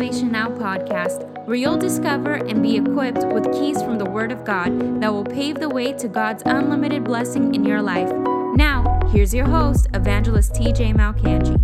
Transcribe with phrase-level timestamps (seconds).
[0.00, 4.46] Salvation Now podcast, where you'll discover and be equipped with keys from the Word of
[4.46, 8.10] God that will pave the way to God's unlimited blessing in your life.
[8.56, 11.54] Now, here's your host, Evangelist TJ Malcangi.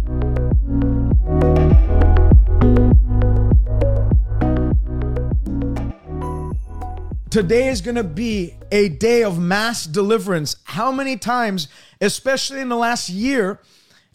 [7.30, 10.56] Today is going to be a day of mass deliverance.
[10.64, 11.68] How many times,
[12.02, 13.62] especially in the last year,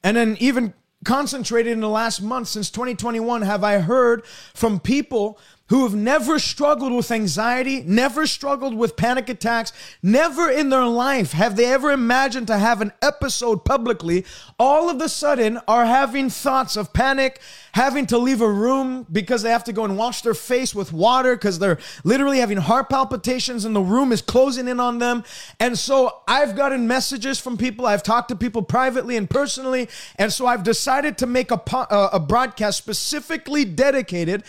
[0.04, 5.40] and then even concentrated in the last month since 2021, have I heard from people
[5.72, 9.72] who have never struggled with anxiety, never struggled with panic attacks,
[10.04, 14.26] never in their life have they ever imagined to have an episode publicly,
[14.60, 17.40] all of a sudden are having thoughts of panic,
[17.72, 20.92] having to leave a room because they have to go and wash their face with
[20.92, 25.24] water because they're literally having heart palpitations and the room is closing in on them.
[25.58, 30.34] And so I've gotten messages from people, I've talked to people privately and personally, and
[30.34, 34.44] so I've decided to make a, po- uh, a broadcast specifically dedicated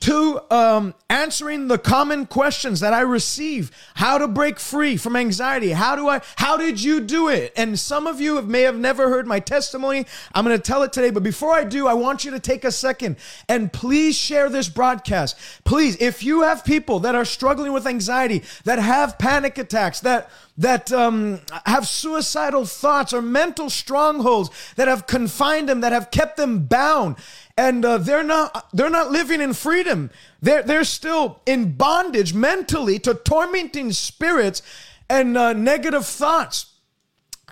[0.00, 3.70] to um, answering the common questions that I receive.
[3.94, 5.72] How to break free from anxiety?
[5.72, 6.22] How do I?
[6.36, 7.52] How did you do it?
[7.54, 10.06] And some of you have, may have never heard my testimony.
[10.34, 12.64] I'm going to tell it today, but before I do, I want you to take
[12.64, 13.16] a second
[13.48, 15.36] and please share this broadcast.
[15.64, 20.30] Please, if you have people that are struggling with anxiety, that have panic attacks, that
[20.60, 26.36] that um, have suicidal thoughts or mental strongholds that have confined them, that have kept
[26.36, 27.16] them bound,
[27.60, 30.10] and uh, they're not they're not living in freedom.
[30.40, 34.62] They're they're still in bondage mentally to tormenting spirits
[35.10, 36.69] and uh, negative thoughts.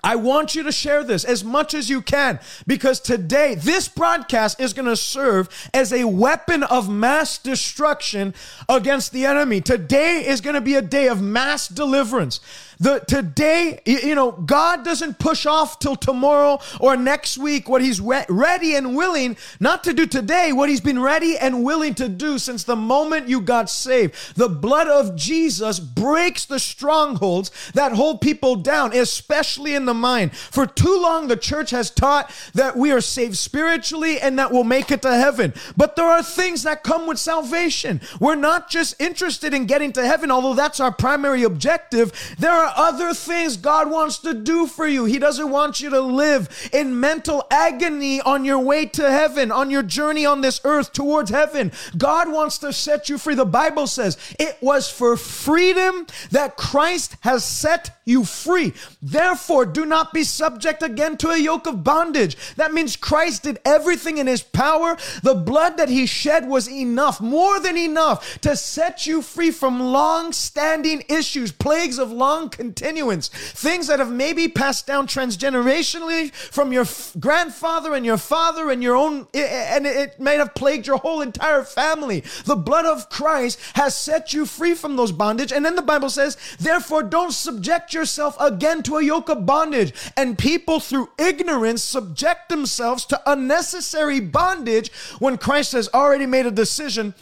[0.03, 4.61] I want you to share this as much as you can because today, this broadcast
[4.61, 8.35] is going to serve as a weapon of mass destruction
[8.69, 9.61] against the enemy.
[9.61, 12.41] Today is going to be a day of mass deliverance.
[12.81, 18.01] The today, you know, God doesn't push off till tomorrow or next week what He's
[18.01, 22.09] re- ready and willing not to do today, what He's been ready and willing to
[22.09, 24.37] do since the moment you got saved.
[24.37, 30.37] The blood of Jesus breaks the strongholds that hold people down, especially in the mind.
[30.37, 34.63] For too long, the church has taught that we are saved spiritually and that we'll
[34.63, 35.53] make it to heaven.
[35.77, 38.01] But there are things that come with salvation.
[38.21, 42.13] We're not just interested in getting to heaven, although that's our primary objective.
[42.39, 45.07] There are other things God wants to do for you.
[45.07, 49.71] He doesn't want you to live in mental agony on your way to heaven, on
[49.71, 51.73] your journey on this earth towards heaven.
[51.97, 53.35] God wants to set you free.
[53.35, 58.73] The Bible says it was for freedom that Christ has set you free.
[59.03, 62.37] Therefore, do not be subject again to a yoke of bondage.
[62.57, 64.97] That means Christ did everything in his power.
[65.23, 69.79] The blood that he shed was enough, more than enough, to set you free from
[69.79, 76.73] long standing issues, plagues of long continuance, things that have maybe passed down transgenerationally from
[76.73, 80.99] your f- grandfather and your father and your own, and it may have plagued your
[80.99, 82.25] whole entire family.
[82.47, 85.53] The blood of Christ has set you free from those bondage.
[85.53, 89.68] And then the Bible says, therefore, don't subject yourself again to a yoke of bondage.
[90.17, 96.51] And people, through ignorance, subject themselves to unnecessary bondage when Christ has already made a
[96.51, 97.15] decision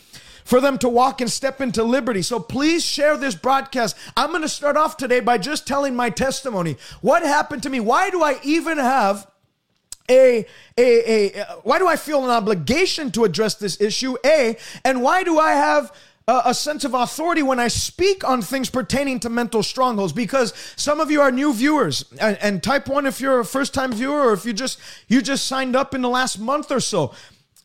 [0.45, 2.23] for them to walk and step into liberty.
[2.23, 3.97] So please share this broadcast.
[4.17, 6.77] I'm going to start off today by just telling my testimony.
[7.01, 7.81] What happened to me?
[7.81, 9.27] Why do I even have
[10.09, 10.47] a,
[10.79, 14.17] a, a, why do I feel an obligation to address this issue?
[14.25, 15.93] A, and why do I have
[16.29, 20.53] a, a, sense of authority when I speak on things pertaining to mental strongholds because
[20.77, 23.93] some of you are new viewers and, and type one if you're a first time
[23.93, 27.15] viewer or if you just you just signed up in the last month or so.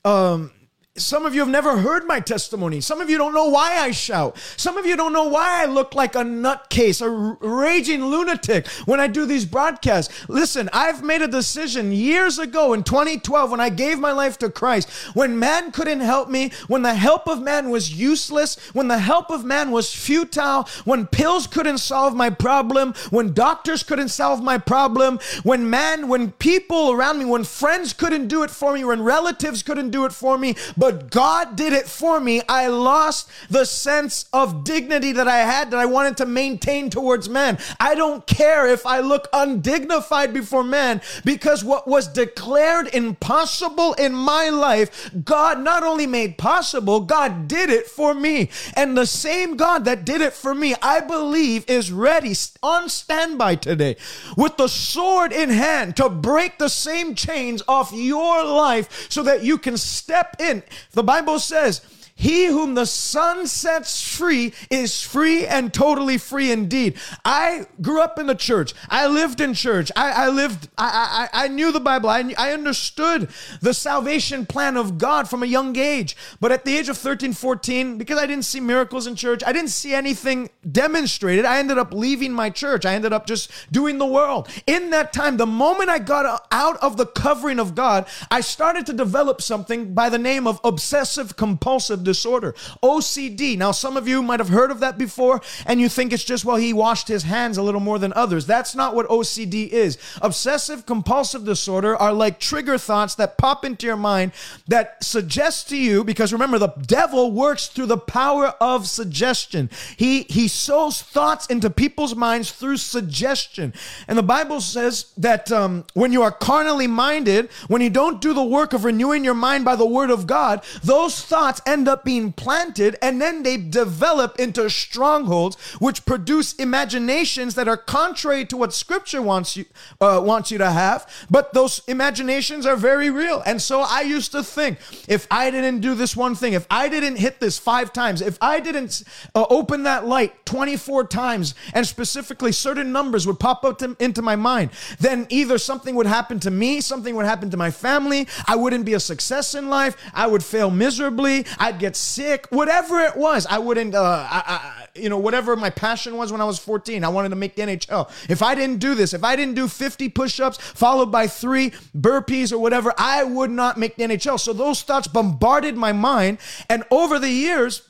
[0.06, 0.52] Um,
[0.98, 2.82] some of you have never heard my testimony.
[2.82, 4.38] Some of you don't know why I shout.
[4.58, 7.10] Some of you don't know why I look like a nutcase, a
[7.40, 10.14] raging lunatic when I do these broadcasts.
[10.28, 14.50] Listen, I've made a decision years ago in 2012 when I gave my life to
[14.50, 19.00] Christ, when man couldn't help me, when the help of man was useless, when the
[19.00, 24.44] help of man was futile, when pills couldn't solve my problem, when doctors couldn't solve
[24.44, 28.84] my problem, when man, when people around me, when friends couldn't do it for me,
[28.84, 32.42] when relatives couldn't do it for me, but God did it for me.
[32.48, 37.30] I lost the sense of dignity that I had that I wanted to maintain towards
[37.30, 37.58] men.
[37.80, 44.14] I don't care if I look undignified before men because what was declared impossible in
[44.14, 48.50] my life, God not only made possible, God did it for me.
[48.76, 52.34] And the same God that did it for me, I believe is ready
[52.64, 53.96] on standby today
[54.38, 59.44] with the sword in hand to break the same chains off your life so that
[59.44, 61.82] you can step in the Bible says,
[62.22, 67.00] He whom the Son sets free is free and totally free indeed.
[67.26, 68.76] I grew up in the church.
[68.90, 69.92] I lived in church.
[69.96, 72.12] I, I lived, I, I, I knew the Bible.
[72.12, 73.32] I, I understood
[73.62, 76.16] the salvation plan of God from a young age.
[76.40, 79.52] But at the age of 13, 14, because I didn't see miracles in church, I
[79.52, 81.44] didn't see anything demonstrated.
[81.44, 82.86] I ended up leaving my church.
[82.86, 84.48] I ended up just doing the world.
[84.68, 88.86] In that time, the moment I got out of the covering of God, I started
[88.86, 92.54] to develop something by the name of obsessive compulsive disorder,
[92.84, 93.58] OCD.
[93.58, 96.44] Now, some of you might have heard of that before, and you think it's just,
[96.44, 98.46] well, he washed his hands a little more than others.
[98.46, 99.98] That's not what OCD is.
[100.22, 104.34] Obsessive compulsive disorder are like trigger thoughts that pop into your mind
[104.68, 109.70] that suggest to you, because remember, the devil works through the power of suggestion.
[109.96, 113.74] He, he sows thoughts into people's minds through suggestion.
[114.08, 118.34] And the Bible says that um, when you are carnally minded, when you don't do
[118.34, 122.01] the work of renewing your mind by the word of God, those thoughts end up
[122.04, 128.58] being planted and then they develop into strongholds which produce imaginations that are contrary to
[128.58, 129.66] what scripture wants you
[130.00, 133.42] uh, wants you to have, but those imaginations are very real.
[133.46, 136.90] And so I used to think if I didn't do this one thing, if I
[136.90, 139.04] didn't hit this 5 times, if I didn't
[139.36, 144.22] uh, open that light 24 times and specifically certain numbers would pop up to, into
[144.22, 148.28] my mind, then either something would happen to me, something would happen to my family,
[148.48, 153.00] I wouldn't be a success in life, I would fail miserably, I'd get sick, whatever
[153.00, 153.46] it was.
[153.46, 157.04] I wouldn't, uh, I, I, you know, whatever my passion was when I was 14,
[157.04, 158.10] I wanted to make the NHL.
[158.30, 161.72] If I didn't do this, if I didn't do 50 push ups followed by three
[161.98, 164.40] burpees or whatever, I would not make the NHL.
[164.40, 166.38] So those thoughts bombarded my mind.
[166.70, 167.82] And over the years,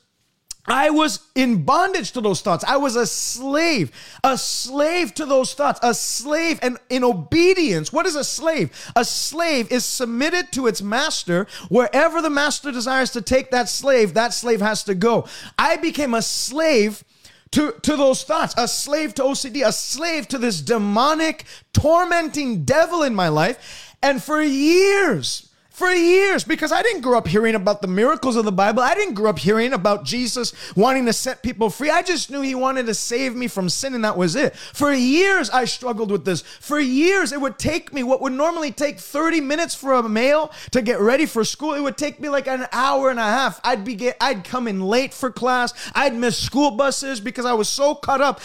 [0.65, 2.63] I was in bondage to those thoughts.
[2.67, 3.91] I was a slave,
[4.23, 7.91] a slave to those thoughts, a slave and in obedience.
[7.91, 8.71] What is a slave?
[8.95, 11.47] A slave is submitted to its master.
[11.69, 15.27] Wherever the master desires to take that slave, that slave has to go.
[15.57, 17.03] I became a slave
[17.51, 23.03] to, to those thoughts, a slave to OCD, a slave to this demonic, tormenting devil
[23.03, 23.95] in my life.
[24.01, 25.50] And for years,
[25.81, 28.83] for years because I didn't grow up hearing about the miracles of the Bible.
[28.83, 31.89] I didn't grow up hearing about Jesus wanting to set people free.
[31.89, 34.55] I just knew he wanted to save me from sin, and that was it.
[34.55, 36.41] For years, I struggled with this.
[36.43, 40.51] For years, it would take me what would normally take 30 minutes for a male
[40.69, 41.73] to get ready for school.
[41.73, 43.59] It would take me like an hour and a half.
[43.63, 45.73] I'd be get, I'd come in late for class.
[45.95, 48.39] I'd miss school buses because I was so caught up,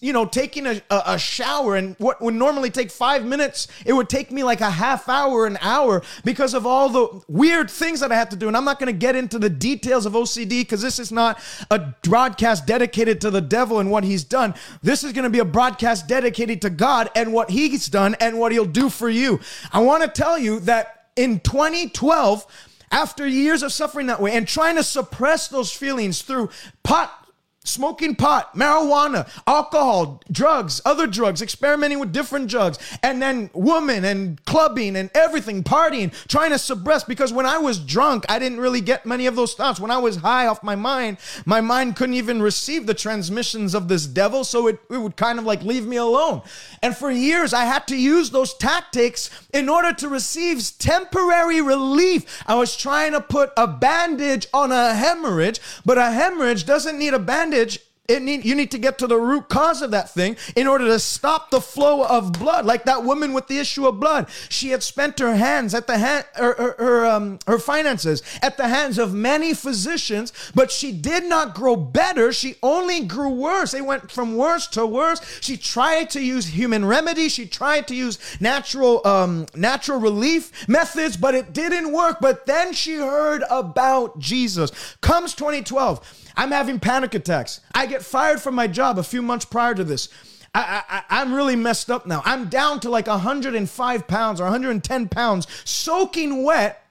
[0.00, 1.74] you know, taking a, a, a shower.
[1.74, 5.46] And what would normally take five minutes, it would take me like a half hour,
[5.46, 8.48] an hour because of all all the weird things that I have to do.
[8.48, 11.40] And I'm not going to get into the details of OCD because this is not
[11.70, 14.54] a broadcast dedicated to the devil and what he's done.
[14.82, 18.38] This is going to be a broadcast dedicated to God and what he's done and
[18.38, 19.40] what he'll do for you.
[19.72, 22.46] I want to tell you that in 2012,
[22.90, 26.50] after years of suffering that way and trying to suppress those feelings through
[26.82, 27.21] pot
[27.64, 34.44] smoking pot, marijuana, alcohol, drugs, other drugs, experimenting with different drugs, and then women and
[34.44, 37.04] clubbing and everything, partying, trying to suppress.
[37.04, 39.78] Because when I was drunk, I didn't really get many of those thoughts.
[39.78, 43.88] When I was high off my mind, my mind couldn't even receive the transmissions of
[43.88, 46.42] this devil, so it, it would kind of like leave me alone.
[46.82, 52.42] And for years, I had to use those tactics in order to receive temporary relief.
[52.46, 57.14] I was trying to put a bandage on a hemorrhage, but a hemorrhage doesn't need
[57.14, 57.78] a bandage bandage
[58.08, 60.98] need, you need to get to the root cause of that thing in order to
[60.98, 62.66] stop the flow of blood.
[62.66, 65.98] Like that woman with the issue of blood, she had spent her hands at the
[65.98, 70.92] hand, her, her, her, um, her finances at the hands of many physicians, but she
[70.92, 72.32] did not grow better.
[72.32, 73.74] She only grew worse.
[73.74, 75.20] It went from worse to worse.
[75.40, 77.28] She tried to use human remedy.
[77.28, 82.18] She tried to use natural, um, natural relief methods, but it didn't work.
[82.20, 84.96] But then she heard about Jesus.
[85.00, 86.21] Comes 2012.
[86.36, 87.60] I'm having panic attacks.
[87.74, 90.08] I get fired from my job a few months prior to this.
[90.54, 92.22] I, I, I'm really messed up now.
[92.24, 96.84] I'm down to like 105 pounds or 110 pounds, soaking wet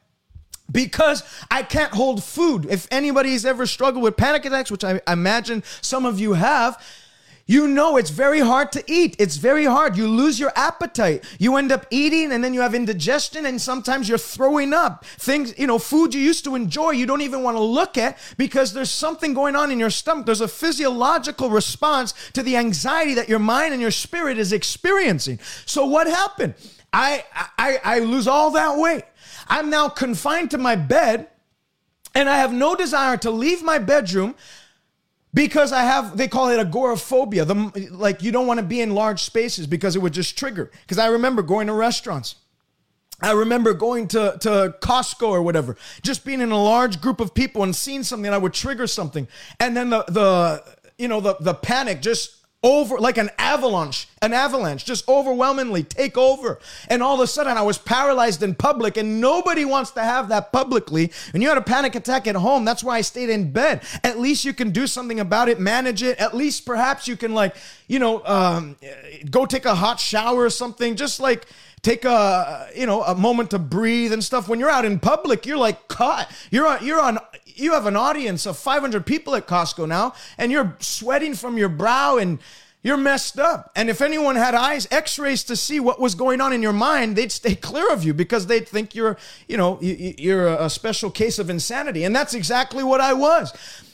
[0.71, 2.65] because I can't hold food.
[2.69, 6.81] If anybody's ever struggled with panic attacks, which I imagine some of you have,
[7.45, 9.15] you know it's very hard to eat.
[9.19, 9.98] It's very hard.
[9.98, 11.24] You lose your appetite.
[11.39, 15.05] You end up eating and then you have indigestion and sometimes you're throwing up.
[15.05, 18.17] Things, you know, food you used to enjoy, you don't even want to look at
[18.38, 20.25] because there's something going on in your stomach.
[20.25, 25.39] There's a physiological response to the anxiety that your mind and your spirit is experiencing.
[25.65, 26.55] So what happened?
[26.93, 27.24] I
[27.57, 29.03] I I lose all that weight.
[29.48, 31.27] I'm now confined to my bed
[32.13, 34.36] and I have no desire to leave my bedroom
[35.33, 37.45] because I have, they call it agoraphobia.
[37.45, 40.71] The, like you don't want to be in large spaces because it would just trigger.
[40.81, 42.35] Because I remember going to restaurants
[43.21, 47.33] I remember going to, to Costco or whatever, just being in a large group of
[47.33, 49.27] people and seeing something that would trigger something.
[49.59, 50.63] And then the, the
[50.97, 56.15] you know, the, the panic just over like an avalanche, an avalanche, just overwhelmingly take
[56.15, 56.60] over.
[56.89, 60.30] And all of a sudden I was paralyzed in public and nobody wants to have
[60.30, 61.12] that publicly.
[61.34, 62.63] And you had a panic attack at home.
[62.63, 63.82] That's why I stayed in bed.
[64.03, 66.20] At least you can do something about it, manage it.
[66.20, 67.56] At least perhaps you can like,
[67.88, 68.77] you know, um,
[69.32, 70.96] go take a hot shower or something.
[70.96, 71.48] Just like,
[71.82, 75.48] take a you know a moment to breathe and stuff when you're out in public
[75.48, 77.18] you're like caught you're on you're on
[77.62, 81.70] you have an audience of 500 people at Costco now and you're sweating from your
[81.70, 82.39] brow and
[82.84, 83.72] you're messed up.
[83.75, 87.15] And if anyone had eyes, x-rays to see what was going on in your mind,
[87.15, 91.38] they'd stay clear of you because they'd think you're, you know, you're a special case
[91.38, 92.03] of insanity.
[92.03, 93.53] And that's exactly what I was.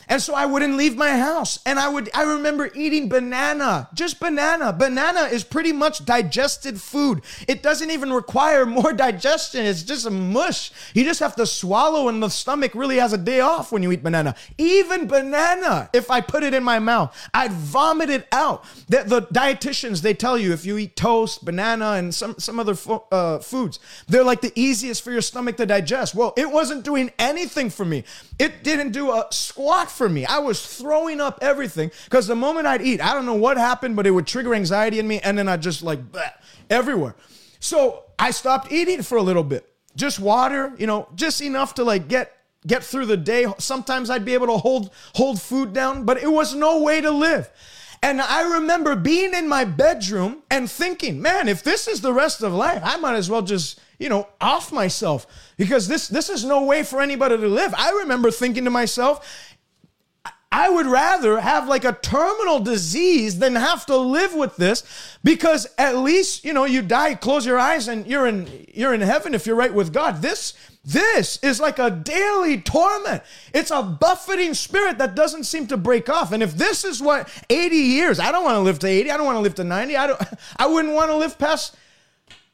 [0.10, 1.60] And so I wouldn't leave my house.
[1.66, 4.72] And I would I remember eating banana, just banana.
[4.72, 7.22] Banana is pretty much digested food.
[7.48, 9.66] It doesn't even require more digestion.
[9.66, 10.72] It's just a mush.
[10.94, 13.92] You just have to swallow and the stomach really has a day off when you
[13.92, 14.36] eat banana.
[14.58, 18.64] Even banana, if I put it in my mouth, I'd vomit it out.
[18.88, 22.76] The, the dietitians, they tell you if you eat toast, banana, and some, some other
[22.76, 26.16] fo- uh, foods, they're like the easiest for your stomach to digest.
[26.16, 28.04] Well, it wasn't doing anything for me.
[28.40, 30.26] It didn't do a squat for me.
[30.26, 33.96] I was throwing up everything because the moment I'd eat, I don't know what happened,
[33.96, 36.32] but it would trigger anxiety in me, and then I'd just like bleh,
[36.70, 37.16] everywhere.
[37.60, 39.68] So I stopped eating for a little bit.
[39.96, 42.32] Just water, you know, just enough to like get
[42.66, 43.48] get through the day.
[43.58, 47.12] Sometimes I'd be able to hold hold food down, but it was no way to
[47.12, 47.50] live.
[48.04, 52.44] And I remember being in my bedroom and thinking, man, if this is the rest
[52.44, 55.26] of life, I might as well just, you know, off myself
[55.58, 57.74] because this this is no way for anybody to live.
[57.76, 59.47] I remember thinking to myself,
[60.58, 64.84] I would rather have like a terminal disease than have to live with this
[65.24, 69.02] because at least, you know, you die, close your eyes and you're in you're in
[69.02, 70.24] heaven if you're right with God.
[70.24, 73.22] This this is like a daily torment.
[73.54, 76.32] It's a buffeting spirit that doesn't seem to break off.
[76.32, 79.18] And if this is what 80 years, I don't want to live to 80, I
[79.18, 79.96] don't want to live to 90.
[79.96, 80.22] I don't
[80.58, 81.76] I wouldn't want to live past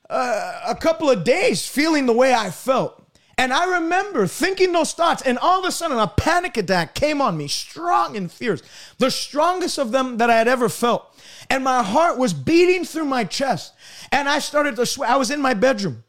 [0.10, 3.03] uh, a couple of days feeling the way I felt.
[3.38, 7.20] And I remember thinking those thoughts, and all of a sudden a panic attack came
[7.22, 8.62] on me, strong and fierce,
[9.00, 11.20] the strongest of them that I had ever felt.
[11.50, 13.74] And my heart was beating through my chest.
[14.12, 15.10] And I started to sweat.
[15.10, 16.04] I was in my bedroom.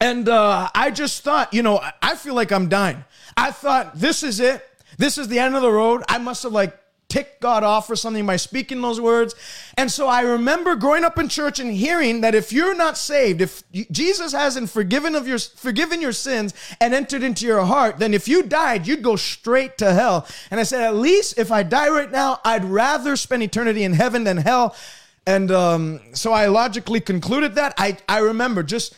[0.00, 3.04] And uh, I just thought, you know, I feel like I'm dying.
[3.36, 4.64] I thought, this is it.
[4.96, 6.02] This is the end of the road.
[6.08, 9.34] I must have like tick God off or something by speaking those words.
[9.76, 13.40] And so I remember growing up in church and hearing that if you're not saved,
[13.40, 18.12] if Jesus hasn't forgiven of your forgiven your sins and entered into your heart, then
[18.12, 20.26] if you died, you'd go straight to hell.
[20.50, 23.94] And I said, at least if I die right now, I'd rather spend eternity in
[23.94, 24.76] heaven than hell.
[25.26, 27.74] And um, so I logically concluded that.
[27.78, 28.94] I, I remember just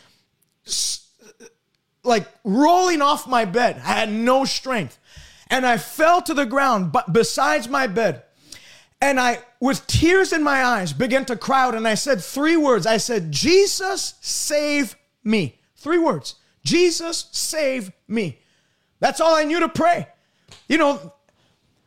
[2.03, 3.77] like rolling off my bed.
[3.77, 4.97] I had no strength
[5.51, 8.23] and I fell to the ground but besides my bed.
[9.01, 11.75] And I, with tears in my eyes, began to cry out.
[11.75, 12.85] And I said three words.
[12.85, 15.59] I said, Jesus, save me.
[15.75, 16.35] Three words.
[16.63, 18.37] Jesus, save me.
[18.99, 20.07] That's all I knew to pray.
[20.67, 21.13] You know,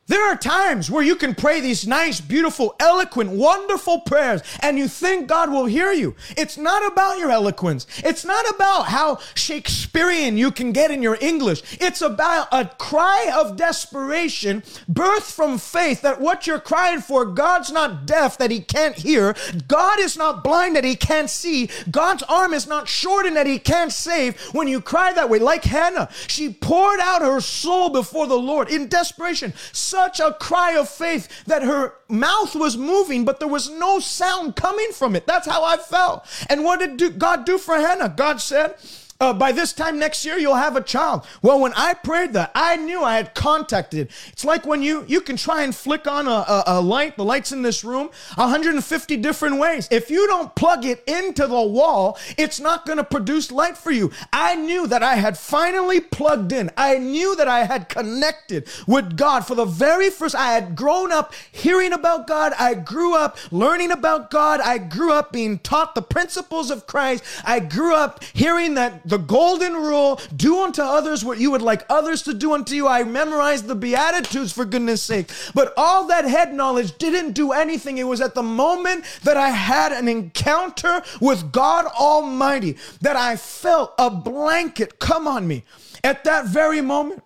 [0.06, 4.86] there are times where you can pray these nice, beautiful, eloquent, wonderful prayers and you
[4.86, 6.14] think God will hear you.
[6.36, 7.86] It's not about your eloquence.
[8.04, 11.62] It's not about how Shakespearean you can get in your English.
[11.80, 17.72] It's about a cry of desperation birthed from faith that what you're crying for, God's
[17.72, 19.34] not deaf that he can't hear.
[19.68, 21.70] God is not blind that he can't see.
[21.90, 24.38] God's arm is not shortened that he can't save.
[24.52, 28.68] When you cry that way, like Hannah, she poured out her soul before the Lord
[28.68, 29.54] in desperation
[29.94, 34.56] such a cry of faith that her mouth was moving, but there was no sound
[34.56, 35.24] coming from it.
[35.24, 36.26] That's how I felt.
[36.50, 38.12] And what did God do for Hannah?
[38.14, 38.74] God said,
[39.20, 41.26] uh, by this time next year you'll have a child.
[41.42, 44.10] Well when i prayed that i knew i had contacted.
[44.32, 47.24] It's like when you you can try and flick on a, a, a, light the
[47.24, 49.88] lights in this room 150 different ways.
[49.90, 53.90] If you don't plug it into the wall it's not going to produce light for
[53.90, 54.10] you.
[54.32, 56.70] I knew that i had finally plugged in.
[56.76, 59.46] I knew that i had connected with god.
[59.46, 62.52] For the very first i had grown up hearing about god.
[62.58, 64.60] I grew up learning about god.
[64.60, 67.22] I grew up being taught the principles of christ.
[67.44, 71.86] I grew up hearing that the golden rule do unto others what you would like
[71.88, 72.88] others to do unto you.
[72.88, 75.30] I memorized the Beatitudes for goodness sake.
[75.54, 77.98] But all that head knowledge didn't do anything.
[77.98, 83.36] It was at the moment that I had an encounter with God Almighty that I
[83.36, 85.62] felt a blanket come on me
[86.02, 87.22] at that very moment.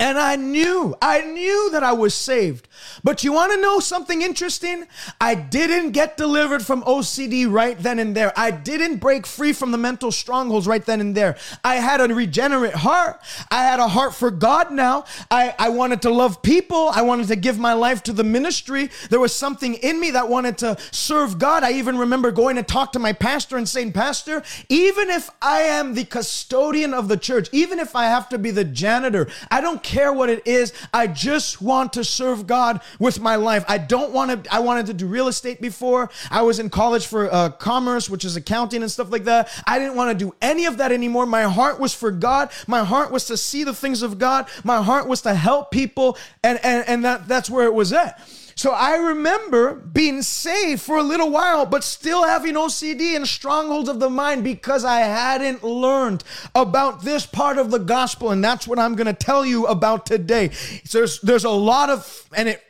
[0.00, 2.66] And I knew, I knew that I was saved.
[3.04, 4.86] But you want to know something interesting?
[5.20, 8.32] I didn't get delivered from OCD right then and there.
[8.36, 11.36] I didn't break free from the mental strongholds right then and there.
[11.64, 13.20] I had a regenerate heart.
[13.50, 15.04] I had a heart for God now.
[15.30, 16.88] I, I wanted to love people.
[16.88, 18.90] I wanted to give my life to the ministry.
[19.10, 21.62] There was something in me that wanted to serve God.
[21.64, 25.62] I even remember going to talk to my pastor and saying, Pastor, even if I
[25.62, 29.60] am the custodian of the church, even if I have to be the janitor, I
[29.60, 30.72] don't care what it is.
[30.92, 33.64] I just want to serve God with my life.
[33.68, 36.10] I don't want to, I wanted to do real estate before.
[36.30, 39.48] I was in college for uh, commerce, which is accounting and stuff like that.
[39.66, 41.26] I didn't want to do any of that anymore.
[41.26, 42.50] My heart was for God.
[42.66, 44.48] My heart was to see the things of God.
[44.64, 46.16] My heart was to help people.
[46.42, 48.20] And, and, and that, that's where it was at.
[48.62, 53.88] So I remember being saved for a little while, but still having OCD and strongholds
[53.88, 56.22] of the mind because I hadn't learned
[56.54, 58.30] about this part of the gospel.
[58.30, 60.50] And that's what I'm going to tell you about today.
[60.84, 62.62] So there's, there's a lot of, and it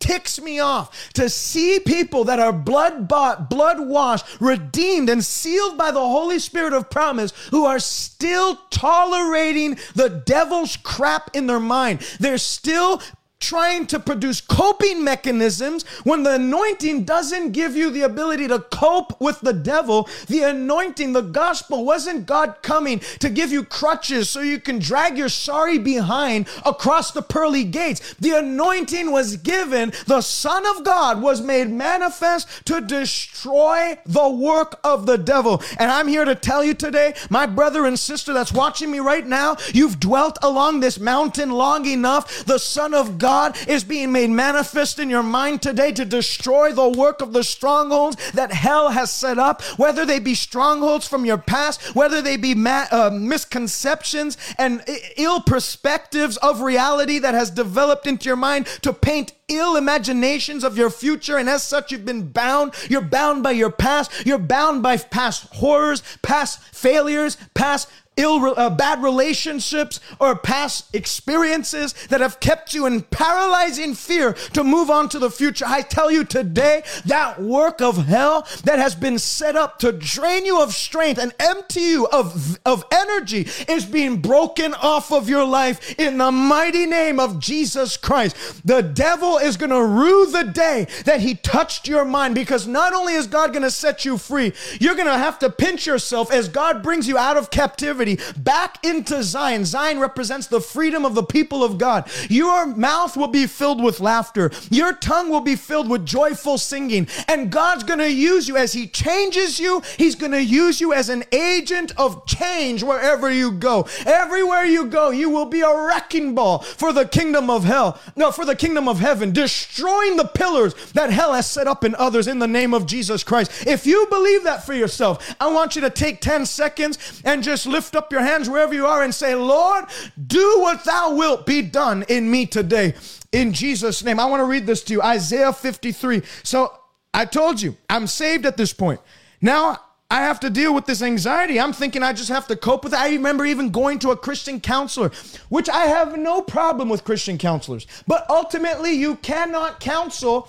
[0.00, 5.78] ticks me off to see people that are blood bought, blood washed, redeemed, and sealed
[5.78, 11.60] by the Holy Spirit of promise who are still tolerating the devil's crap in their
[11.60, 12.00] mind.
[12.18, 13.00] They're still
[13.40, 19.18] trying to produce coping mechanisms when the anointing doesn't give you the ability to cope
[19.20, 20.08] with the devil.
[20.28, 25.16] The anointing, the gospel, wasn't God coming to give you crutches so you can drag
[25.16, 28.14] your sorry behind across the pearly gates.
[28.20, 34.78] The anointing was given, the Son of God was made manifest to destroy the work
[34.84, 35.62] of the devil.
[35.78, 39.26] And I'm here to tell you today, my brother and sister that's watching me right
[39.26, 42.44] now, you've dwelt along this mountain long enough.
[42.44, 46.72] The Son of God God is being made manifest in your mind today to destroy
[46.72, 51.24] the work of the strongholds that hell has set up, whether they be strongholds from
[51.24, 54.82] your past, whether they be ma- uh, misconceptions and
[55.16, 60.76] ill perspectives of reality that has developed into your mind to paint ill imaginations of
[60.76, 62.72] your future, and as such, you've been bound.
[62.88, 64.26] You're bound by your past.
[64.26, 67.88] You're bound by past horrors, past failures, past
[68.20, 74.62] ill, uh, bad relationships, or past experiences that have kept you in paralyzing fear to
[74.62, 75.64] move on to the future.
[75.66, 80.44] I tell you today, that work of hell that has been set up to drain
[80.44, 85.44] you of strength and empty you of, of energy is being broken off of your
[85.44, 88.66] life in the mighty name of Jesus Christ.
[88.66, 92.92] The devil is going to rue the day that he touched your mind because not
[92.92, 96.32] only is God going to set you free, you're going to have to pinch yourself
[96.32, 99.64] as God brings you out of captivity back into Zion.
[99.64, 102.10] Zion represents the freedom of the people of God.
[102.28, 107.08] Your mouth will be filled with laughter, your tongue will be filled with joyful singing,
[107.28, 109.82] and God's going to use you as He changes you.
[109.96, 113.86] He's going to use you as an agent of change wherever you go.
[114.06, 118.32] Everywhere you go, you will be a wrecking ball for the kingdom of hell, no,
[118.32, 122.26] for the kingdom of heaven, destroying the pillars that hell has set up in others
[122.26, 123.66] in the name of Jesus Christ.
[123.66, 127.66] If you believe that for yourself, I want you to take 10 seconds and just
[127.66, 129.84] lift up up your hands wherever you are and say, Lord,
[130.26, 132.94] do what thou wilt be done in me today.
[133.30, 134.18] In Jesus' name.
[134.18, 136.22] I want to read this to you Isaiah 53.
[136.42, 136.72] So
[137.14, 139.00] I told you, I'm saved at this point.
[139.40, 139.78] Now
[140.10, 141.60] I have to deal with this anxiety.
[141.60, 142.98] I'm thinking I just have to cope with it.
[142.98, 145.12] I remember even going to a Christian counselor,
[145.48, 147.86] which I have no problem with Christian counselors.
[148.08, 150.48] But ultimately, you cannot counsel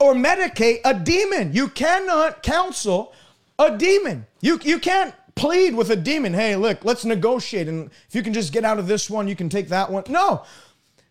[0.00, 1.52] or medicate a demon.
[1.52, 3.12] You cannot counsel
[3.58, 4.26] a demon.
[4.40, 7.68] You, you can't plead with a demon, hey, look, let's negotiate.
[7.68, 10.02] And if you can just get out of this one, you can take that one.
[10.08, 10.42] No.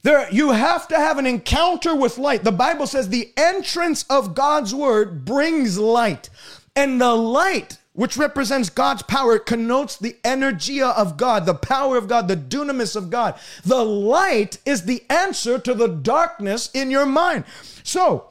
[0.01, 2.43] There, you have to have an encounter with light.
[2.43, 6.29] The Bible says the entrance of God's word brings light.
[6.75, 12.07] And the light, which represents God's power, connotes the energia of God, the power of
[12.07, 13.39] God, the dunamis of God.
[13.63, 17.45] The light is the answer to the darkness in your mind.
[17.83, 18.29] So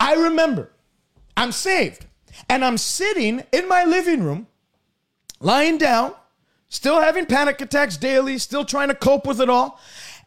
[0.00, 0.72] I remember
[1.36, 2.06] I'm saved
[2.48, 4.48] and I'm sitting in my living room
[5.40, 6.14] lying down,
[6.68, 9.80] still having panic attacks daily, still trying to cope with it all.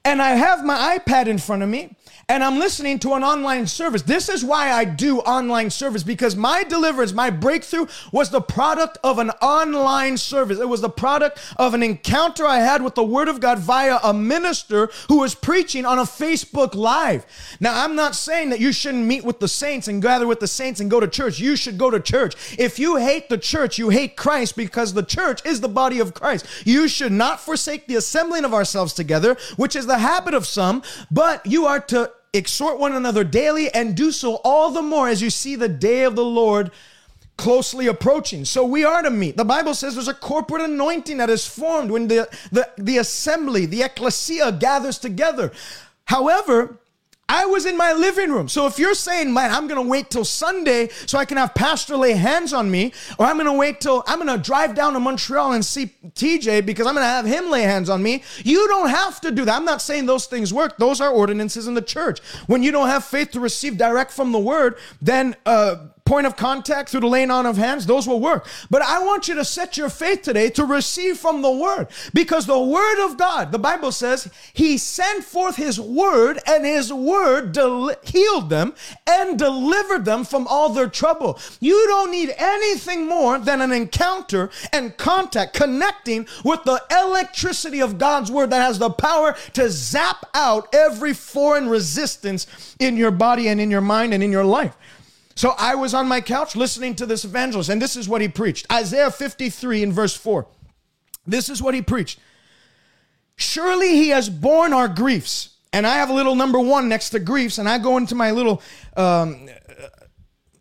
[0.06, 1.96] And I have my iPad in front of me
[2.30, 4.04] and I'm listening to an online service.
[4.04, 9.00] This is why I do online service because my deliverance, my breakthrough was the product
[9.04, 10.60] of an online service.
[10.60, 13.98] It was the product of an encounter I had with the Word of God via
[14.04, 17.26] a minister who was preaching on a Facebook Live.
[17.60, 20.48] Now, I'm not saying that you shouldn't meet with the saints and gather with the
[20.48, 21.40] saints and go to church.
[21.40, 22.36] You should go to church.
[22.60, 26.14] If you hate the church, you hate Christ because the church is the body of
[26.14, 26.46] Christ.
[26.64, 30.84] You should not forsake the assembling of ourselves together, which is the habit of some,
[31.10, 35.22] but you are to exhort one another daily and do so all the more as
[35.22, 36.72] you see the day of the Lord
[37.38, 38.44] closely approaching.
[38.44, 39.38] So we are to meet.
[39.38, 43.66] The Bible says there's a corporate anointing that is formed when the, the, the assembly,
[43.66, 45.52] the ecclesia gathers together.
[46.06, 46.80] However,
[47.30, 48.50] I was in my living room.
[48.50, 51.54] So if you're saying, man, I'm going to wait till Sunday so I can have
[51.54, 54.74] Pastor lay hands on me, or I'm going to wait till I'm going to drive
[54.74, 58.02] down to Montreal and see TJ because I'm going to have him lay hands on
[58.02, 59.56] me, you don't have to do that.
[59.56, 60.78] I'm not saying those things work.
[60.78, 62.20] Those are ordinances in the church.
[62.48, 65.76] When you don't have faith to receive direct from the word, then, uh,
[66.10, 68.48] point of contact through the laying on of hands, those will work.
[68.72, 72.48] But I want you to set your faith today to receive from the word because
[72.48, 77.52] the word of God, the Bible says, he sent forth his word and his word
[77.52, 78.74] del- healed them
[79.06, 81.38] and delivered them from all their trouble.
[81.60, 88.00] You don't need anything more than an encounter and contact connecting with the electricity of
[88.00, 93.48] God's word that has the power to zap out every foreign resistance in your body
[93.48, 94.76] and in your mind and in your life.
[95.40, 98.28] So I was on my couch listening to this evangelist, and this is what he
[98.28, 100.46] preached Isaiah 53 in verse 4.
[101.26, 102.20] This is what he preached.
[103.38, 105.56] Surely he has borne our griefs.
[105.72, 108.32] And I have a little number one next to griefs, and I go into my
[108.32, 108.62] little,
[108.98, 109.48] um,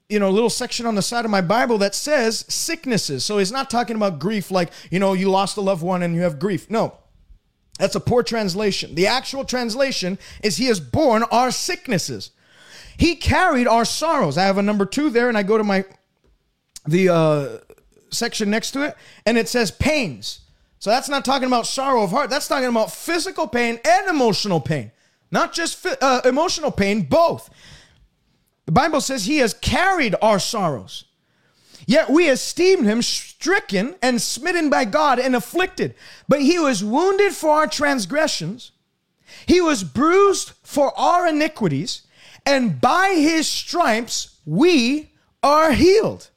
[0.09, 3.25] you know, little section on the side of my Bible that says sicknesses.
[3.25, 6.15] So he's not talking about grief like, you know, you lost a loved one and
[6.15, 6.71] you have grief.
[6.71, 6.97] No,
[7.81, 8.95] that's a poor translation.
[8.95, 12.31] The actual translation is he has borne our sicknesses.
[12.99, 14.37] He carried our sorrows.
[14.37, 15.85] I have a number two there, and I go to my
[16.85, 17.59] the uh,
[18.11, 20.41] section next to it, and it says pains.
[20.81, 22.29] So that's not talking about sorrow of heart.
[22.29, 24.91] That's talking about physical pain and emotional pain,
[25.31, 27.49] not just uh, emotional pain, both.
[28.67, 31.05] The Bible says he has carried our sorrows.
[31.87, 35.95] Yet we esteemed him stricken and smitten by God and afflicted.
[36.29, 38.73] But he was wounded for our transgressions,
[39.47, 42.03] he was bruised for our iniquities
[42.49, 45.11] and by his stripes we
[45.43, 46.31] are healed.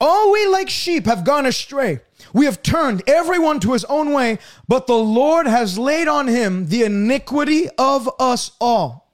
[0.00, 2.00] All we like sheep have gone astray.
[2.32, 6.66] We have turned everyone to his own way, but the Lord has laid on him
[6.66, 9.12] the iniquity of us all.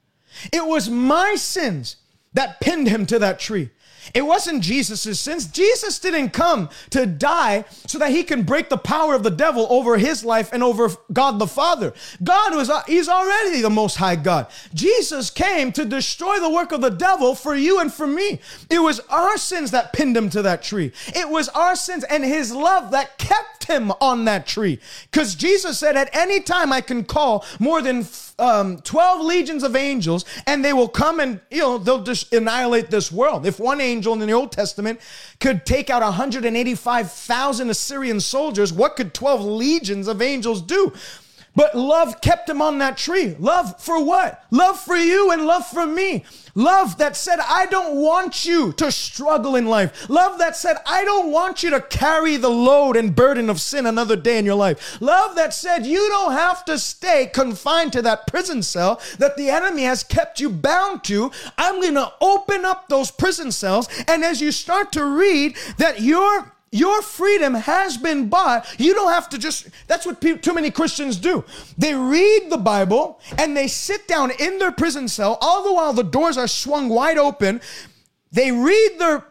[0.51, 1.97] It was my sins
[2.33, 3.69] that pinned him to that tree.
[4.13, 5.47] It wasn't Jesus' sins.
[5.47, 9.67] Jesus didn't come to die so that he can break the power of the devil
[9.71, 11.95] over his life and over God the Father.
[12.23, 14.49] God was, uh, he's already the most high God.
[14.75, 18.41] Jesus came to destroy the work of the devil for you and for me.
[18.71, 20.93] It was our sins that pinned him to that tree.
[21.15, 24.81] It was our sins and his love that kept him on that tree.
[25.11, 28.07] Because Jesus said, at any time I can call more than
[28.39, 32.91] um, 12 legions of angels and they will come and, you know, they'll just annihilate
[32.91, 33.47] this world.
[33.47, 35.01] If one angel in the Old Testament
[35.41, 40.93] could take out 185,000 Assyrian soldiers, what could 12 legions of angels do?
[41.57, 43.37] But love kept him on that tree.
[43.39, 44.45] Love for what?
[44.51, 46.25] Love for you and love for me.
[46.57, 50.09] Love that said, I don't want you to struggle in life.
[50.09, 53.87] Love that said, I don't want you to carry the load and burden of sin
[53.87, 55.01] another day in your life.
[55.01, 59.51] Love that said, you don't have to stay confined to that prison cell that the
[59.51, 61.31] enemy has kept you bound to.
[61.59, 63.89] I'm going to open up those prison cells.
[64.07, 68.67] And as you start to read that you're your freedom has been bought.
[68.81, 71.45] You don't have to just, that's what pe- too many Christians do.
[71.79, 75.93] They read the Bible and they sit down in their prison cell, all the while
[75.93, 77.61] the doors are swung wide open.
[78.33, 79.25] They read their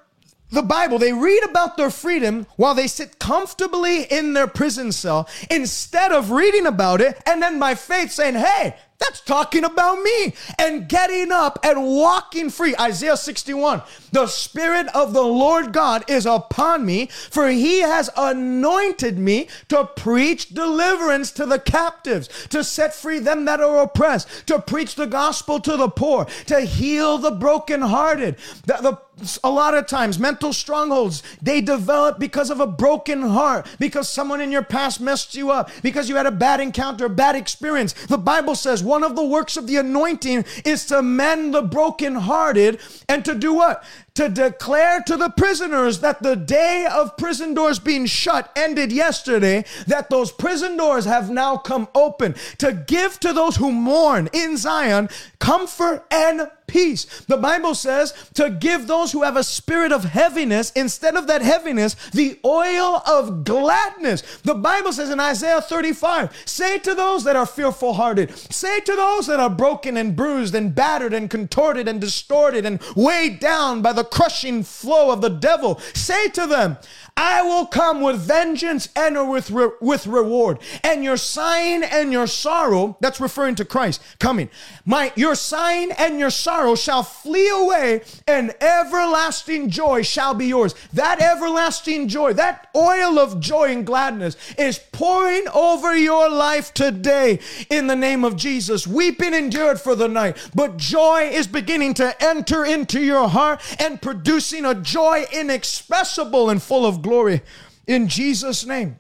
[0.52, 5.28] the Bible, they read about their freedom while they sit comfortably in their prison cell
[5.50, 10.34] instead of reading about it and then by faith saying, Hey, that's talking about me
[10.58, 12.76] and getting up and walking free.
[12.80, 13.82] Isaiah 61.
[14.12, 19.86] The Spirit of the Lord God is upon me, for he has anointed me to
[19.86, 25.08] preach deliverance to the captives, to set free them that are oppressed, to preach the
[25.08, 28.38] gospel to the poor, to heal the brokenhearted.
[28.66, 29.00] The, the
[29.44, 34.42] a lot of times mental strongholds they develop because of a broken heart because someone
[34.42, 37.94] in your past messed you up because you had a bad encounter a bad experience.
[37.94, 42.80] The bible says one of the works of the anointing is to mend the brokenhearted
[43.10, 43.84] and to do what?
[44.16, 49.66] To declare to the prisoners that the day of prison doors being shut ended yesterday,
[49.88, 54.56] that those prison doors have now come open, to give to those who mourn in
[54.58, 55.10] Zion
[55.40, 57.06] comfort and peace.
[57.28, 61.44] The Bible says to give those who have a spirit of heaviness, instead of that
[61.44, 64.24] heaviness, the oil of gladness.
[64.44, 68.96] The Bible says in Isaiah 35 say to those that are fearful hearted, say to
[68.96, 73.84] those that are broken and bruised and battered and contorted and distorted and weighed down
[73.84, 76.78] by the crushing flow of the devil, say to them,
[77.16, 80.58] I will come with vengeance and with, re- with reward.
[80.84, 84.50] And your sign and your sorrow, that's referring to Christ coming.
[84.84, 90.74] My, your sign and your sorrow shall flee away and everlasting joy shall be yours.
[90.94, 97.40] That everlasting joy, that oil of joy and gladness is pouring over your life today
[97.70, 98.88] in the name of Jesus.
[98.88, 104.02] Weeping endured for the night, but joy is beginning to enter into your heart and
[104.02, 107.42] producing a joy inexpressible and full of glory
[107.86, 109.00] in Jesus' name.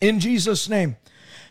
[0.00, 0.96] In Jesus' name.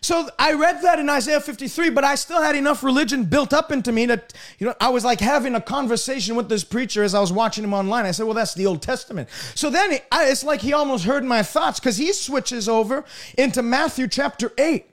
[0.02, 3.70] So I read that in Isaiah 53, but I still had enough religion built up
[3.70, 7.14] into me that, you know, I was like having a conversation with this preacher as
[7.14, 8.06] I was watching him online.
[8.06, 9.28] I said, well, that's the Old Testament.
[9.54, 13.04] So then it's like he almost heard my thoughts because he switches over
[13.36, 14.86] into Matthew chapter 8.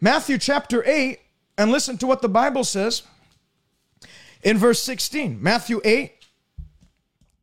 [0.00, 1.20] Matthew chapter 8,
[1.58, 3.02] and listen to what the Bible says
[4.42, 5.42] in verse 16.
[5.42, 6.12] Matthew 8,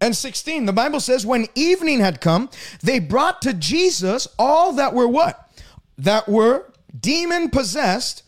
[0.03, 0.65] and 16.
[0.65, 2.49] The Bible says, when evening had come,
[2.81, 5.49] they brought to Jesus all that were what?
[5.97, 8.23] That were demon possessed,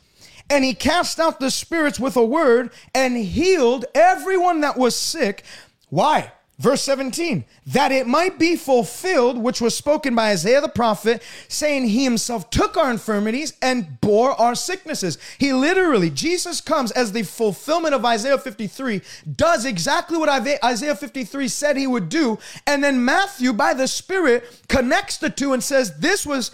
[0.49, 5.43] and he cast out the spirits with a word and healed everyone that was sick.
[5.89, 6.31] Why?
[6.57, 11.87] Verse 17, that it might be fulfilled, which was spoken by Isaiah the prophet, saying,
[11.89, 15.17] He himself took our infirmities and bore our sicknesses.
[15.37, 19.01] He literally, Jesus comes as the fulfillment of Isaiah 53,
[19.35, 22.39] does exactly what Isaiah 53 said he would do.
[22.65, 26.51] And then Matthew, by the Spirit, connects the two and says, This was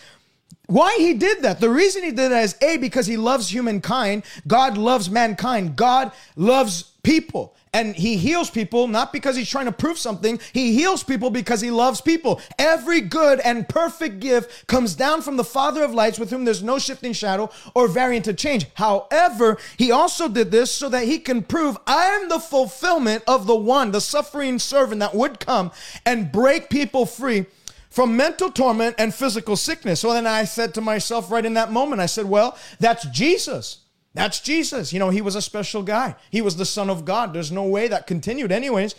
[0.66, 1.60] why he did that.
[1.60, 4.24] The reason he did that is A, because he loves humankind.
[4.48, 5.76] God loves mankind.
[5.76, 7.56] God loves people.
[7.74, 10.42] And he heals people not because he's trying to prove something.
[10.52, 12.42] He heals people because he loves people.
[12.60, 16.62] Every good and perfect gift comes down from the Father of lights with whom there's
[16.62, 18.68] no shifting shadow or variant of change.
[18.74, 23.56] However, he also did this so that he can prove I'm the fulfillment of the
[23.56, 25.72] one, the suffering servant that would come
[26.06, 27.46] and break people free
[27.90, 30.00] from mental torment and physical sickness.
[30.00, 33.81] So then I said to myself right in that moment, I said, well, that's Jesus.
[34.14, 34.92] That's Jesus.
[34.92, 36.16] You know, he was a special guy.
[36.30, 37.34] He was the Son of God.
[37.34, 38.52] There's no way that continued.
[38.52, 38.96] Anyways,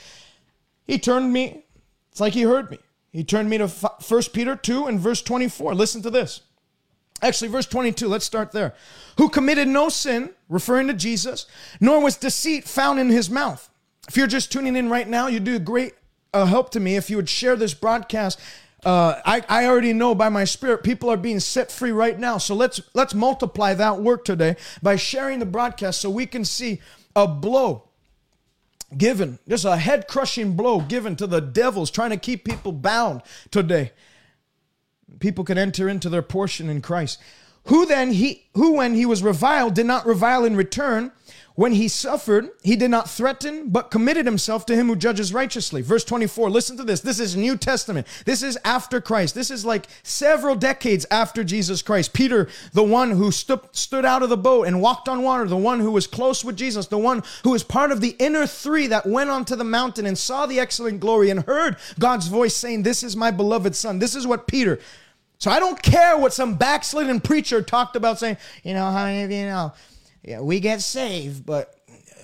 [0.85, 1.64] he turned me,
[2.11, 2.79] it's like he heard me.
[3.12, 5.75] He turned me to 1 Peter 2 and verse 24.
[5.75, 6.40] Listen to this.
[7.20, 8.75] Actually, verse 22, let's start there.
[9.18, 11.46] Who committed no sin, referring to Jesus,
[11.79, 13.68] nor was deceit found in his mouth.
[14.09, 15.94] If you're just tuning in right now, you'd do a great
[16.35, 18.40] uh, help to me if you would share this broadcast
[18.85, 22.38] uh, I, I already know by my spirit people are being set free right now.
[22.38, 26.81] So let's let's multiply that work today by sharing the broadcast so we can see
[27.14, 27.88] a blow
[28.97, 33.23] given, just a head crushing blow given to the devils trying to keep people bound
[33.51, 33.92] today.
[35.21, 37.21] People can enter into their portion in Christ.
[37.66, 41.12] Who then he who when he was reviled did not revile in return
[41.55, 45.83] when he suffered, he did not threaten, but committed himself to him who judges righteously.
[45.83, 47.01] Verse 24, listen to this.
[47.01, 48.07] This is New Testament.
[48.25, 49.35] This is after Christ.
[49.35, 52.15] This is like several decades after Jesus Christ.
[52.15, 55.57] Peter, the one who stu- stood out of the boat and walked on water, the
[55.57, 58.87] one who was close with Jesus, the one who was part of the inner three
[58.87, 62.83] that went onto the mountain and saw the excellent glory and heard God's voice saying,
[62.83, 63.99] This is my beloved son.
[63.99, 64.81] This is what Peter.
[65.37, 69.25] So I don't care what some backslidden preacher talked about saying, you know, how many
[69.25, 69.73] of you know?
[70.23, 71.75] Yeah, we get saved, but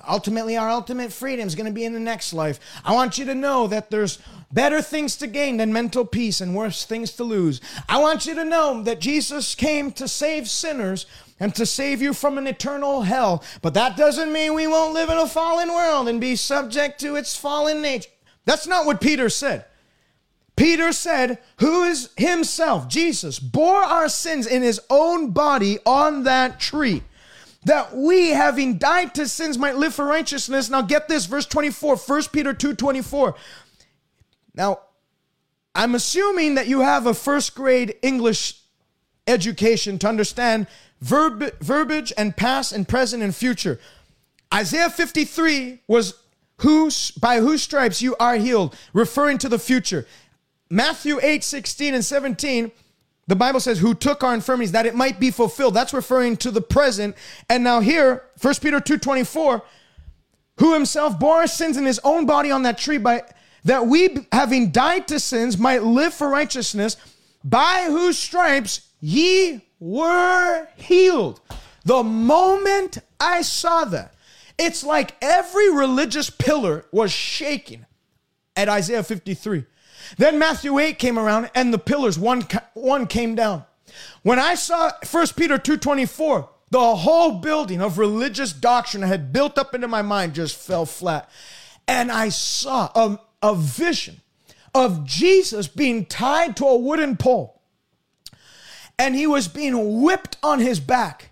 [0.09, 2.61] ultimately our ultimate freedom is going to be in the next life.
[2.85, 4.19] I want you to know that there's
[4.53, 7.61] better things to gain than mental peace and worse things to lose.
[7.89, 11.07] I want you to know that Jesus came to save sinners
[11.41, 13.45] and to save you from an eternal hell.
[13.63, 17.17] But that doesn't mean we won't live in a fallen world and be subject to
[17.17, 18.11] its fallen nature.
[18.45, 19.65] That's not what Peter said.
[20.57, 26.59] Peter said, Who is himself, Jesus, bore our sins in his own body on that
[26.59, 27.03] tree
[27.65, 30.71] that we having died to sins might live for righteousness.
[30.71, 33.35] Now get this, verse 24, 1 Peter 2 24.
[34.55, 34.81] Now,
[35.75, 38.61] I'm assuming that you have a first grade English
[39.27, 40.67] education to understand
[41.01, 43.79] verb, verbiage and past and present and future.
[44.53, 46.15] Isaiah 53 was
[46.59, 50.07] whose by whose stripes you are healed, referring to the future.
[50.71, 52.73] Matthew 8, 16 and 17
[53.29, 55.75] the Bible says, who took our infirmities that it might be fulfilled.
[55.75, 57.15] That's referring to the present.
[57.49, 59.63] And now here, 1 Peter 2.24,
[60.59, 63.23] who himself bore our sins in his own body on that tree by
[63.65, 66.97] that we, having died to sins, might live for righteousness,
[67.45, 71.41] by whose stripes ye were healed.
[71.85, 74.15] The moment I saw that,
[74.57, 77.85] it's like every religious pillar was shaking
[78.57, 79.67] at Isaiah 53.
[80.17, 83.65] Then Matthew 8 came around and the pillars, one, one came down.
[84.23, 89.59] When I saw 1 Peter 2.24, the whole building of religious doctrine I had built
[89.59, 91.29] up into my mind just fell flat.
[91.87, 94.21] And I saw a, a vision
[94.75, 97.59] of Jesus being tied to a wooden pole
[98.99, 101.28] and he was being whipped on his back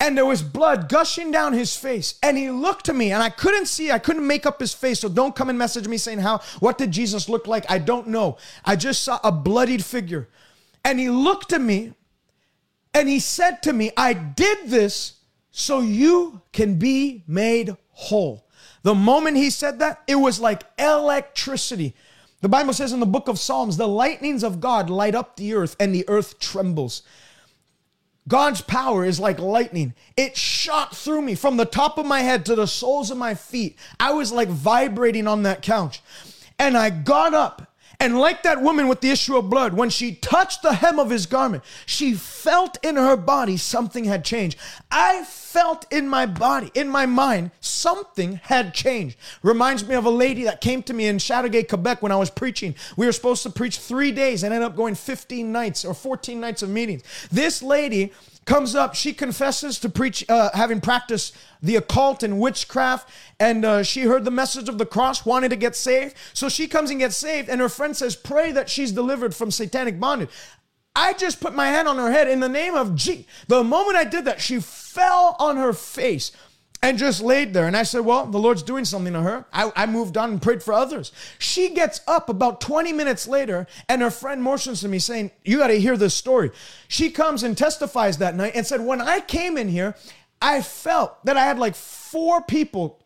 [0.00, 2.18] and there was blood gushing down his face.
[2.22, 5.00] And he looked to me and i couldn't see i couldn't make up his face.
[5.00, 7.64] So don't come and message me saying how what did jesus look like?
[7.68, 8.38] I don't know.
[8.64, 10.28] I just saw a bloodied figure.
[10.84, 11.94] And he looked at me
[12.94, 15.14] and he said to me i did this
[15.50, 18.46] so you can be made whole.
[18.82, 21.94] The moment he said that it was like electricity.
[22.40, 25.54] The bible says in the book of psalms the lightnings of god light up the
[25.54, 27.02] earth and the earth trembles
[28.28, 29.94] God's power is like lightning.
[30.16, 33.34] It shot through me from the top of my head to the soles of my
[33.34, 33.76] feet.
[33.98, 36.02] I was like vibrating on that couch.
[36.58, 37.67] And I got up.
[38.00, 41.10] And like that woman with the issue of blood, when she touched the hem of
[41.10, 44.56] his garment, she felt in her body something had changed.
[44.88, 49.18] I felt in my body, in my mind, something had changed.
[49.42, 52.30] Reminds me of a lady that came to me in Chateauguay, Quebec when I was
[52.30, 52.76] preaching.
[52.96, 56.40] We were supposed to preach three days and ended up going 15 nights or 14
[56.40, 57.02] nights of meetings.
[57.32, 58.12] This lady
[58.48, 58.94] comes up.
[58.94, 64.24] She confesses to preach, uh, having practiced the occult and witchcraft, and uh, she heard
[64.24, 66.16] the message of the cross, wanted to get saved.
[66.32, 69.50] So she comes and gets saved, and her friend says, Pray that she's delivered from
[69.50, 70.30] satanic bondage.
[70.96, 73.26] I just put my hand on her head in the name of G.
[73.46, 76.32] The moment I did that, she fell on her face
[76.82, 77.66] and just laid there.
[77.66, 79.44] And I said, Well, the Lord's doing something to her.
[79.52, 81.12] I, I, moved on and prayed for others.
[81.38, 85.58] She gets up about 20 minutes later, and her friend motions to me saying, You
[85.58, 86.50] got to hear this story.
[86.86, 89.94] She comes and testifies that night and said, When I came in here,
[90.40, 93.02] I felt that I had like four people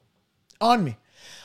[0.60, 0.96] on me.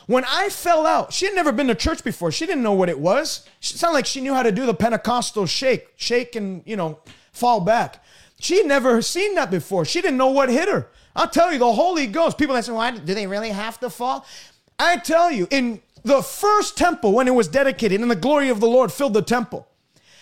[0.05, 2.31] When I fell out, she had never been to church before.
[2.31, 3.45] She didn't know what it was.
[3.59, 6.99] It sounded like she knew how to do the Pentecostal shake, shake and, you know,
[7.33, 8.03] fall back.
[8.39, 9.85] She'd never seen that before.
[9.85, 10.87] She didn't know what hit her.
[11.15, 13.89] I'll tell you, the Holy Ghost, people that say, why do they really have to
[13.89, 14.25] fall?
[14.77, 18.59] I tell you, in the first temple, when it was dedicated and the glory of
[18.59, 19.67] the Lord filled the temple,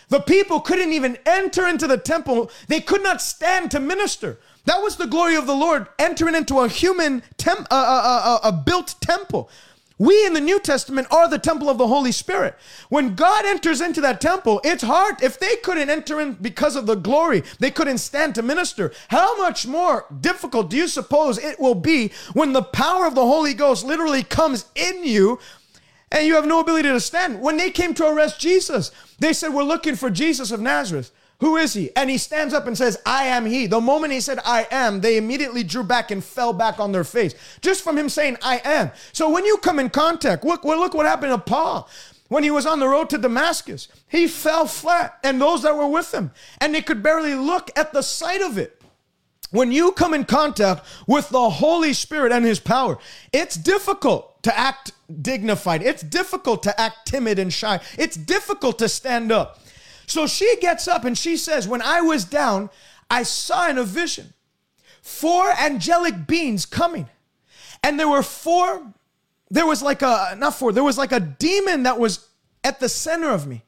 [0.08, 2.50] the people couldn't even enter into the temple.
[2.68, 4.40] They could not stand to minister.
[4.66, 8.50] That was the glory of the Lord entering into a human, temp, uh, uh, uh,
[8.50, 9.50] a built temple.
[9.98, 12.58] We in the New Testament are the temple of the Holy Spirit.
[12.90, 15.24] When God enters into that temple, it's hard.
[15.24, 18.92] If they couldn't enter in because of the glory, they couldn't stand to minister.
[19.08, 23.26] How much more difficult do you suppose it will be when the power of the
[23.26, 25.40] Holy Ghost literally comes in you
[26.12, 27.42] and you have no ability to stand?
[27.42, 31.12] When they came to arrest Jesus, they said, We're looking for Jesus of Nazareth.
[31.40, 31.94] Who is he?
[31.96, 33.68] And he stands up and says, I am he.
[33.68, 37.04] The moment he said, I am, they immediately drew back and fell back on their
[37.04, 38.92] face just from him saying, I am.
[39.12, 41.90] So when you come in contact, look, well, look what happened to Paul.
[42.28, 45.88] When he was on the road to Damascus, he fell flat, and those that were
[45.88, 48.82] with him, and they could barely look at the sight of it.
[49.52, 52.98] When you come in contact with the Holy Spirit and his power,
[53.32, 55.84] it's difficult to act dignified.
[55.84, 57.80] It's difficult to act timid and shy.
[57.98, 59.60] It's difficult to stand up.
[60.08, 62.70] So she gets up and she says, When I was down,
[63.10, 64.34] I saw in a vision
[65.02, 67.08] four angelic beings coming.
[67.84, 68.92] And there were four,
[69.52, 72.28] there was like a, not four, there was like a demon that was
[72.64, 73.64] at the center of me.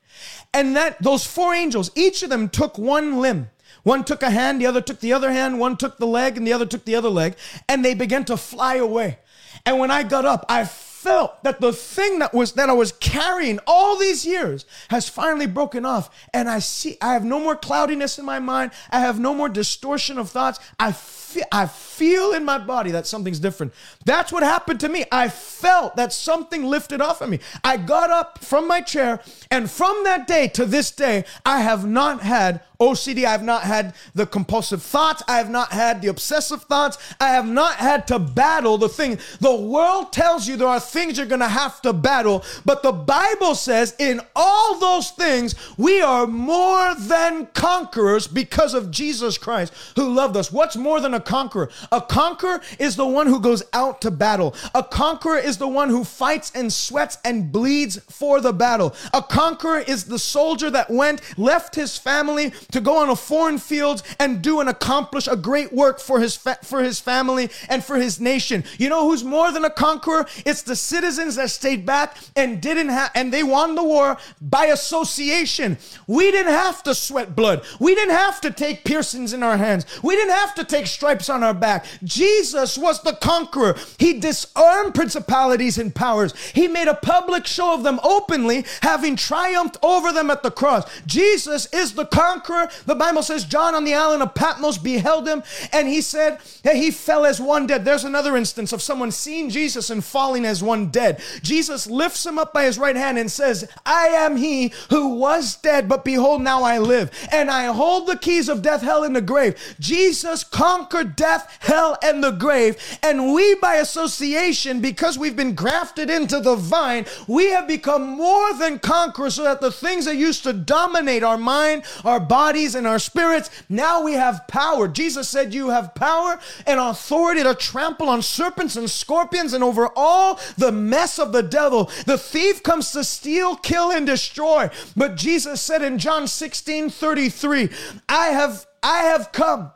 [0.54, 3.50] And that those four angels, each of them took one limb.
[3.84, 6.45] One took a hand, the other took the other hand, one took the leg, and
[6.45, 7.36] the other took the other leg,
[7.69, 9.19] and they began to fly away.
[9.65, 10.65] And when I got up, I
[10.97, 15.45] felt that the thing that was that I was carrying all these years has finally
[15.45, 18.71] broken off and I see I have no more cloudiness in my mind.
[18.89, 20.60] I have no more distortion of thoughts.
[20.79, 20.91] I
[21.38, 23.73] feel I feel in my body that something's different
[24.06, 28.10] that's what happened to me I felt that something lifted off of me I got
[28.10, 29.21] up from my chair
[29.52, 33.26] and from that day to this day I have not had OCD.
[33.26, 35.23] I have not had the compulsive thoughts.
[35.28, 36.97] I have not had the obsessive thoughts.
[37.19, 39.19] I have not had to battle the thing.
[39.39, 42.91] The world tells you there are things you're going to have to battle, but the
[42.91, 49.73] Bible says in all those things, we are more than conquerors because of Jesus Christ
[49.95, 50.52] who loved us.
[50.52, 51.69] What's more than a conqueror?
[51.91, 54.55] A conqueror is the one who goes out to battle.
[54.73, 58.95] A conqueror is the one who fights and sweats and bleeds for the battle.
[59.13, 63.57] A conqueror is the soldier that went, left his family, to go on a foreign
[63.57, 67.83] field and do and accomplish a great work for his fa- for his family and
[67.83, 68.63] for his nation.
[68.77, 70.25] You know who's more than a conqueror?
[70.45, 74.65] It's the citizens that stayed back and didn't have and they won the war by
[74.67, 75.77] association.
[76.07, 77.65] We didn't have to sweat blood.
[77.79, 79.85] We didn't have to take piercings in our hands.
[80.01, 80.87] We didn't have to take
[81.29, 81.85] on our back.
[82.03, 83.75] Jesus was the conqueror.
[83.97, 86.33] He disarmed principalities and powers.
[86.51, 90.85] He made a public show of them openly, having triumphed over them at the cross.
[91.05, 92.69] Jesus is the conqueror conqueror.
[92.85, 96.75] The Bible says John on the island of Patmos beheld him and he said that
[96.75, 97.85] he fell as one dead.
[97.85, 101.21] There's another instance of someone seeing Jesus and falling as one dead.
[101.41, 105.55] Jesus lifts him up by his right hand and says, I am he who was
[105.55, 107.12] dead, but behold, now I live.
[107.31, 109.55] And I hold the keys of death, hell, and the grave.
[109.79, 112.77] Jesus conquered death, hell, and the grave.
[113.04, 118.54] And we, by association, because we've been grafted into the vine, we have become more
[118.54, 122.87] than conquerors so that the things that used to dominate our mind, our bodies, and
[122.87, 124.87] our spirits, now we have power.
[124.87, 129.89] Jesus said, You have power and authority to trample on serpents and scorpions and over
[129.95, 131.91] all the mess of the devil.
[132.06, 134.69] The thief comes to steal, kill, and destroy.
[134.95, 137.69] But Jesus said in John 16 33,
[138.10, 139.71] I have I have come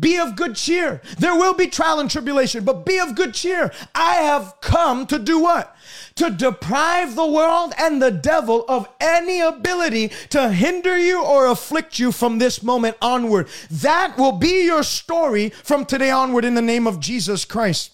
[0.00, 1.02] be of good cheer.
[1.18, 3.72] There will be trial and tribulation, but be of good cheer.
[3.94, 5.76] I have come to do what?
[6.16, 11.98] To deprive the world and the devil of any ability to hinder you or afflict
[11.98, 13.48] you from this moment onward.
[13.70, 17.92] That will be your story from today onward in the name of Jesus Christ.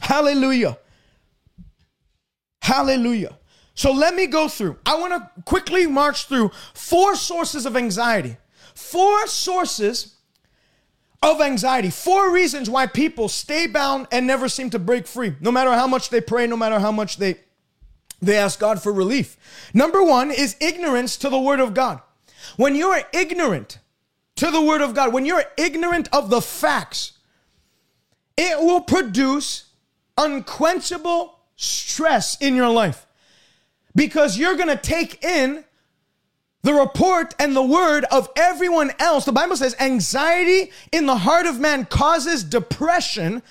[0.00, 0.78] Hallelujah.
[2.62, 3.38] Hallelujah.
[3.74, 4.76] So let me go through.
[4.84, 8.36] I want to quickly march through four sources of anxiety.
[8.74, 10.16] Four sources
[11.22, 11.90] of anxiety.
[11.90, 15.86] Four reasons why people stay bound and never seem to break free, no matter how
[15.86, 17.36] much they pray, no matter how much they
[18.20, 19.36] they ask God for relief.
[19.72, 22.00] Number 1 is ignorance to the word of God.
[22.56, 23.78] When you are ignorant
[24.36, 27.12] to the word of God, when you're ignorant of the facts,
[28.36, 29.66] it will produce
[30.16, 33.06] unquenchable stress in your life
[33.94, 35.64] because you're going to take in
[36.62, 39.24] the report and the word of everyone else.
[39.24, 43.42] The Bible says anxiety in the heart of man causes depression,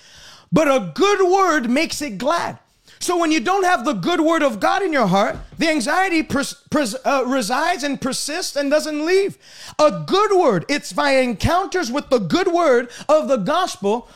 [0.51, 2.59] but a good word makes it glad.
[2.99, 6.23] So when you don't have the good word of God in your heart, the anxiety
[6.23, 9.37] pers- pers- uh, resides and persists and doesn't leave.
[9.77, 14.09] A good word, it's by encounters with the good word of the gospel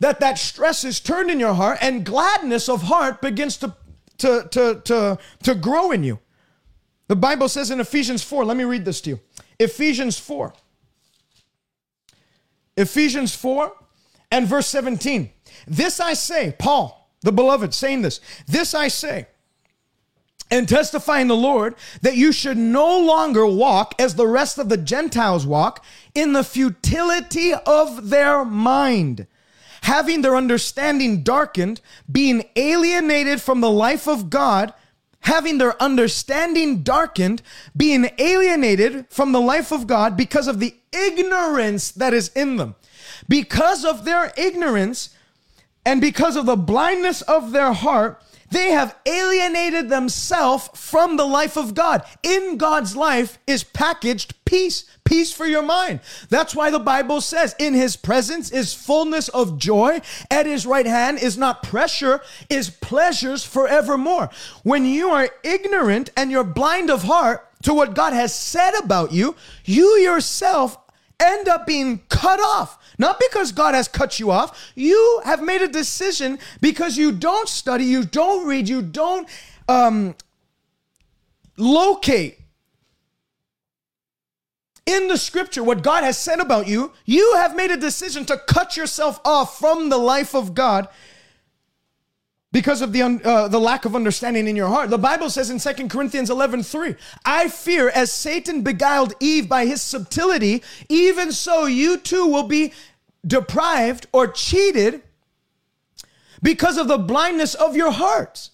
[0.00, 3.74] that that stress is turned in your heart and gladness of heart begins to
[4.18, 6.18] to to to to grow in you.
[7.08, 9.20] The Bible says in Ephesians 4, let me read this to you.
[9.58, 10.52] Ephesians 4.
[12.76, 13.72] Ephesians 4
[14.30, 15.30] and verse 17.
[15.66, 18.20] This I say, Paul, the beloved, saying this.
[18.46, 19.26] This I say,
[20.50, 24.68] and testify in the Lord that you should no longer walk as the rest of
[24.68, 25.84] the Gentiles walk
[26.14, 29.26] in the futility of their mind,
[29.82, 31.80] having their understanding darkened,
[32.10, 34.72] being alienated from the life of God
[35.24, 37.42] having their understanding darkened,
[37.76, 42.74] being alienated from the life of God because of the ignorance that is in them.
[43.28, 45.10] Because of their ignorance
[45.84, 51.56] and because of the blindness of their heart, they have alienated themselves from the life
[51.56, 52.04] of God.
[52.22, 55.98] In God's life is packaged peace, peace for your mind.
[56.28, 60.00] That's why the Bible says, in his presence is fullness of joy.
[60.30, 64.30] At his right hand is not pressure, is pleasures forevermore.
[64.62, 69.10] When you are ignorant and you're blind of heart to what God has said about
[69.10, 69.34] you,
[69.64, 70.78] you yourself
[71.18, 72.78] end up being cut off.
[72.96, 74.72] Not because God has cut you off.
[74.76, 79.28] You have made a decision because you don't study, you don't read, you don't
[79.68, 80.14] um,
[81.56, 82.43] locate
[84.86, 86.92] in the scripture what God has said about you.
[87.04, 90.88] You have made a decision to cut yourself off from the life of God
[92.52, 94.88] because of the, uh, the lack of understanding in your heart.
[94.88, 99.66] The Bible says in 2 Corinthians 11 3, I fear as Satan beguiled Eve by
[99.66, 102.72] his subtlety, even so you too will be
[103.26, 105.02] deprived or cheated
[106.42, 108.50] because of the blindness of your hearts.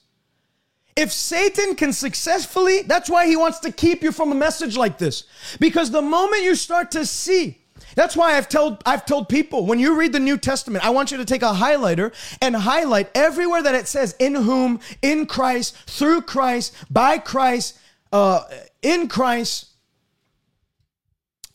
[1.01, 4.99] If Satan can successfully, that's why he wants to keep you from a message like
[4.99, 5.25] this.
[5.59, 7.57] Because the moment you start to see
[7.95, 11.11] that's why I've told I've told people when you read the New Testament, I want
[11.11, 15.75] you to take a highlighter and highlight everywhere that it says in whom, in Christ,
[15.87, 17.79] through Christ, by Christ,
[18.13, 18.45] uh,
[18.83, 19.67] in Christ.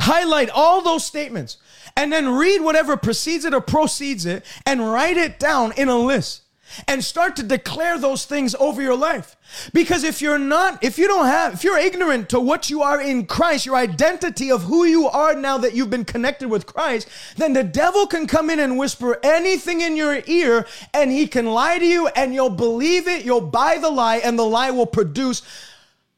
[0.01, 1.57] Highlight all those statements
[1.95, 5.97] and then read whatever precedes it or proceeds it and write it down in a
[5.97, 6.41] list
[6.87, 9.35] and start to declare those things over your life.
[9.73, 13.01] Because if you're not, if you don't have, if you're ignorant to what you are
[13.01, 17.07] in Christ, your identity of who you are now that you've been connected with Christ,
[17.37, 21.45] then the devil can come in and whisper anything in your ear and he can
[21.45, 24.85] lie to you and you'll believe it, you'll buy the lie, and the lie will
[24.85, 25.41] produce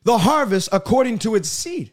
[0.04, 1.92] the harvest according to its seed.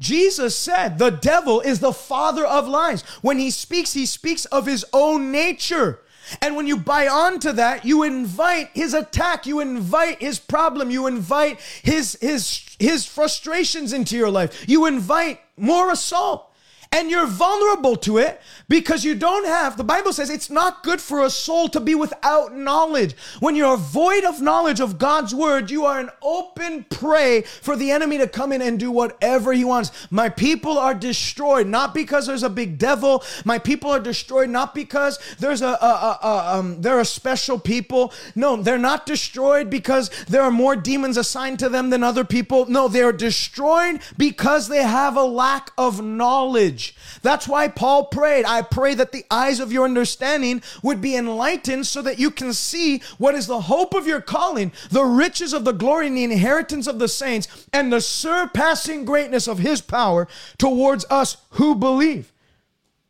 [0.00, 3.02] Jesus said the devil is the father of lies.
[3.20, 6.00] When he speaks, he speaks of his own nature.
[6.40, 11.06] And when you buy onto that, you invite his attack, you invite his problem, you
[11.06, 14.68] invite his his his frustrations into your life.
[14.68, 16.50] You invite more assault
[16.92, 21.00] and you're vulnerable to it because you don't have, the Bible says it's not good
[21.00, 23.16] for a soul to be without knowledge.
[23.40, 27.90] When you're void of knowledge of God's word, you are an open prey for the
[27.90, 29.90] enemy to come in and do whatever he wants.
[30.08, 33.24] My people are destroyed not because there's a big devil.
[33.44, 37.58] My people are destroyed not because there's a, a, a, a um, they're a special
[37.58, 38.12] people.
[38.36, 42.66] No, they're not destroyed because there are more demons assigned to them than other people.
[42.66, 46.94] No, they're destroyed because they have a lack of knowledge.
[47.22, 51.86] That's why Paul prayed, I pray that the eyes of your understanding would be enlightened
[51.86, 55.64] so that you can see what is the hope of your calling, the riches of
[55.64, 60.28] the glory and the inheritance of the saints, and the surpassing greatness of his power
[60.58, 62.32] towards us who believe.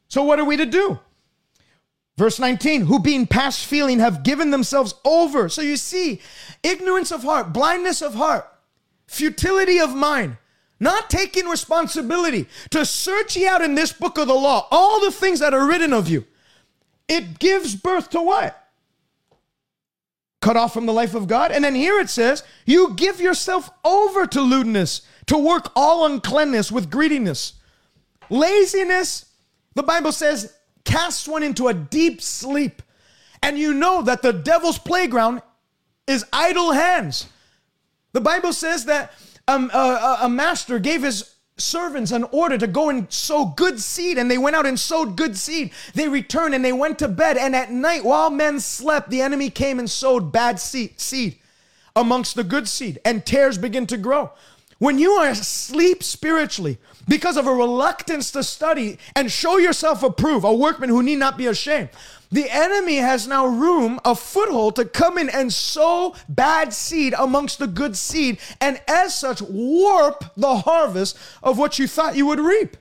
[0.08, 0.98] So, what are we to do?
[2.20, 5.48] Verse 19, who being past feeling have given themselves over.
[5.48, 6.20] So you see,
[6.62, 8.46] ignorance of heart, blindness of heart,
[9.06, 10.36] futility of mind,
[10.80, 15.10] not taking responsibility to search ye out in this book of the law all the
[15.10, 16.24] things that are written of you.
[17.06, 18.56] It gives birth to what?
[20.40, 21.52] Cut off from the life of God.
[21.52, 26.72] And then here it says, you give yourself over to lewdness, to work all uncleanness
[26.72, 27.54] with greediness.
[28.30, 29.26] Laziness,
[29.74, 30.54] the Bible says,
[30.84, 32.80] casts one into a deep sleep.
[33.42, 35.42] And you know that the devil's playground
[36.06, 37.26] is idle hands.
[38.12, 39.12] The Bible says that
[39.50, 44.18] um, a, a master gave his servants an order to go and sow good seed,
[44.18, 45.72] and they went out and sowed good seed.
[45.94, 49.50] They returned and they went to bed, and at night, while men slept, the enemy
[49.50, 51.38] came and sowed bad seed
[51.94, 54.30] amongst the good seed, and tares begin to grow.
[54.78, 60.44] When you are asleep spiritually because of a reluctance to study and show yourself approved,
[60.46, 61.90] a workman who need not be ashamed,
[62.30, 67.58] the enemy has now room, a foothold to come in and sow bad seed amongst
[67.58, 72.40] the good seed, and as such, warp the harvest of what you thought you would
[72.40, 72.76] reap.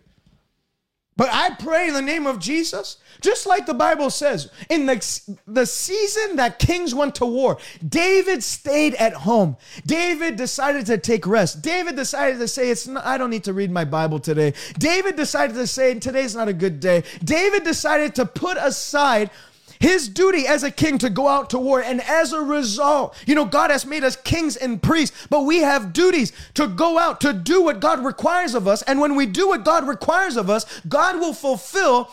[1.18, 5.38] But I pray in the name of Jesus, just like the Bible says, in the,
[5.48, 7.58] the season that kings went to war,
[7.88, 9.58] David stayed at home.
[9.86, 11.62] David decided to take rest.
[11.62, 15.16] David decided to say, "It's not, I don't need to read my Bible today." David
[15.16, 19.30] decided to say, "Today's not a good day." David decided to put aside
[19.80, 21.82] his duty as a king to go out to war.
[21.82, 25.60] And as a result, you know, God has made us kings and priests, but we
[25.60, 28.82] have duties to go out to do what God requires of us.
[28.84, 32.10] And when we do what God requires of us, God will fulfill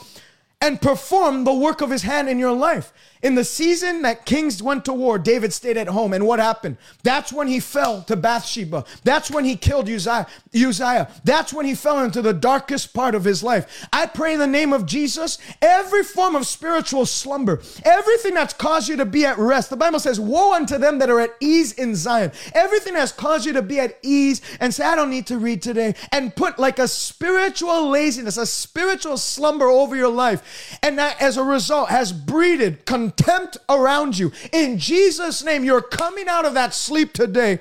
[0.60, 2.92] and perform the work of his hand in your life.
[3.22, 6.12] In the season that kings went to war, David stayed at home.
[6.12, 6.76] And what happened?
[7.02, 8.84] That's when he fell to Bathsheba.
[9.04, 10.26] That's when he killed Uzziah.
[10.54, 11.10] Uzziah.
[11.24, 13.86] That's when he fell into the darkest part of his life.
[13.92, 18.88] I pray in the name of Jesus, every form of spiritual slumber, everything that's caused
[18.88, 19.70] you to be at rest.
[19.70, 22.32] The Bible says, Woe unto them that are at ease in Zion.
[22.54, 25.62] Everything that's caused you to be at ease and say, I don't need to read
[25.62, 30.42] today, and put like a spiritual laziness, a spiritual slumber over your life.
[30.82, 34.32] And that as a result has breeded contempt around you.
[34.52, 37.58] In Jesus' name, you're coming out of that sleep today.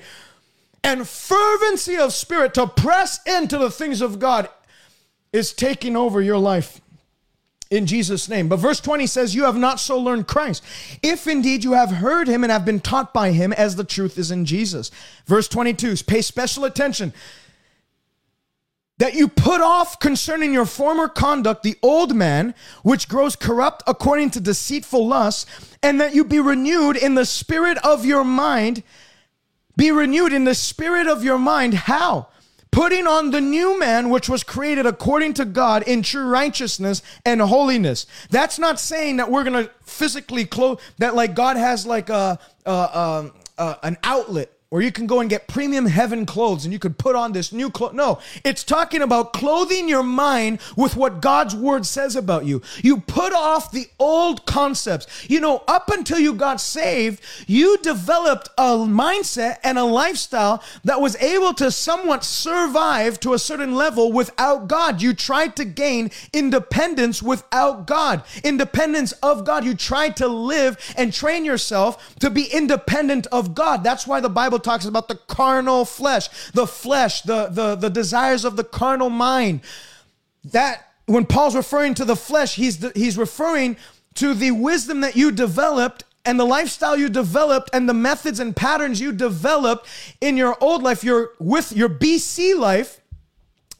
[0.82, 4.48] And fervency of spirit to press into the things of God
[5.32, 6.80] is taking over your life
[7.70, 8.48] in Jesus' name.
[8.48, 10.62] But verse 20 says, You have not so learned Christ,
[11.02, 14.18] if indeed you have heard him and have been taught by him as the truth
[14.18, 14.90] is in Jesus.
[15.26, 17.12] Verse 22, pay special attention
[18.98, 24.30] that you put off concerning your former conduct the old man, which grows corrupt according
[24.30, 25.46] to deceitful lusts,
[25.82, 28.82] and that you be renewed in the spirit of your mind.
[29.76, 31.74] Be renewed in the spirit of your mind.
[31.74, 32.28] How?
[32.70, 37.40] Putting on the new man, which was created according to God in true righteousness and
[37.40, 38.06] holiness.
[38.30, 42.70] That's not saying that we're to physically clothe, that like God has like a, a,
[42.70, 46.78] a, a an outlet or you can go and get premium heaven clothes and you
[46.78, 47.94] could put on this new clothes.
[47.94, 52.60] No, it's talking about clothing your mind with what God's word says about you.
[52.82, 55.06] You put off the old concepts.
[55.30, 61.00] You know, up until you got saved, you developed a mindset and a lifestyle that
[61.00, 65.00] was able to somewhat survive to a certain level without God.
[65.00, 69.64] You tried to gain independence without God, independence of God.
[69.64, 73.84] You tried to live and train yourself to be independent of God.
[73.84, 77.90] That's why the Bible Bible talks about the carnal flesh, the flesh, the, the, the
[77.90, 79.60] desires of the carnal mind.
[80.44, 83.76] That when Paul's referring to the flesh, he's, he's referring
[84.14, 88.56] to the wisdom that you developed and the lifestyle you developed and the methods and
[88.56, 89.86] patterns you developed
[90.22, 93.00] in your old life, your with your BC life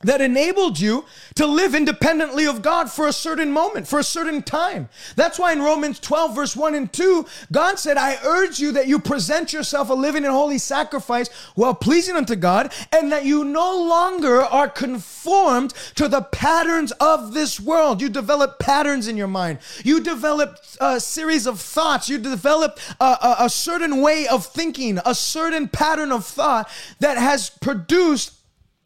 [0.02, 4.42] that enabled you to live independently of God for a certain moment, for a certain
[4.42, 4.90] time.
[5.16, 8.88] That's why in Romans 12, verse 1 and 2, God said, I urge you that
[8.88, 13.44] you present yourself a living and holy sacrifice well pleasing unto God, and that you
[13.44, 18.02] no longer are conformed to the patterns of this world.
[18.02, 23.04] You develop patterns in your mind, you develop a series of thoughts, you develop a,
[23.04, 26.70] a, a certain way of thinking, a certain pattern of thought
[27.00, 28.35] that has produced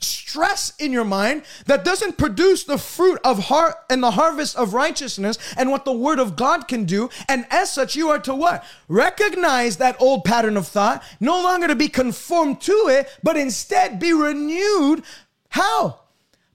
[0.04, 4.74] stress in your mind that doesn't produce the fruit of heart and the harvest of
[4.74, 7.10] righteousness and what the word of God can do.
[7.28, 8.64] And as such, you are to what?
[8.88, 13.98] Recognize that old pattern of thought, no longer to be conformed to it, but instead
[13.98, 15.02] be renewed.
[15.50, 16.00] How?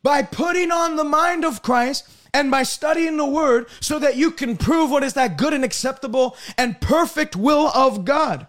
[0.04, 4.30] By putting on the mind of Christ and by studying the word so that you
[4.30, 8.46] can prove what is that good and acceptable and perfect will of God.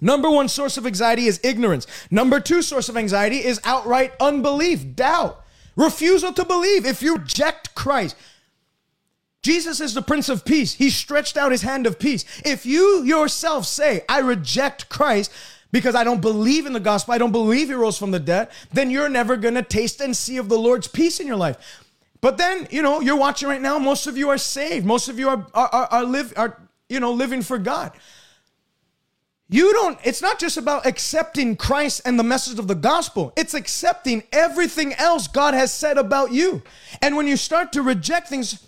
[0.00, 1.86] Number one source of anxiety is ignorance.
[2.10, 5.42] Number two source of anxiety is outright unbelief, doubt,
[5.76, 6.86] refusal to believe.
[6.86, 8.16] If you reject Christ,
[9.42, 10.74] Jesus is the Prince of Peace.
[10.74, 12.24] He stretched out his hand of peace.
[12.44, 15.32] If you yourself say, I reject Christ,
[15.72, 18.48] because I don't believe in the gospel, I don't believe he rose from the dead,
[18.72, 21.86] then you're never gonna taste and see of the Lord's peace in your life.
[22.20, 24.84] But then, you know, you're watching right now, most of you are saved.
[24.84, 27.92] Most of you are are, are, are live are you know living for God.
[29.52, 33.32] You don't, it's not just about accepting Christ and the message of the gospel.
[33.36, 36.62] It's accepting everything else God has said about you.
[37.02, 38.64] And when you start to reject things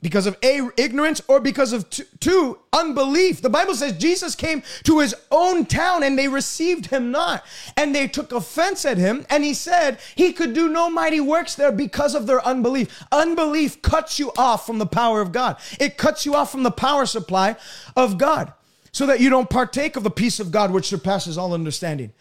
[0.00, 5.00] because of A, ignorance, or because of two, unbelief, the Bible says Jesus came to
[5.00, 7.44] his own town and they received him not.
[7.76, 9.26] And they took offense at him.
[9.28, 13.04] And he said he could do no mighty works there because of their unbelief.
[13.12, 16.70] Unbelief cuts you off from the power of God, it cuts you off from the
[16.70, 17.56] power supply
[17.94, 18.54] of God
[18.92, 22.12] so that you don't partake of the peace of God which surpasses all understanding.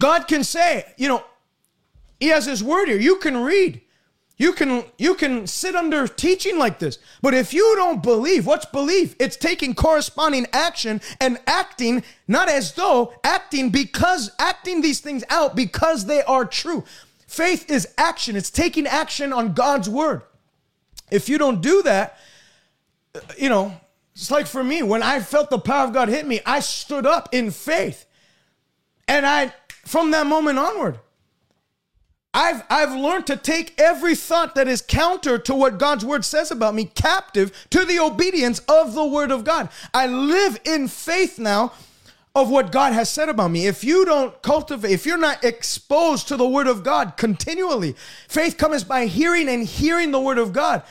[0.00, 1.24] God can say, you know,
[2.18, 2.98] he has his word here.
[2.98, 3.80] You can read.
[4.40, 6.98] You can you can sit under teaching like this.
[7.20, 9.14] But if you don't believe, what's belief?
[9.18, 15.54] It's taking corresponding action and acting not as though acting because acting these things out
[15.54, 16.84] because they are true.
[17.26, 18.34] Faith is action.
[18.34, 20.22] It's taking action on God's word.
[21.10, 22.18] If you don't do that,
[23.36, 23.78] you know,
[24.14, 27.06] it's like for me, when I felt the power of God hit me, I stood
[27.06, 28.06] up in faith.
[29.08, 29.52] And I,
[29.84, 30.98] from that moment onward,
[32.32, 36.50] I've, I've learned to take every thought that is counter to what God's word says
[36.52, 39.68] about me captive to the obedience of the word of God.
[39.92, 41.72] I live in faith now
[42.34, 43.66] of what God has said about me.
[43.66, 47.96] If you don't cultivate, if you're not exposed to the word of God continually,
[48.28, 50.84] faith comes by hearing and hearing the word of God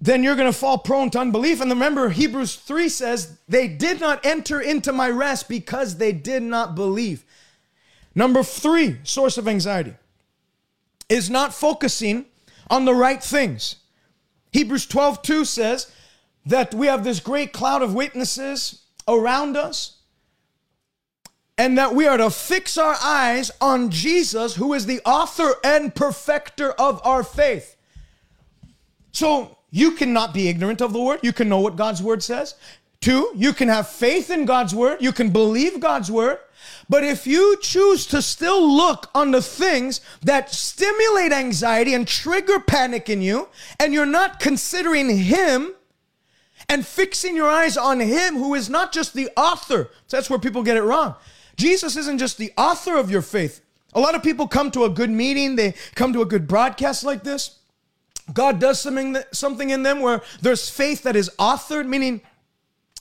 [0.00, 1.60] then you're going to fall prone to unbelief.
[1.60, 6.42] And remember, Hebrews 3 says, they did not enter into my rest because they did
[6.42, 7.24] not believe.
[8.14, 9.94] Number three, source of anxiety
[11.08, 12.26] is not focusing
[12.68, 13.76] on the right things.
[14.52, 15.92] Hebrews 12 2 says
[16.46, 19.98] that we have this great cloud of witnesses around us
[21.58, 25.94] and that we are to fix our eyes on Jesus, who is the author and
[25.94, 27.76] perfecter of our faith.
[29.12, 31.20] So, you cannot be ignorant of the word.
[31.22, 32.54] You can know what God's word says.
[33.00, 35.00] Two, you can have faith in God's word.
[35.00, 36.38] You can believe God's word.
[36.88, 42.60] But if you choose to still look on the things that stimulate anxiety and trigger
[42.60, 43.48] panic in you,
[43.78, 45.72] and you're not considering Him
[46.68, 50.62] and fixing your eyes on Him, who is not just the author, that's where people
[50.62, 51.14] get it wrong.
[51.56, 53.62] Jesus isn't just the author of your faith.
[53.94, 57.02] A lot of people come to a good meeting, they come to a good broadcast
[57.02, 57.59] like this,
[58.32, 62.20] God does something something in them where there's faith that is authored, meaning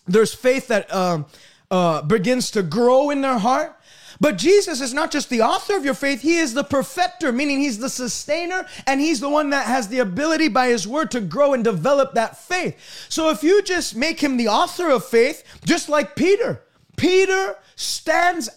[0.08, 1.26] there's faith that um,
[1.70, 3.76] uh, begins to grow in their heart.
[4.22, 7.60] But Jesus is not just the author of your faith, He is the perfecter, meaning
[7.60, 11.22] He's the sustainer and He's the one that has the ability by His word to
[11.22, 13.08] grow and develop that faith.
[13.08, 16.62] So if you just make Him the author of faith, just like Peter,
[16.98, 18.50] Peter stands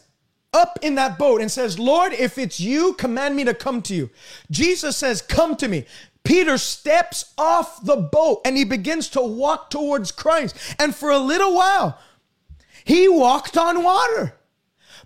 [0.53, 3.95] up in that boat and says, Lord, if it's you, command me to come to
[3.95, 4.11] you.
[4.51, 5.87] Jesus says, Come to me.
[6.25, 10.57] Peter steps off the boat and he begins to walk towards Christ.
[10.79, 11.99] And for a little while,
[12.85, 14.35] he walked on water.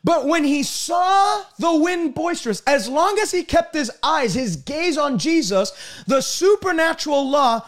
[0.04, 4.54] But when he saw the wind boisterous, as long as he kept his eyes, his
[4.56, 5.72] gaze on Jesus,
[6.06, 7.66] the supernatural law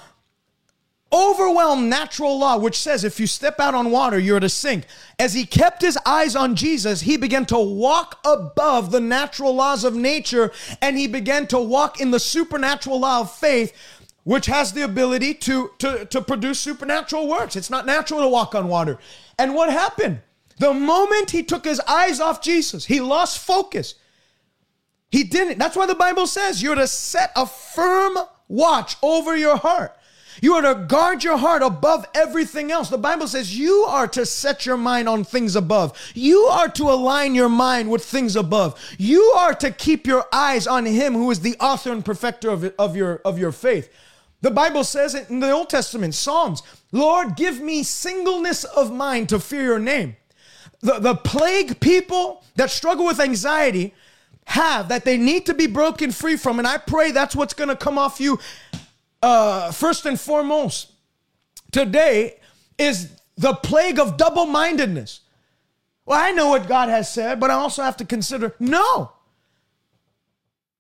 [1.13, 4.85] overwhelmed natural law, which says if you step out on water, you're to sink.
[5.19, 9.85] As he kept his eyes on Jesus, he began to walk above the natural laws
[9.85, 10.53] of nature
[10.83, 13.73] and he began to walk in the supernatural law of faith.
[14.25, 17.57] Which has the ability to, to, to produce supernatural works.
[17.57, 18.99] It's not natural to walk on water.
[19.39, 20.21] And what happened?
[20.59, 23.95] The moment he took his eyes off Jesus, he lost focus.
[25.11, 25.59] He didn't.
[25.59, 29.97] That's why the Bible says you're to set a firm watch over your heart.
[30.41, 32.89] You are to guard your heart above everything else.
[32.89, 35.99] The Bible says you are to set your mind on things above.
[36.15, 38.81] You are to align your mind with things above.
[38.99, 42.65] You are to keep your eyes on Him who is the author and perfecter of,
[42.79, 43.93] of, your, of your faith.
[44.41, 46.63] The Bible says it in the Old Testament, Psalms,
[46.93, 50.17] Lord, give me singleness of mind to fear your name.
[50.81, 53.95] The, the plague people that struggle with anxiety
[54.45, 56.59] have that they need to be broken free from.
[56.59, 58.39] And I pray that's what's going to come off you
[59.23, 60.93] uh, first and foremost.
[61.71, 62.41] Today
[62.79, 65.21] is the plague of double mindedness.
[66.07, 69.13] Well, I know what God has said, but I also have to consider no.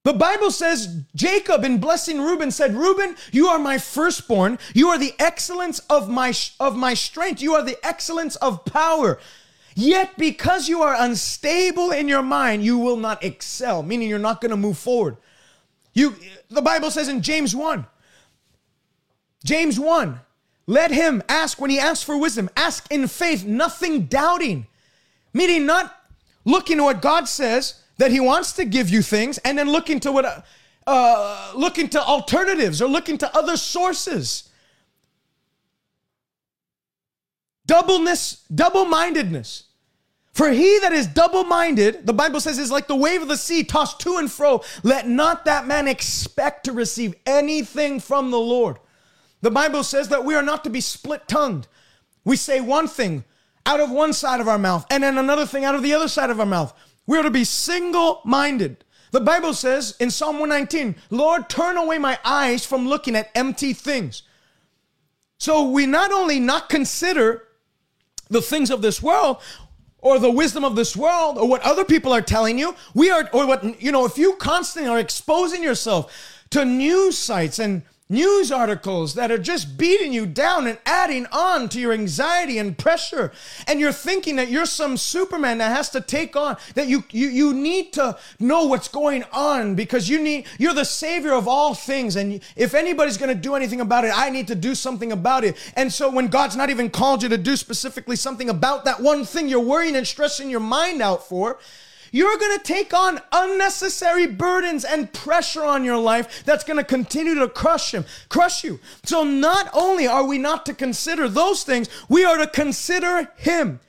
[0.04, 4.58] The Bible says Jacob in blessing Reuben said, "Reuben, you are my firstborn.
[4.72, 7.42] You are the excellence of my of my strength.
[7.42, 9.18] You are the excellence of power.
[9.74, 14.40] Yet, because you are unstable in your mind, you will not excel, meaning you're not
[14.40, 15.18] going to move forward.
[15.92, 16.16] You,
[16.48, 17.86] the Bible says in James 1,
[19.48, 20.20] James 1,
[20.66, 24.66] let him ask when he asks for wisdom, ask in faith, nothing doubting,
[25.32, 25.96] meaning not
[26.44, 30.00] looking to what God says that he wants to give you things and then looking
[30.00, 30.44] to what,
[30.86, 34.50] uh, looking to alternatives or looking to other sources.
[37.64, 39.64] Doubleness, double mindedness.
[40.34, 43.38] For he that is double minded, the Bible says, is like the wave of the
[43.38, 44.62] sea tossed to and fro.
[44.82, 48.76] Let not that man expect to receive anything from the Lord.
[49.40, 51.68] The Bible says that we are not to be split tongued.
[52.24, 53.24] We say one thing
[53.64, 56.08] out of one side of our mouth and then another thing out of the other
[56.08, 56.72] side of our mouth.
[57.06, 58.84] We are to be single minded.
[59.12, 63.72] The Bible says in Psalm 119, Lord, turn away my eyes from looking at empty
[63.72, 64.22] things.
[65.38, 67.44] So we not only not consider
[68.28, 69.40] the things of this world,
[70.00, 72.74] or the wisdom of this world or what other people are telling you.
[72.94, 77.58] We are, or what, you know, if you constantly are exposing yourself to news sites
[77.58, 82.58] and news articles that are just beating you down and adding on to your anxiety
[82.58, 83.32] and pressure.
[83.66, 87.28] And you're thinking that you're some superman that has to take on that you you,
[87.28, 91.74] you need to know what's going on because you need you're the savior of all
[91.74, 92.16] things.
[92.16, 95.44] And if anybody's going to do anything about it i need to do something about
[95.44, 95.56] it.
[95.76, 99.24] And so when god's not even called you to do specifically something about that one
[99.24, 101.58] thing you're worrying and stressing your mind out for
[102.12, 106.84] you're going to take on unnecessary burdens and pressure on your life that's going to
[106.84, 108.80] continue to crush him, crush you.
[109.04, 113.80] So not only are we not to consider those things, we are to consider him.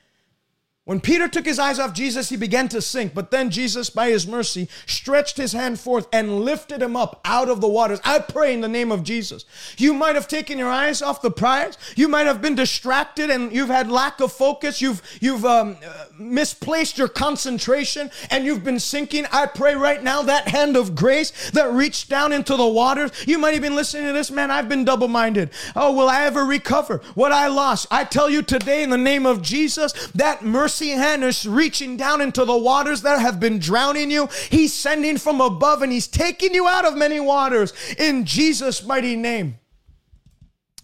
[0.89, 3.13] When Peter took his eyes off Jesus, he began to sink.
[3.13, 7.47] But then Jesus, by his mercy, stretched his hand forth and lifted him up out
[7.47, 7.99] of the waters.
[8.03, 9.45] I pray in the name of Jesus.
[9.77, 11.77] You might have taken your eyes off the prize.
[11.95, 14.81] You might have been distracted and you've had lack of focus.
[14.81, 19.27] You've, you've um, uh, misplaced your concentration and you've been sinking.
[19.31, 23.11] I pray right now that hand of grace that reached down into the waters.
[23.27, 24.49] You might have been listening to this, man.
[24.49, 25.51] I've been double minded.
[25.75, 27.85] Oh, will I ever recover what I lost?
[27.91, 32.45] I tell you today in the name of Jesus, that mercy hand reaching down into
[32.45, 34.29] the waters that have been drowning you.
[34.49, 39.17] He's sending from above and He's taking you out of many waters in Jesus' mighty
[39.17, 39.59] name.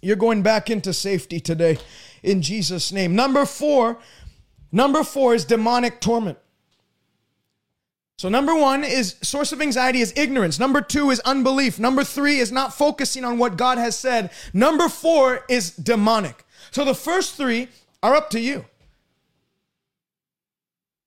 [0.02, 1.80] You're going back into safety today
[2.22, 3.16] in Jesus' name.
[3.16, 3.98] Number four,
[4.72, 6.38] number four is demonic torment.
[8.18, 10.60] So number one is source of anxiety is ignorance.
[10.60, 11.80] Number two is unbelief.
[11.80, 14.32] Number three is not focusing on what God has said.
[14.54, 16.46] Number four is demonic.
[16.72, 17.68] So the first three
[18.02, 18.66] are up to you.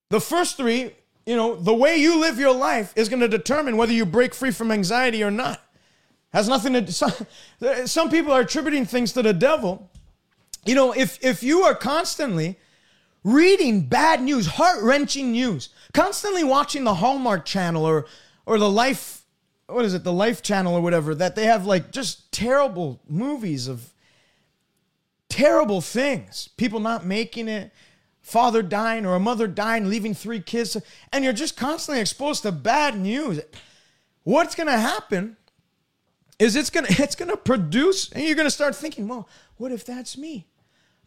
[0.09, 0.95] The first three,
[1.25, 4.33] you know, the way you live your life is going to determine whether you break
[4.33, 5.61] free from anxiety or not.
[6.33, 7.13] Has nothing to some,
[7.85, 9.89] some people are attributing things to the devil.
[10.65, 12.57] You know, if if you are constantly
[13.23, 18.05] reading bad news, heart-wrenching news, constantly watching the Hallmark channel or
[18.45, 19.19] or the Life
[19.69, 23.67] what is it, the Life channel or whatever, that they have like just terrible movies
[23.67, 23.93] of
[25.29, 27.71] terrible things, people not making it,
[28.29, 30.77] father dying or a mother dying, leaving three kids,
[31.11, 33.41] and you're just constantly exposed to bad news,
[34.23, 35.37] what's going to happen
[36.37, 39.27] is it's going to it's going to produce and you're going to start thinking, "Well,
[39.57, 40.47] what if that's me?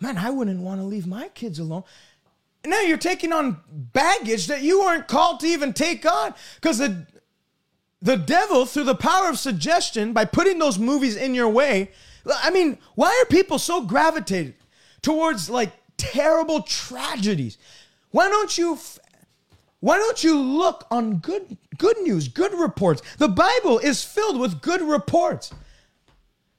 [0.01, 1.85] Man, I wouldn't want to leave my kids alone."
[2.65, 7.07] now you're taking on baggage that you weren't called to even take on because the
[8.01, 11.91] the devil through the power of suggestion by putting those movies in your way
[12.43, 14.55] i mean why are people so gravitated
[15.03, 15.73] towards like
[16.03, 17.59] terrible tragedies.
[18.11, 18.79] Why don't you
[19.79, 23.03] why don't you look on good good news, good reports?
[23.19, 25.53] The Bible is filled with good reports.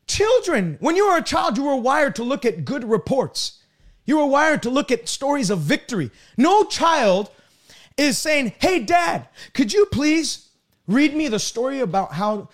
[0.07, 3.59] Children, when you were a child, you were wired to look at good reports.
[4.05, 6.11] You were wired to look at stories of victory.
[6.37, 7.29] No child
[7.97, 10.49] is saying, "Hey dad, could you please
[10.87, 12.49] read me the story about how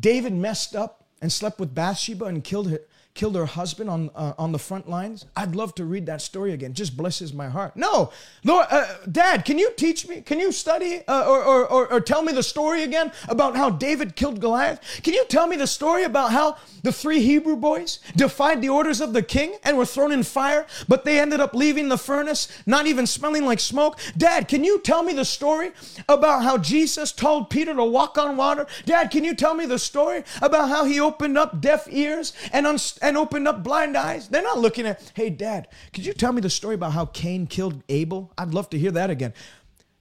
[0.00, 2.80] David messed up and slept with Bathsheba and killed her,
[3.14, 5.26] killed her husband on, uh, on the front lines.
[5.36, 6.72] I'd love to read that story again.
[6.72, 7.76] Just blesses my heart.
[7.76, 8.10] No,
[8.42, 10.22] Lord, uh, Dad, can you teach me?
[10.22, 13.68] Can you study uh, or, or, or, or tell me the story again about how
[13.68, 14.80] David killed Goliath?
[15.02, 19.00] Can you tell me the story about how the three Hebrew boys defied the orders
[19.00, 22.48] of the king and were thrown in fire, but they ended up leaving the furnace,
[22.64, 23.98] not even smelling like smoke?
[24.16, 25.72] Dad, can you tell me the story
[26.08, 28.66] about how Jesus told Peter to walk on water?
[28.86, 32.66] Dad, can you tell me the story about how he opened up deaf ears and
[32.66, 34.28] un- and opened up blind eyes.
[34.28, 37.46] They're not looking at, hey, dad, could you tell me the story about how Cain
[37.48, 38.32] killed Abel?
[38.38, 39.34] I'd love to hear that again.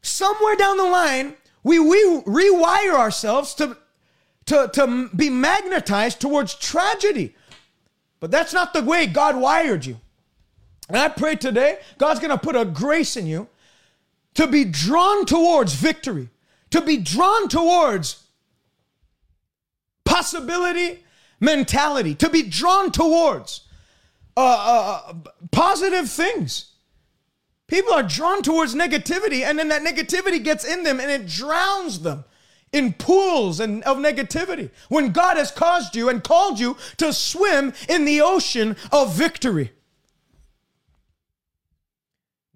[0.04, 3.76] Somewhere down the line, we, we rewire ourselves to,
[4.45, 7.36] to, to be magnetized towards tragedy.
[8.20, 9.99] But that's not the way God wired you.
[10.88, 13.47] And I pray today, God's going to put a grace in you
[14.36, 16.30] to be drawn towards victory,
[16.70, 18.24] to be drawn towards
[20.06, 21.04] possibility
[21.42, 23.68] mentality, to be drawn towards
[24.38, 26.72] uh, uh, uh, positive things.
[27.68, 32.00] People are drawn towards negativity, and then that negativity gets in them and it drowns
[32.00, 32.24] them
[32.72, 34.70] in pools and of negativity.
[34.88, 39.72] When God has caused you and called you to swim in the ocean of victory.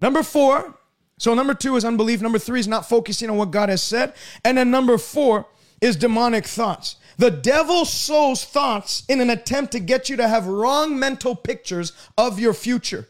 [0.00, 0.78] Number four,
[1.18, 2.20] so number two is unbelief.
[2.20, 4.14] Number three is not focusing on what God has said.
[4.44, 5.46] And then number four
[5.80, 6.96] is demonic thoughts.
[7.18, 11.92] The devil sows thoughts in an attempt to get you to have wrong mental pictures
[12.18, 13.08] of your future.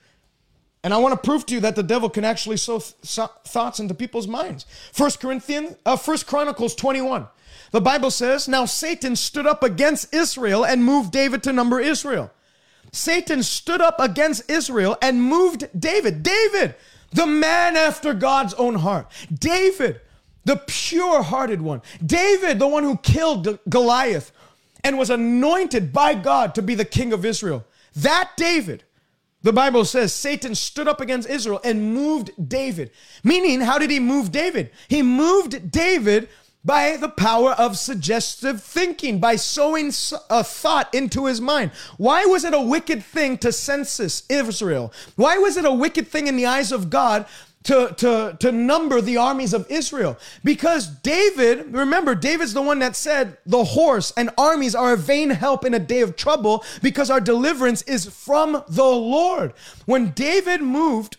[0.84, 3.80] And I want to prove to you that the devil can actually sow th- thoughts
[3.80, 4.66] into people's minds.
[4.92, 7.26] First Corinthians, uh, First Chronicles 21.
[7.72, 12.30] The Bible says, Now Satan stood up against Israel and moved David to number Israel.
[12.92, 16.22] Satan stood up against Israel and moved David.
[16.22, 16.76] David,
[17.12, 19.10] the man after God's own heart.
[19.32, 20.00] David,
[20.46, 21.82] the pure hearted one.
[22.04, 24.30] David, the one who killed Goliath
[24.84, 27.66] and was anointed by God to be the king of Israel.
[27.96, 28.84] That David,
[29.42, 32.92] the Bible says, Satan stood up against Israel and moved David.
[33.24, 34.70] Meaning, how did he move David?
[34.86, 36.28] He moved David
[36.64, 39.92] by the power of suggestive thinking, by sowing
[40.30, 41.70] a thought into his mind.
[41.96, 44.92] Why was it a wicked thing to census Israel?
[45.14, 47.26] Why was it a wicked thing in the eyes of God
[47.66, 50.16] to, to, to number the armies of Israel.
[50.44, 55.30] Because David, remember, David's the one that said, the horse and armies are a vain
[55.30, 59.52] help in a day of trouble because our deliverance is from the Lord.
[59.84, 61.16] When David moved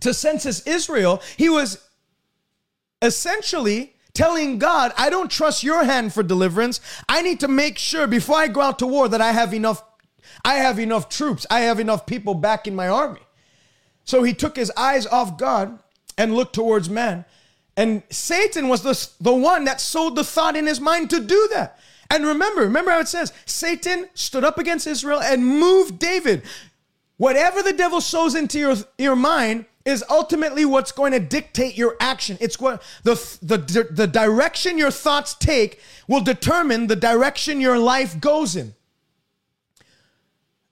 [0.00, 1.86] to census Israel, he was
[3.02, 6.80] essentially telling God, I don't trust your hand for deliverance.
[7.06, 9.84] I need to make sure before I go out to war that I have enough
[10.42, 11.44] I have enough troops.
[11.50, 13.20] I have enough people back in my army.
[14.10, 15.78] So he took his eyes off God
[16.18, 17.24] and looked towards man.
[17.76, 21.48] And Satan was the, the one that sowed the thought in his mind to do
[21.52, 21.78] that.
[22.10, 26.42] And remember, remember how it says Satan stood up against Israel and moved David.
[27.18, 31.96] Whatever the devil sows into your, your mind is ultimately what's going to dictate your
[32.00, 32.36] action.
[32.40, 38.20] It's what the, the, the direction your thoughts take will determine the direction your life
[38.20, 38.74] goes in.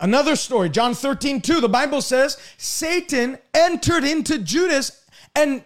[0.00, 5.64] Another story, John 13, 2, the Bible says Satan entered into Judas and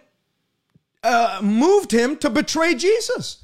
[1.03, 3.43] uh, moved him to betray Jesus.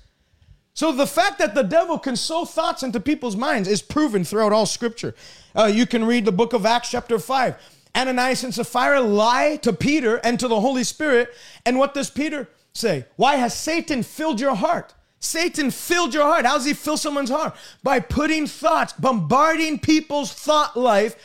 [0.73, 4.53] So the fact that the devil can sow thoughts into people's minds is proven throughout
[4.53, 5.13] all scripture.
[5.55, 7.55] Uh, you can read the book of Acts, chapter 5.
[7.95, 11.29] Ananias and Sapphira lie to Peter and to the Holy Spirit.
[11.65, 13.05] And what does Peter say?
[13.15, 14.93] Why has Satan filled your heart?
[15.19, 16.45] Satan filled your heart.
[16.45, 17.55] How does he fill someone's heart?
[17.83, 21.15] By putting thoughts, bombarding people's thought life,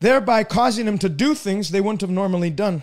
[0.00, 2.82] thereby causing them to do things they wouldn't have normally done.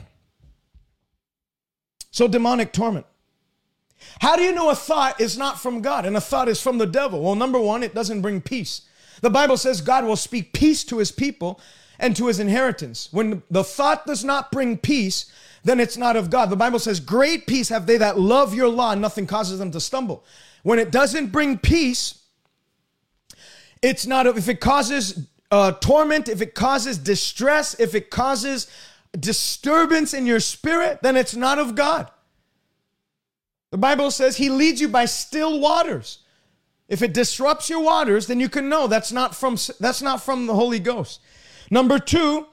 [2.11, 3.05] So, demonic torment.
[4.21, 6.77] How do you know a thought is not from God and a thought is from
[6.77, 7.21] the devil?
[7.21, 8.81] Well, number one, it doesn't bring peace.
[9.21, 11.59] The Bible says God will speak peace to his people
[11.99, 13.09] and to his inheritance.
[13.11, 15.31] When the thought does not bring peace,
[15.67, 16.49] then it's not of God.
[16.49, 19.71] The Bible says, Great peace have they that love your law, and nothing causes them
[19.71, 20.23] to stumble.
[20.63, 22.23] When it doesn't bring peace,
[23.81, 28.67] it's not, if it causes uh, torment, if it causes distress, if it causes
[29.19, 32.09] disturbance in your spirit, then it's not of God.
[33.71, 36.19] The Bible says he leads you by still waters.
[36.87, 40.47] If it disrupts your waters, then you can know that's not from that's not from
[40.47, 41.19] the Holy Ghost.
[41.69, 42.45] Number 2,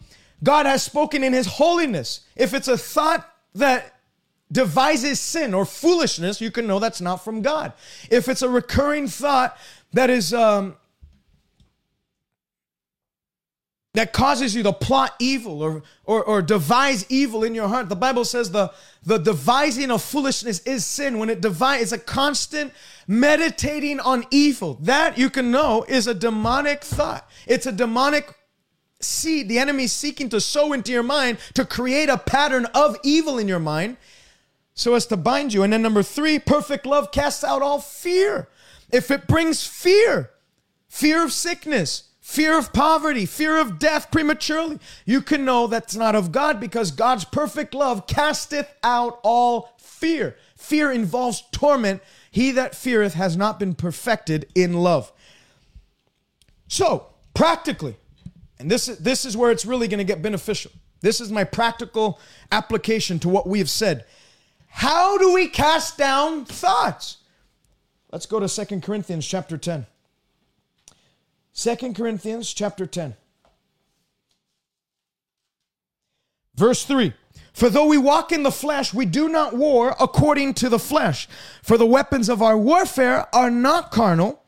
[0.45, 2.21] God has spoken in his holiness.
[2.37, 3.95] If it's a thought that
[4.53, 7.73] devises sin or foolishness, you can know that's not from God.
[8.11, 9.59] If it's a recurring thought
[9.93, 10.77] that is um,
[13.95, 17.89] that causes you to plot evil or, or, or devise evil in your heart.
[17.89, 18.73] The Bible says the,
[19.05, 21.19] the devising of foolishness is sin.
[21.19, 22.73] When it devise, it's a constant
[23.07, 24.79] meditating on evil.
[24.81, 27.29] That you can know is a demonic thought.
[27.47, 28.35] It's a demonic
[29.05, 33.39] seed the enemy seeking to sow into your mind to create a pattern of evil
[33.39, 33.97] in your mind
[34.75, 35.63] so as to bind you.
[35.63, 38.49] And then number three, perfect love casts out all fear.
[38.91, 40.31] If it brings fear,
[40.89, 46.15] fear of sickness, fear of poverty, fear of death prematurely, you can know that's not
[46.15, 50.37] of God because God's perfect love casteth out all fear.
[50.57, 52.03] Fear involves torment.
[52.31, 55.13] He that feareth has not been perfected in love.
[56.67, 57.97] So, practically,
[58.59, 60.71] and this is, this is where it's really going to get beneficial.
[61.01, 62.19] This is my practical
[62.53, 64.05] application to what we have said.
[64.69, 67.19] How do we cast down thoughts?
[68.11, 69.87] Let's go to Second Corinthians chapter 10.
[71.55, 73.17] 2 Corinthians chapter 10.
[76.55, 77.13] Verse 3
[77.53, 81.29] For though we walk in the flesh, we do not war according to the flesh.
[81.63, 84.44] For the weapons of our warfare are not carnal,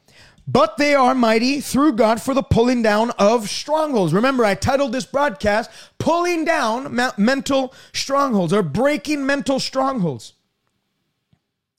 [0.47, 4.15] but they are mighty through God for the pulling down of strongholds.
[4.15, 10.35] Remember, I titled this broadcast Pulling Down Mental Strongholds or Breaking Mental Strongholds.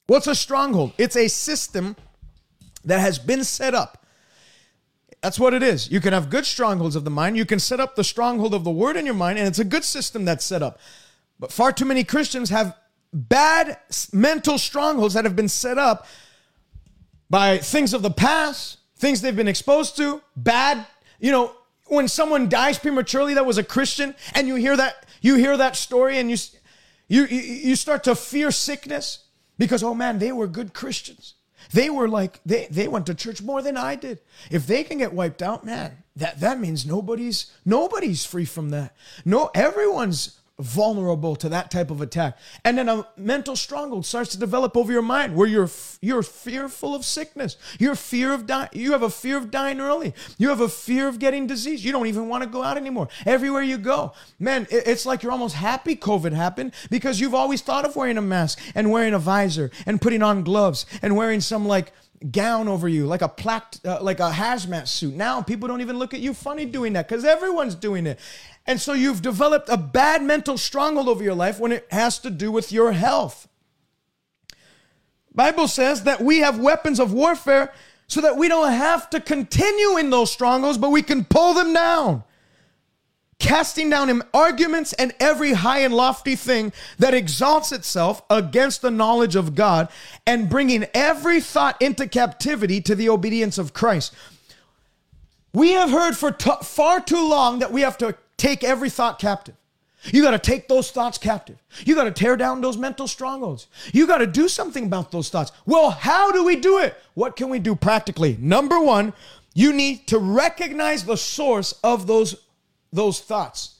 [0.06, 0.92] What's a stronghold?
[0.98, 1.96] It's a system
[2.84, 4.06] that has been set up
[5.20, 5.90] that's what it is.
[5.90, 7.36] You can have good strongholds of the mind.
[7.36, 9.64] You can set up the stronghold of the word in your mind, and it's a
[9.64, 10.78] good system that's set up.
[11.40, 12.76] But far too many Christians have
[13.12, 13.78] bad
[14.12, 16.06] mental strongholds that have been set up
[17.30, 20.86] by things of the past, things they've been exposed to, bad,
[21.18, 21.52] you know,
[21.86, 25.74] when someone dies prematurely that was a Christian and you hear that you hear that
[25.74, 26.36] story and you
[27.08, 29.24] you you start to fear sickness
[29.56, 31.34] because oh man, they were good Christians.
[31.72, 34.20] They were like, they, they went to church more than I did.
[34.50, 38.96] If they can get wiped out, man, that, that means nobody's nobody's free from that.
[39.24, 42.36] No, everyone's vulnerable to that type of attack.
[42.64, 46.94] And then a mental stronghold starts to develop over your mind where you're you're fearful
[46.94, 47.56] of sickness.
[47.78, 48.70] You're fear of dying.
[48.72, 50.14] You have a fear of dying early.
[50.36, 51.84] You have a fear of getting disease.
[51.84, 53.08] You don't even want to go out anymore.
[53.24, 57.84] Everywhere you go, man, it's like you're almost happy COVID happened because you've always thought
[57.84, 61.66] of wearing a mask and wearing a visor and putting on gloves and wearing some
[61.66, 61.92] like
[62.32, 65.96] gown over you like a plaque uh, like a hazmat suit now people don't even
[65.98, 68.18] look at you funny doing that because everyone's doing it
[68.68, 72.28] and so you've developed a bad mental stronghold over your life when it has to
[72.28, 73.48] do with your health.
[75.34, 77.72] Bible says that we have weapons of warfare
[78.08, 81.72] so that we don't have to continue in those strongholds, but we can pull them
[81.72, 82.24] down.
[83.38, 89.34] Casting down arguments and every high and lofty thing that exalts itself against the knowledge
[89.34, 89.88] of God
[90.26, 94.12] and bringing every thought into captivity to the obedience of Christ.
[95.54, 99.18] We have heard for t- far too long that we have to Take every thought
[99.18, 99.54] captive.
[100.04, 101.58] You got to take those thoughts captive.
[101.84, 103.66] You got to tear down those mental strongholds.
[103.92, 105.52] You got to do something about those thoughts.
[105.66, 106.96] Well, how do we do it?
[107.14, 108.36] What can we do practically?
[108.40, 109.12] Number one,
[109.54, 112.36] you need to recognize the source of those,
[112.92, 113.74] those thoughts.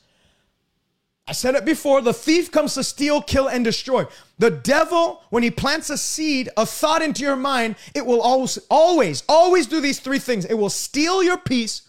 [1.29, 4.07] I said it before the thief comes to steal, kill, and destroy.
[4.39, 8.59] The devil, when he plants a seed, a thought into your mind, it will always,
[8.71, 11.83] always, always do these three things it will steal your peace,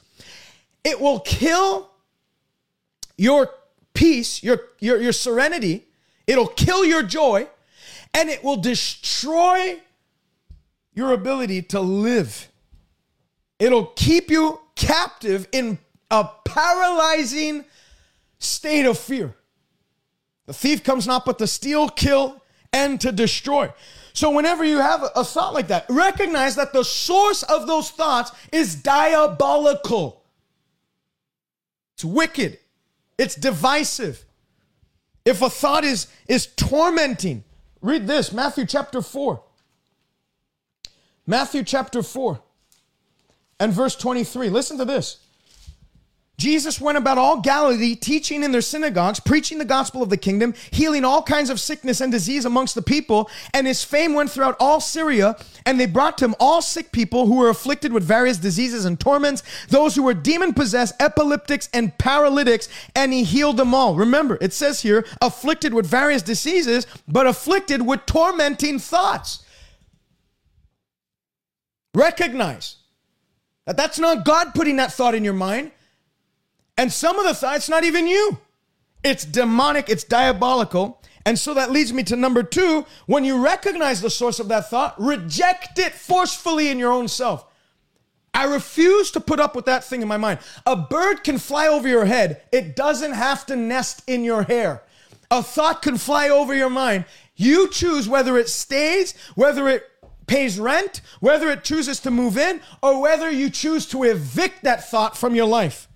[0.83, 1.88] it will kill
[3.19, 3.49] your
[3.93, 5.85] peace, your, your, your serenity,
[6.25, 7.47] it'll kill your joy,
[8.13, 9.79] and it will destroy
[10.93, 12.47] your ability to live.
[13.59, 15.77] It'll keep you captive in
[16.09, 17.65] a paralyzing
[18.39, 19.35] state of fear.
[20.45, 22.41] The thief comes not but to steal, kill,
[22.71, 23.71] and to destroy.
[24.13, 28.31] So, whenever you have a thought like that, recognize that the source of those thoughts
[28.51, 30.23] is diabolical.
[31.95, 32.57] It's wicked.
[33.19, 34.23] It's divisive.
[35.25, 37.43] If a thought is, is tormenting,
[37.81, 39.43] read this Matthew chapter 4.
[41.27, 42.39] Matthew chapter 4
[43.59, 44.49] and verse 23.
[44.49, 45.17] Listen to this.
[46.39, 50.53] Jesus went about all Galilee, teaching in their synagogues, preaching the gospel of the kingdom,
[50.71, 53.29] healing all kinds of sickness and disease amongst the people.
[53.53, 55.35] And his fame went throughout all Syria.
[55.65, 58.97] And they brought to him all sick people who were afflicted with various diseases and
[58.97, 62.69] torments, those who were demon possessed, epileptics, and paralytics.
[62.95, 63.95] And he healed them all.
[63.95, 69.43] Remember, it says here, afflicted with various diseases, but afflicted with tormenting thoughts.
[71.93, 72.77] Recognize
[73.65, 75.71] that that's not God putting that thought in your mind.
[76.79, 78.37] And some of the thoughts, not even you.
[79.03, 81.01] It's demonic, it's diabolical.
[81.25, 82.85] And so that leads me to number two.
[83.05, 87.45] When you recognize the source of that thought, reject it forcefully in your own self.
[88.33, 90.39] I refuse to put up with that thing in my mind.
[90.65, 94.81] A bird can fly over your head, it doesn't have to nest in your hair.
[95.29, 97.03] A thought can fly over your mind.
[97.35, 99.83] You choose whether it stays, whether it
[100.27, 104.89] pays rent, whether it chooses to move in, or whether you choose to evict that
[104.89, 105.88] thought from your life.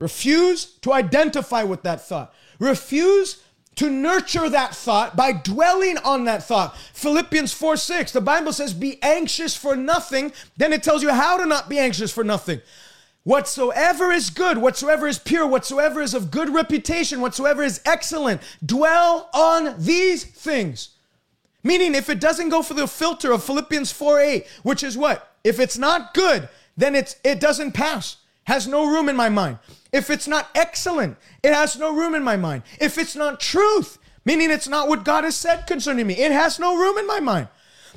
[0.00, 2.34] Refuse to identify with that thought.
[2.58, 3.42] Refuse
[3.76, 6.76] to nurture that thought by dwelling on that thought.
[6.92, 10.32] Philippians 4 6, the Bible says, Be anxious for nothing.
[10.56, 12.60] Then it tells you how to not be anxious for nothing.
[13.22, 19.28] Whatsoever is good, whatsoever is pure, whatsoever is of good reputation, whatsoever is excellent, dwell
[19.34, 20.90] on these things.
[21.62, 25.36] Meaning, if it doesn't go for the filter of Philippians 4 8, which is what?
[25.44, 28.16] If it's not good, then it's it doesn't pass.
[28.44, 29.58] Has no room in my mind.
[29.92, 32.62] If it's not excellent, it has no room in my mind.
[32.80, 36.58] If it's not truth, meaning it's not what God has said concerning me, it has
[36.58, 37.48] no room in my mind.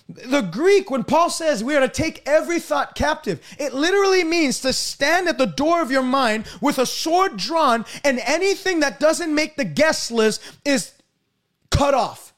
[0.10, 4.60] The Greek, when Paul says we are to take every thought captive, it literally means
[4.62, 9.00] to stand at the door of your mind with a sword drawn, and anything that
[9.00, 10.91] doesn't make the guest list is
[11.70, 12.34] cut off,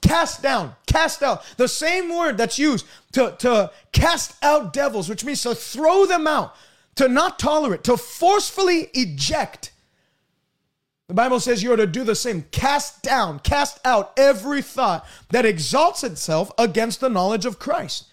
[0.00, 1.44] cast down, cast out.
[1.56, 6.26] The same word that's used to, to cast out devils, which means to throw them
[6.26, 6.56] out,
[6.96, 9.72] to not tolerate, to forcefully eject.
[11.08, 12.42] The Bible says you are to do the same.
[12.50, 18.06] Cast down, cast out every thought that exalts itself against the knowledge of Christ.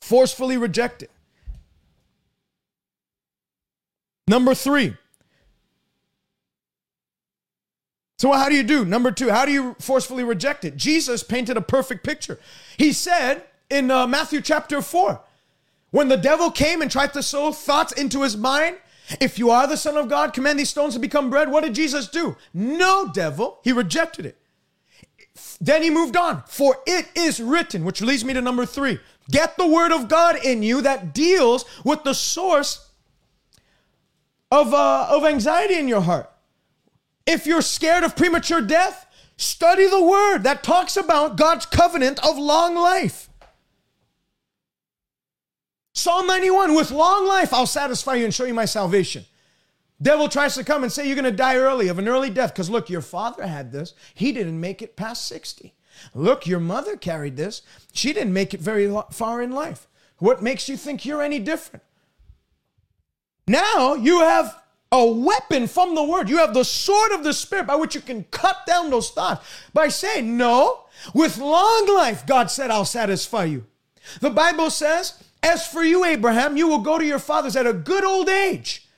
[0.00, 1.10] Forcefully reject it.
[4.26, 4.94] Number three.
[8.18, 8.84] So, how do you do?
[8.84, 10.76] Number two, how do you forcefully reject it?
[10.76, 12.38] Jesus painted a perfect picture.
[12.76, 15.20] He said in uh, Matthew chapter 4,
[15.90, 18.76] when the devil came and tried to sow thoughts into his mind,
[19.20, 21.50] if you are the Son of God, command these stones to become bread.
[21.50, 22.36] What did Jesus do?
[22.52, 23.58] No, devil.
[23.64, 24.36] He rejected it.
[25.60, 26.42] Then he moved on.
[26.46, 28.98] For it is written, which leads me to number three.
[29.30, 32.90] Get the word of God in you that deals with the source
[34.50, 36.30] of, uh, of anxiety in your heart.
[37.26, 42.38] If you're scared of premature death, study the word that talks about God's covenant of
[42.38, 43.27] long life.
[45.98, 49.24] Psalm 91 with long life, I'll satisfy you and show you my salvation.
[50.00, 52.54] Devil tries to come and say you're going to die early of an early death
[52.54, 53.94] because look, your father had this.
[54.14, 55.74] He didn't make it past 60.
[56.14, 57.62] Look, your mother carried this.
[57.92, 59.88] She didn't make it very far in life.
[60.18, 61.82] What makes you think you're any different?
[63.48, 64.56] Now you have
[64.92, 66.28] a weapon from the word.
[66.28, 69.44] You have the sword of the spirit by which you can cut down those thoughts
[69.74, 73.66] by saying, No, with long life, God said, I'll satisfy you.
[74.20, 77.72] The Bible says, As for you, Abraham, you will go to your fathers at a
[77.72, 78.88] good old age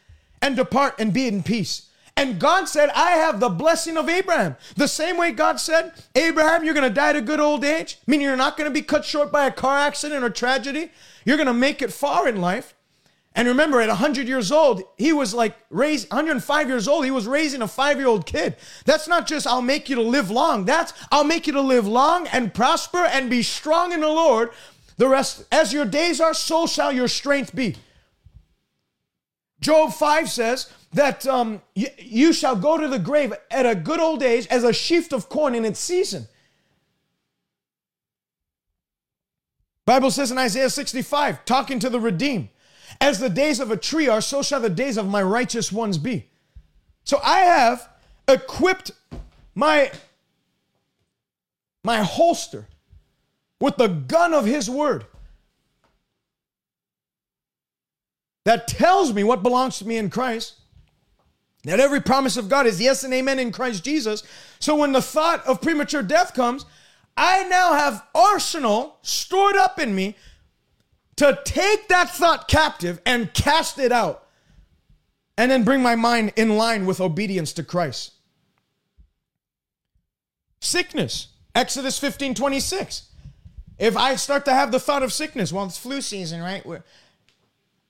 [0.41, 1.89] and depart and be in peace.
[2.17, 4.57] And God said, I have the blessing of Abraham.
[4.77, 7.99] The same way God said, Abraham, you're going to die at a good old age,
[8.07, 10.91] meaning you're not going to be cut short by a car accident or tragedy.
[11.25, 12.75] You're going to make it far in life.
[13.35, 17.05] And remember, at 100 years old, he was like raised 105 years old.
[17.05, 18.57] He was raising a five year old kid.
[18.85, 20.65] That's not just I'll make you to live long.
[20.65, 24.51] That's I'll make you to live long and prosper and be strong in the Lord.
[25.01, 27.75] The rest, as your days are, so shall your strength be.
[29.63, 34.23] Job 5 says that um, you, shall go to the grave at a good old
[34.23, 36.29] age as a sheaf of corn in its season.
[39.87, 42.51] Bible says in Isaiah 65, talking to the redeemed,
[43.01, 45.97] as the days of a tree are, so shall the days of my righteous ones
[45.97, 46.27] be.
[47.05, 47.89] So I have
[48.29, 48.91] equipped
[49.55, 49.93] my
[51.83, 52.67] my holster
[53.61, 55.05] with the gun of his word.
[58.45, 60.55] that tells me what belongs to me in Christ.
[61.65, 64.23] That every promise of God is yes and amen in Christ Jesus.
[64.59, 66.65] So when the thought of premature death comes,
[67.17, 70.17] I now have arsenal stored up in me
[71.17, 74.27] to take that thought captive and cast it out
[75.37, 78.15] and then bring my mind in line with obedience to Christ.
[80.63, 83.10] Sickness, Exodus 15 26.
[83.81, 86.65] If I start to have the thought of sickness, well, it's flu season, right?
[86.67, 86.83] We're,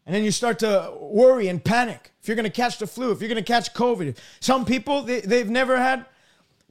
[0.06, 3.10] and then you start to worry and panic if you're going to catch the flu,
[3.10, 4.16] if you're going to catch COVID.
[4.38, 6.06] Some people, they, they've never had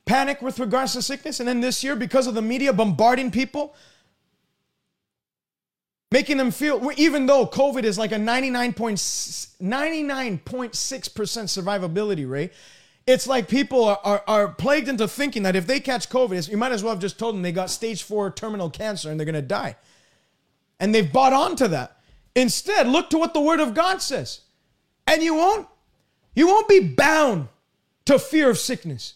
[0.06, 1.42] panic with regards to sickness.
[1.42, 3.76] And then this year, because of the media bombarding people,
[6.12, 12.54] making them feel, even though COVID is like a 99.6% survivability rate,
[13.10, 16.58] it's like people are, are, are, plagued into thinking that if they catch COVID, you
[16.58, 19.26] might as well have just told them they got stage four terminal cancer and they're
[19.26, 19.76] going to die.
[20.80, 21.98] And they've bought onto that.
[22.36, 24.42] Instead, look to what the word of God says.
[25.08, 25.68] And you won't
[26.36, 27.48] you won't be bound
[28.06, 29.16] to fear of sickness.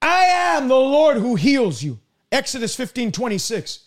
[0.00, 1.98] I am the Lord who heals you.
[2.30, 3.80] Exodus 15, 26.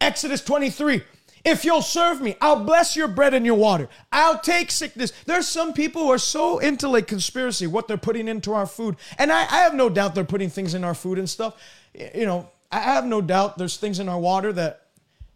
[0.00, 1.02] Exodus 23.
[1.44, 3.88] If you'll serve me, I'll bless your bread and your water.
[4.12, 5.12] I'll take sickness.
[5.26, 8.96] There's some people who are so into like conspiracy, what they're putting into our food.
[9.18, 11.60] And I, I have no doubt they're putting things in our food and stuff.
[11.94, 14.86] You know, I have no doubt there's things in our water that,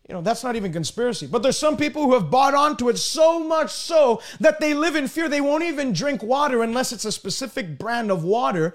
[0.09, 1.27] you know, that's not even conspiracy.
[1.27, 4.97] But there's some people who have bought onto it so much so that they live
[4.97, 5.29] in fear.
[5.29, 8.75] They won't even drink water unless it's a specific brand of water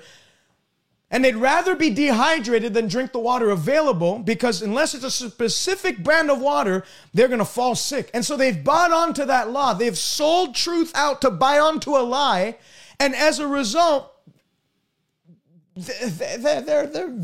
[1.12, 6.04] and they'd rather be dehydrated than drink the water available because unless it's a specific
[6.04, 6.84] brand of water,
[7.14, 8.12] they're going to fall sick.
[8.14, 9.74] And so they've bought onto that law.
[9.74, 12.58] They've sold truth out to buy onto a lie.
[13.00, 14.12] And as a result,
[15.76, 17.16] they're, they're, they're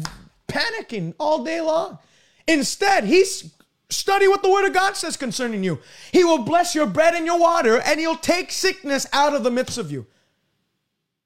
[0.47, 1.99] panicking all day long.
[2.47, 3.53] Instead, he's
[3.89, 5.79] study what the word of God says concerning you.
[6.11, 9.51] He will bless your bread and your water, and he'll take sickness out of the
[9.51, 10.07] midst of you.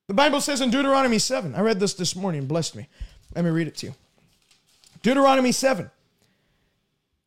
[0.10, 2.88] The Bible says in Deuteronomy 7, I read this this morning, blessed me.
[3.36, 3.96] Let me read it to you.
[5.04, 5.92] Deuteronomy 7.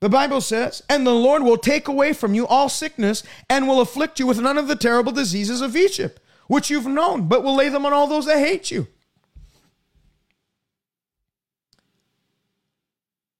[0.00, 3.80] The Bible says, And the Lord will take away from you all sickness and will
[3.80, 6.18] afflict you with none of the terrible diseases of Egypt,
[6.48, 8.88] which you've known, but will lay them on all those that hate you.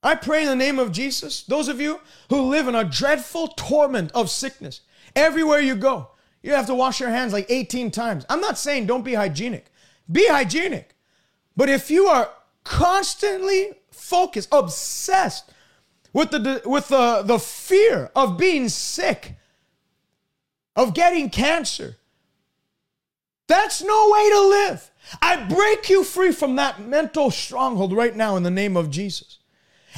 [0.05, 1.99] I pray in the name of Jesus, those of you
[2.29, 4.83] who live in a dreadful torment of sickness,
[5.17, 6.11] everywhere you go,
[6.43, 8.27] you have to wash your hands like 18 times.
[8.29, 9.67] I'm not saying don't be hygienic.
[10.11, 10.97] Be hygienic.
[11.57, 12.31] But if you are
[12.65, 15.53] constantly focused, obsessed
[16.13, 19.37] with the with the, the fear of being sick,
[20.77, 21.97] of getting cancer,
[23.49, 24.91] that's no way to live.
[25.21, 29.39] I break you free from that mental stronghold right now in the name of Jesus.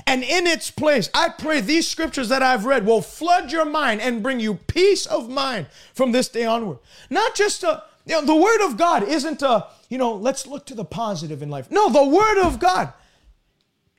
[0.07, 4.01] And in its place, I pray these scriptures that I've read will flood your mind
[4.01, 6.79] and bring you peace of mind from this day onward.
[7.11, 10.67] Not just a, you know, the word of God isn't a, you know, let's look
[10.67, 11.71] to the positive in life.
[11.71, 12.93] No, the word of God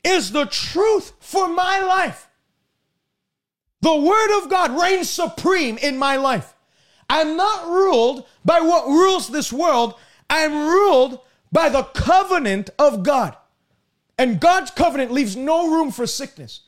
[0.04, 2.28] is the truth for my life.
[3.80, 6.54] The word of God reigns supreme in my life.
[7.08, 9.94] I'm not ruled by what rules this world.
[10.28, 11.20] I'm ruled
[11.52, 13.36] by the covenant of God.
[14.18, 16.60] And God's covenant leaves no room for sickness.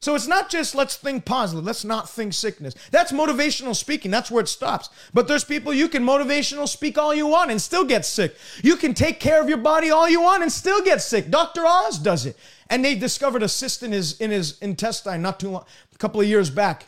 [0.00, 2.74] So it's not just let's think positive, let's not think sickness.
[2.90, 4.90] That's motivational speaking, that's where it stops.
[5.14, 8.36] But there's people you can motivational speak all you want and still get sick.
[8.62, 11.30] You can take care of your body all you want and still get sick.
[11.30, 11.64] Dr.
[11.64, 12.36] Oz does it.
[12.68, 15.64] And they discovered a cyst in his in his intestine not too long,
[15.94, 16.86] a couple of years back.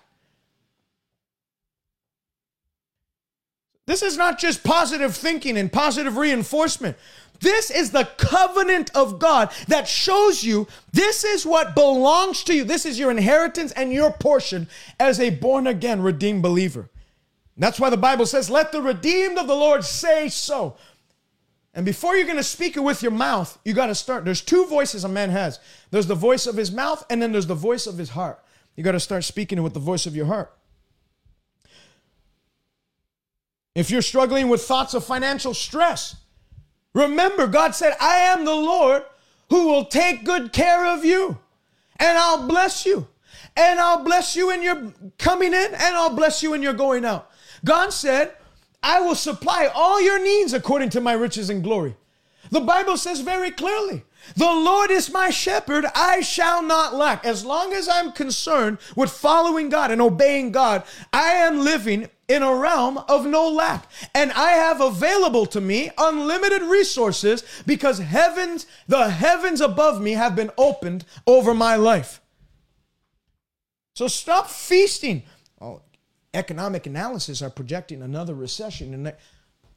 [3.86, 6.98] This is not just positive thinking and positive reinforcement.
[7.40, 12.64] This is the covenant of God that shows you this is what belongs to you.
[12.64, 16.90] This is your inheritance and your portion as a born again, redeemed believer.
[17.56, 20.76] That's why the Bible says, Let the redeemed of the Lord say so.
[21.74, 24.24] And before you're going to speak it with your mouth, you got to start.
[24.24, 25.60] There's two voices a man has
[25.90, 28.42] there's the voice of his mouth, and then there's the voice of his heart.
[28.74, 30.52] You got to start speaking it with the voice of your heart.
[33.74, 36.16] If you're struggling with thoughts of financial stress,
[36.98, 39.04] Remember, God said, I am the Lord
[39.50, 41.38] who will take good care of you,
[41.96, 43.06] and I'll bless you.
[43.56, 47.04] And I'll bless you in your coming in, and I'll bless you in your going
[47.04, 47.30] out.
[47.64, 48.32] God said,
[48.82, 51.96] I will supply all your needs according to my riches and glory.
[52.50, 54.04] The Bible says very clearly,
[54.36, 57.24] the Lord is my shepherd, I shall not lack.
[57.24, 62.42] As long as I'm concerned with following God and obeying God, I am living in
[62.42, 63.90] a realm of no lack.
[64.14, 70.36] And I have available to me unlimited resources because heavens, the heavens above me have
[70.36, 72.20] been opened over my life.
[73.94, 75.24] So stop feasting.
[75.60, 75.82] Oh,
[76.34, 78.94] economic analysis are projecting another recession.
[78.94, 79.12] And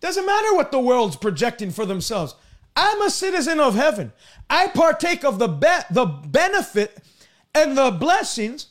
[0.01, 2.35] doesn't matter what the world's projecting for themselves.
[2.75, 4.11] I'm a citizen of heaven.
[4.49, 7.01] I partake of the, be- the benefit
[7.55, 8.67] and the blessings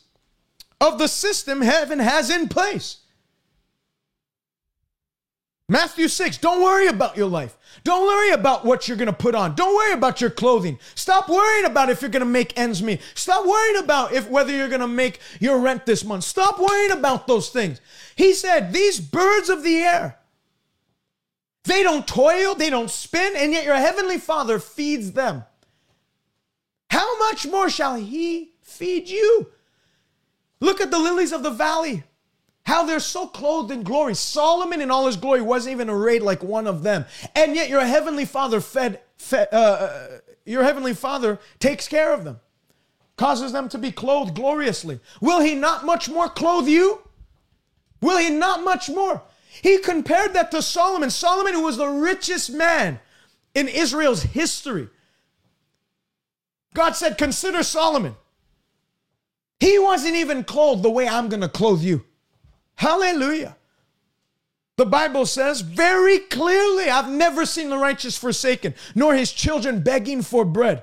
[0.79, 3.00] of the system heaven has in place.
[5.71, 7.57] Matthew 6, don't worry about your life.
[7.85, 9.55] Don't worry about what you're going to put on.
[9.55, 10.77] Don't worry about your clothing.
[10.95, 12.99] Stop worrying about if you're going to make ends meet.
[13.15, 16.25] Stop worrying about if whether you're going to make your rent this month.
[16.25, 17.79] Stop worrying about those things.
[18.17, 20.19] He said, "These birds of the air,
[21.63, 25.45] they don't toil, they don't spin, and yet your heavenly Father feeds them.
[26.89, 29.47] How much more shall he feed you?
[30.59, 32.03] Look at the lilies of the valley.
[32.63, 34.13] How they're so clothed in glory.
[34.15, 37.05] Solomon in all his glory wasn't even arrayed like one of them.
[37.35, 40.07] And yet your heavenly father fed, fed uh, uh,
[40.45, 42.39] your heavenly father takes care of them,
[43.17, 44.99] causes them to be clothed gloriously.
[45.19, 47.01] Will he not much more clothe you?
[48.01, 49.21] Will he not much more?
[49.61, 51.09] He compared that to Solomon.
[51.09, 52.99] Solomon, who was the richest man
[53.53, 54.87] in Israel's history.
[56.73, 58.15] God said, Consider Solomon.
[59.59, 62.03] He wasn't even clothed the way I'm going to clothe you.
[62.81, 63.57] Hallelujah.
[64.77, 70.23] The Bible says very clearly, I've never seen the righteous forsaken, nor his children begging
[70.23, 70.81] for bread.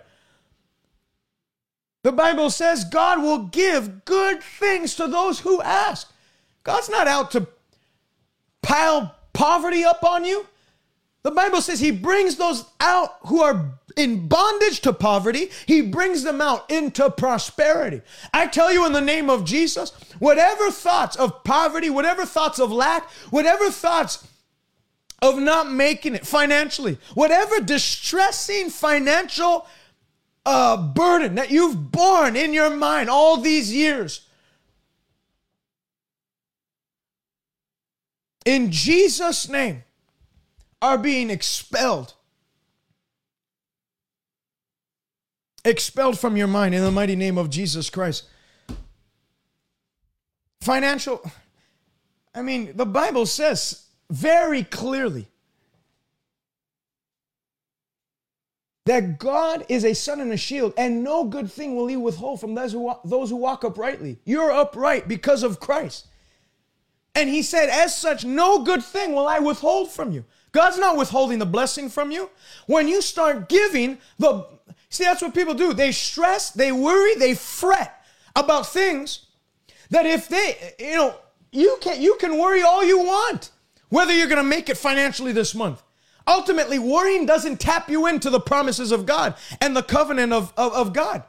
[2.04, 6.12] The Bible says God will give good things to those who ask.
[6.62, 7.48] God's not out to
[8.62, 10.46] pile poverty up on you.
[11.28, 16.22] The Bible says he brings those out who are in bondage to poverty, he brings
[16.22, 18.00] them out into prosperity.
[18.32, 19.90] I tell you in the name of Jesus,
[20.20, 24.26] whatever thoughts of poverty, whatever thoughts of lack, whatever thoughts
[25.20, 29.66] of not making it financially, whatever distressing financial
[30.46, 34.26] uh, burden that you've borne in your mind all these years,
[38.46, 39.84] in Jesus' name,
[40.80, 42.14] are being expelled
[45.64, 48.24] expelled from your mind in the mighty name of Jesus Christ.
[50.60, 51.22] Financial,
[52.34, 55.28] I mean, the Bible says very clearly
[58.86, 62.40] that God is a sun and a shield, and no good thing will He withhold
[62.40, 64.18] from those who those who walk uprightly.
[64.24, 66.06] You're upright because of Christ.
[67.14, 70.24] And He said, as such, no good thing will I withhold from you.
[70.58, 72.30] God's not withholding the blessing from you.
[72.66, 74.44] When you start giving, the
[74.90, 75.72] See, that's what people do.
[75.72, 78.04] They stress, they worry, they fret
[78.34, 79.26] about things
[79.90, 81.14] that if they, you know,
[81.52, 83.50] you can you can worry all you want
[83.88, 85.80] whether you're going to make it financially this month.
[86.26, 90.72] Ultimately, worrying doesn't tap you into the promises of God and the covenant of, of,
[90.72, 91.22] of God.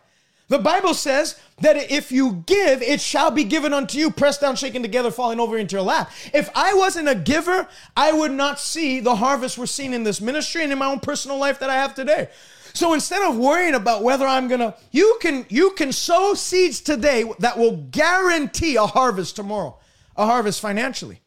[0.50, 4.56] The Bible says that if you give, it shall be given unto you, pressed down,
[4.56, 6.12] shaken together, falling over into your lap.
[6.34, 10.20] If I wasn't a giver, I would not see the harvest we're seeing in this
[10.20, 12.30] ministry and in my own personal life that I have today.
[12.74, 17.32] So instead of worrying about whether I'm gonna, you can you can sow seeds today
[17.40, 19.78] that will guarantee a harvest tomorrow,
[20.16, 21.22] a harvest financially.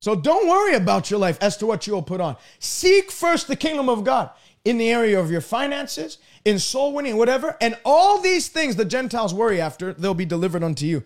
[0.00, 2.36] So don't worry about your life as to what you'll put on.
[2.60, 4.30] Seek first the kingdom of God
[4.66, 8.84] in the area of your finances, in soul winning, whatever, and all these things the
[8.84, 11.04] Gentiles worry after, they'll be delivered unto you.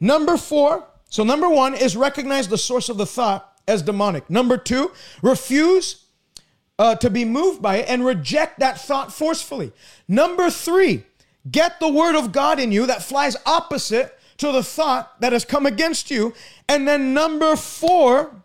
[0.00, 4.28] Number four, so number one is recognize the source of the thought as demonic.
[4.28, 4.90] Number two,
[5.22, 6.04] refuse
[6.80, 9.72] uh, to be moved by it and reject that thought forcefully.
[10.08, 11.04] Number three,
[11.48, 15.44] get the word of God in you that flies opposite to the thought that has
[15.44, 16.34] come against you.
[16.68, 18.42] And then number four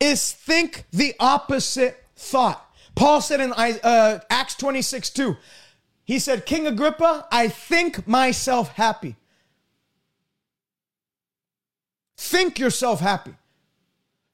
[0.00, 2.66] is think the opposite thought.
[3.00, 5.34] Paul said in uh, Acts 26 2,
[6.04, 9.16] he said, King Agrippa, I think myself happy.
[12.18, 13.32] Think yourself happy.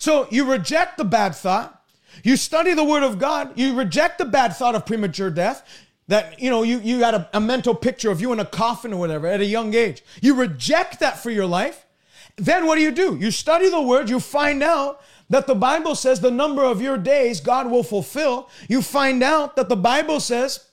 [0.01, 1.81] So you reject the bad thought,
[2.25, 5.63] you study the word of God, you reject the bad thought of premature death.
[6.09, 8.93] That, you know, you, you got a, a mental picture of you in a coffin
[8.93, 10.03] or whatever at a young age.
[10.21, 11.87] You reject that for your life.
[12.35, 13.17] Then what do you do?
[13.17, 16.97] You study the word, you find out that the Bible says the number of your
[16.97, 18.49] days God will fulfill.
[18.69, 20.69] You find out that the Bible says,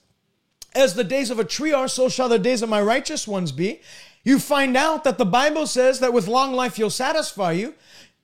[0.74, 3.52] as the days of a tree are, so shall the days of my righteous ones
[3.52, 3.80] be.
[4.24, 7.74] You find out that the Bible says that with long life you'll satisfy you.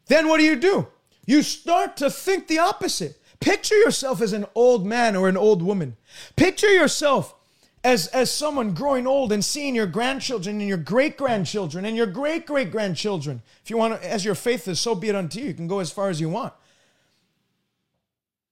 [0.06, 0.88] Then what do you do?
[1.30, 3.16] you start to think the opposite.
[3.38, 5.96] Picture yourself as an old man or an old woman.
[6.34, 7.36] Picture yourself
[7.82, 12.06] as, as someone growing old and seeing your grandchildren and your great grandchildren and your
[12.06, 13.42] great great grandchildren.
[13.64, 15.46] If you want to, as your faith is, so be it unto you.
[15.46, 16.52] You can go as far as you want.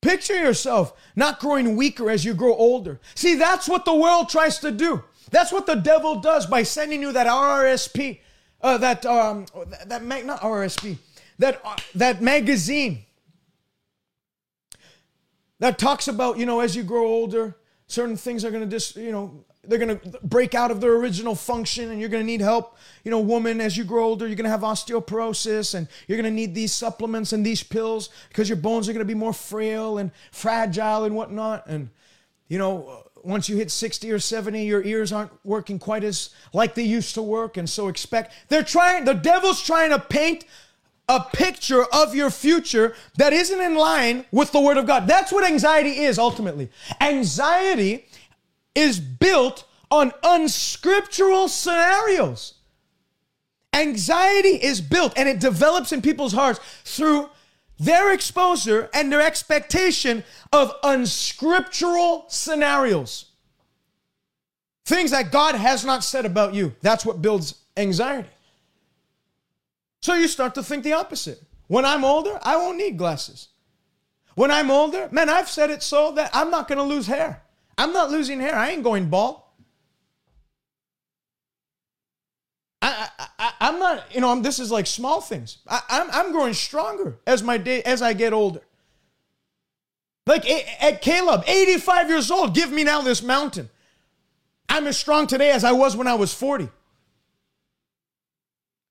[0.01, 3.01] Picture yourself not growing weaker as you grow older.
[3.15, 5.03] See, that's what the world tries to do.
[5.31, 8.21] That's what the devil does by sending you that RSP,
[8.63, 10.97] uh, that um, that, that not RSP,
[11.39, 13.05] that uh, that magazine
[15.59, 17.57] that talks about you know as you grow older
[17.89, 20.95] certain things are going to just you know they're going to break out of their
[20.95, 22.77] original function and you're going to need help.
[23.03, 26.31] You know woman as you grow older you're going to have osteoporosis and you're going
[26.31, 29.33] to need these supplements and these pills because your bones are going to be more
[29.33, 31.67] frail and fragile and whatnot.
[31.67, 31.91] And
[32.47, 36.75] you know once you hit 60 or 70 your ears aren't working quite as like
[36.75, 37.57] they used to work.
[37.57, 40.45] And so expect they're trying the devil's trying to paint
[41.09, 45.07] a picture of your future that isn't in line with the Word of God.
[45.07, 46.71] That's what anxiety is ultimately.
[47.01, 48.07] Anxiety
[48.75, 52.55] is built on unscriptural scenarios.
[53.73, 57.31] Anxiety is built and it develops in people's hearts through
[57.79, 63.27] their exposure and their expectation of unscriptural scenarios.
[64.85, 66.75] Things that God has not said about you.
[66.81, 68.29] That's what builds anxiety.
[70.01, 71.43] So you start to think the opposite.
[71.67, 73.49] When I'm older, I won't need glasses.
[74.35, 77.43] When I'm older, man, I've said it so that I'm not going to lose hair.
[77.77, 78.55] I'm not losing hair.
[78.55, 79.43] I ain't going bald.
[82.81, 83.09] I,
[83.39, 85.59] I, am not, you know, I'm, this is like small things.
[85.67, 88.61] I, I'm, I'm growing stronger as my day, as I get older.
[90.27, 90.49] Like
[90.83, 93.69] at Caleb, 85 years old, give me now this mountain.
[94.69, 96.69] I'm as strong today as I was when I was 40.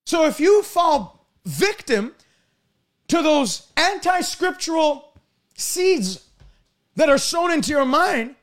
[0.07, 2.15] So if you fall victim
[3.09, 5.11] to those anti scriptural
[5.53, 6.25] seeds
[6.95, 8.35] that are sown into your mind,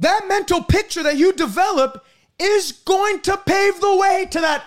[0.00, 2.04] that mental picture that you develop
[2.36, 4.64] is going to pave the way to that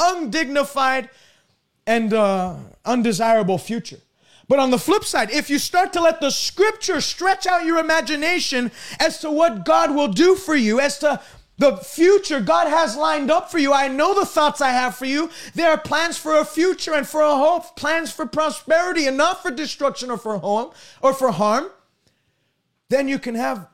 [0.00, 1.08] undignified
[1.86, 4.00] and uh, undesirable future.
[4.48, 7.78] But on the flip side, if you start to let the scripture stretch out your
[7.78, 11.20] imagination as to what God will do for you, as to
[11.58, 13.72] the future God has lined up for you.
[13.72, 15.28] I know the thoughts I have for you.
[15.54, 19.42] There are plans for a future and for a hope, plans for prosperity and not
[19.42, 20.70] for destruction or for harm
[21.02, 21.70] or for harm.
[22.88, 23.68] Then you can have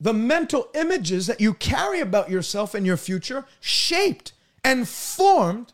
[0.00, 4.32] the mental images that you carry about yourself and your future shaped
[4.62, 5.72] and formed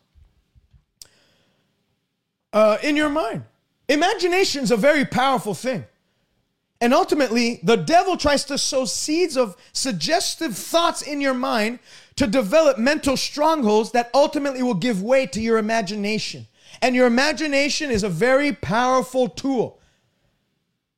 [2.55, 3.45] uh, in your mind.
[3.89, 5.85] Imagination is a very powerful thing.
[6.85, 11.79] And ultimately, the devil tries to sow seeds of suggestive thoughts in your mind
[12.17, 16.47] to develop mental strongholds that ultimately will give way to your imagination.
[16.83, 19.81] And your imagination is a very powerful tool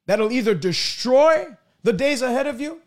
[0.06, 2.80] that'll either destroy the days ahead of you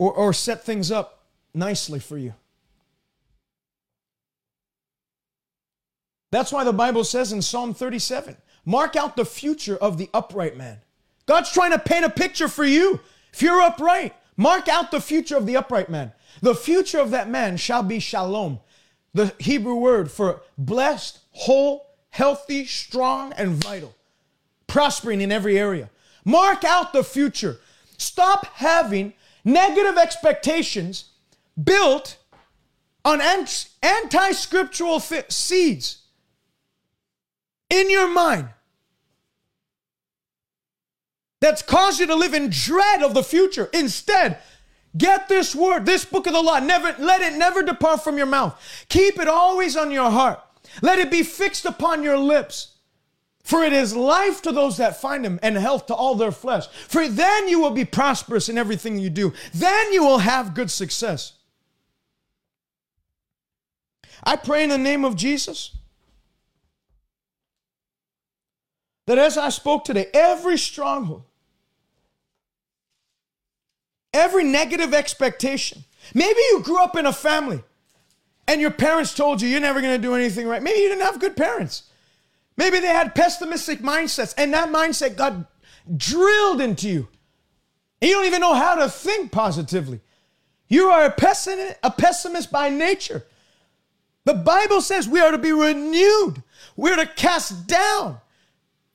[0.00, 1.22] or, or set things up
[1.54, 2.34] nicely for you.
[6.32, 10.56] That's why the Bible says in Psalm 37 mark out the future of the upright
[10.56, 10.80] man.
[11.26, 13.00] God's trying to paint a picture for you.
[13.32, 16.12] If you're upright, mark out the future of the upright man.
[16.40, 18.60] The future of that man shall be shalom,
[19.12, 23.94] the Hebrew word for blessed, whole, healthy, strong, and vital,
[24.66, 25.90] prospering in every area.
[26.24, 27.58] Mark out the future.
[27.98, 31.10] Stop having negative expectations
[31.62, 32.18] built
[33.04, 33.20] on
[33.82, 36.02] anti scriptural seeds
[37.70, 38.48] in your mind
[41.40, 43.68] that's caused you to live in dread of the future.
[43.72, 44.38] Instead,
[44.96, 48.26] get this word, this book of the law, never let it never depart from your
[48.26, 48.58] mouth.
[48.88, 50.40] Keep it always on your heart.
[50.82, 52.72] Let it be fixed upon your lips.
[53.44, 56.66] For it is life to those that find him and health to all their flesh.
[56.66, 59.32] For then you will be prosperous in everything you do.
[59.54, 61.34] Then you will have good success.
[64.24, 65.76] I pray in the name of Jesus
[69.06, 71.22] that as I spoke today, every stronghold,
[74.12, 75.84] every negative expectation,
[76.14, 77.62] maybe you grew up in a family
[78.48, 80.62] and your parents told you you're never going to do anything right.
[80.62, 81.84] Maybe you didn't have good parents.
[82.56, 85.34] Maybe they had pessimistic mindsets, and that mindset got
[85.96, 87.08] drilled into you.
[88.00, 90.00] And you don't even know how to think positively.
[90.68, 93.24] You are a pessimist, a pessimist by nature.
[94.24, 96.42] The Bible says we are to be renewed,
[96.76, 98.20] we're to cast down.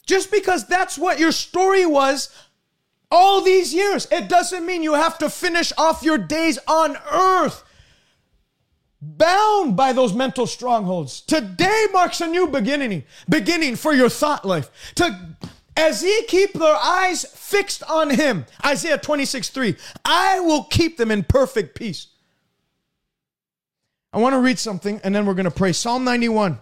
[0.05, 2.29] Just because that's what your story was
[3.09, 7.63] all these years, it doesn't mean you have to finish off your days on earth
[9.01, 11.21] bound by those mental strongholds.
[11.21, 14.69] Today marks a new beginning, beginning for your thought life.
[14.95, 15.35] To
[15.75, 19.75] as ye keep their eyes fixed on him, Isaiah 26, 3,
[20.05, 22.07] I will keep them in perfect peace.
[24.13, 25.71] I want to read something and then we're going to pray.
[25.71, 26.59] Psalm 91.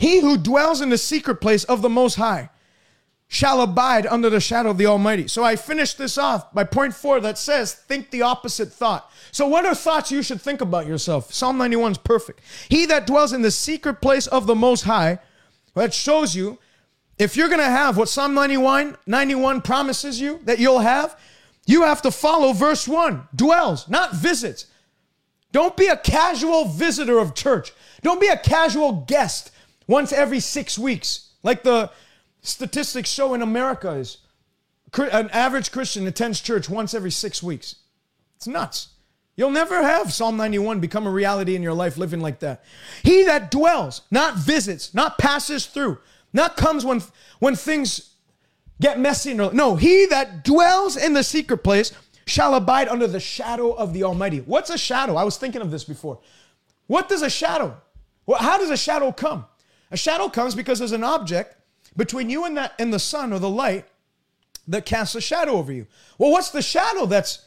[0.00, 2.48] He who dwells in the secret place of the Most High
[3.28, 5.28] shall abide under the shadow of the Almighty.
[5.28, 9.10] So I finish this off by point four that says, think the opposite thought.
[9.30, 11.34] So, what are thoughts you should think about yourself?
[11.34, 12.40] Psalm 91 is perfect.
[12.70, 15.18] He that dwells in the secret place of the Most High,
[15.74, 16.58] that shows you
[17.18, 21.20] if you're going to have what Psalm 91, 91 promises you that you'll have,
[21.66, 24.64] you have to follow verse 1 dwells, not visits.
[25.52, 27.74] Don't be a casual visitor of church.
[28.00, 29.50] Don't be a casual guest
[29.90, 31.90] once every six weeks, like the
[32.42, 34.18] statistics show in America is
[34.96, 37.74] an average Christian attends church once every six weeks.
[38.36, 38.90] It's nuts.
[39.34, 42.62] You'll never have Psalm 91 become a reality in your life living like that.
[43.02, 45.98] He that dwells, not visits, not passes through,
[46.32, 47.02] not comes when,
[47.40, 48.14] when things
[48.80, 49.32] get messy.
[49.32, 51.92] And, No, he that dwells in the secret place
[52.26, 54.38] shall abide under the shadow of the Almighty.
[54.38, 55.16] What's a shadow?
[55.16, 56.20] I was thinking of this before.
[56.86, 57.76] What does a shadow?
[58.38, 59.46] How does a shadow come?
[59.90, 61.56] A shadow comes because there's an object
[61.96, 63.86] between you and that and the sun or the light
[64.68, 65.86] that casts a shadow over you.
[66.18, 67.44] Well, what's the shadow that's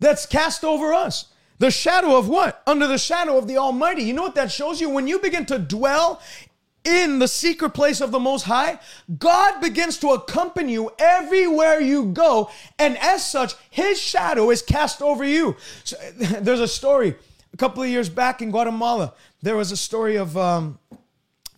[0.00, 1.26] that's cast over us?
[1.58, 2.62] The shadow of what?
[2.66, 4.02] Under the shadow of the Almighty.
[4.02, 4.88] You know what that shows you?
[4.88, 6.22] When you begin to dwell
[6.84, 8.78] in the secret place of the Most High,
[9.18, 12.50] God begins to accompany you everywhere you go.
[12.78, 15.56] And as such, His shadow is cast over you.
[15.84, 17.16] So, there's a story
[17.52, 19.14] a couple of years back in Guatemala.
[19.42, 20.78] There was a story of um,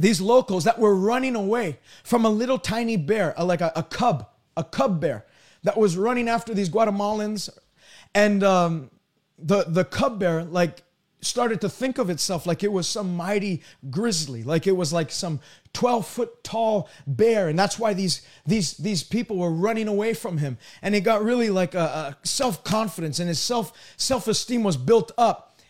[0.01, 4.29] these locals that were running away from a little tiny bear, like a, a cub,
[4.57, 5.27] a cub bear
[5.63, 7.51] that was running after these Guatemalans.
[8.15, 8.91] And um,
[9.39, 10.83] the, the cub bear, like,
[11.23, 15.11] started to think of itself like it was some mighty grizzly, like it was like
[15.11, 15.39] some
[15.75, 17.49] 12 foot tall bear.
[17.49, 20.57] And that's why these, these, these people were running away from him.
[20.81, 24.79] And it got really like a, a self confidence and his self self esteem was
[24.79, 25.61] built up.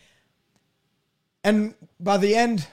[1.43, 2.67] And by the end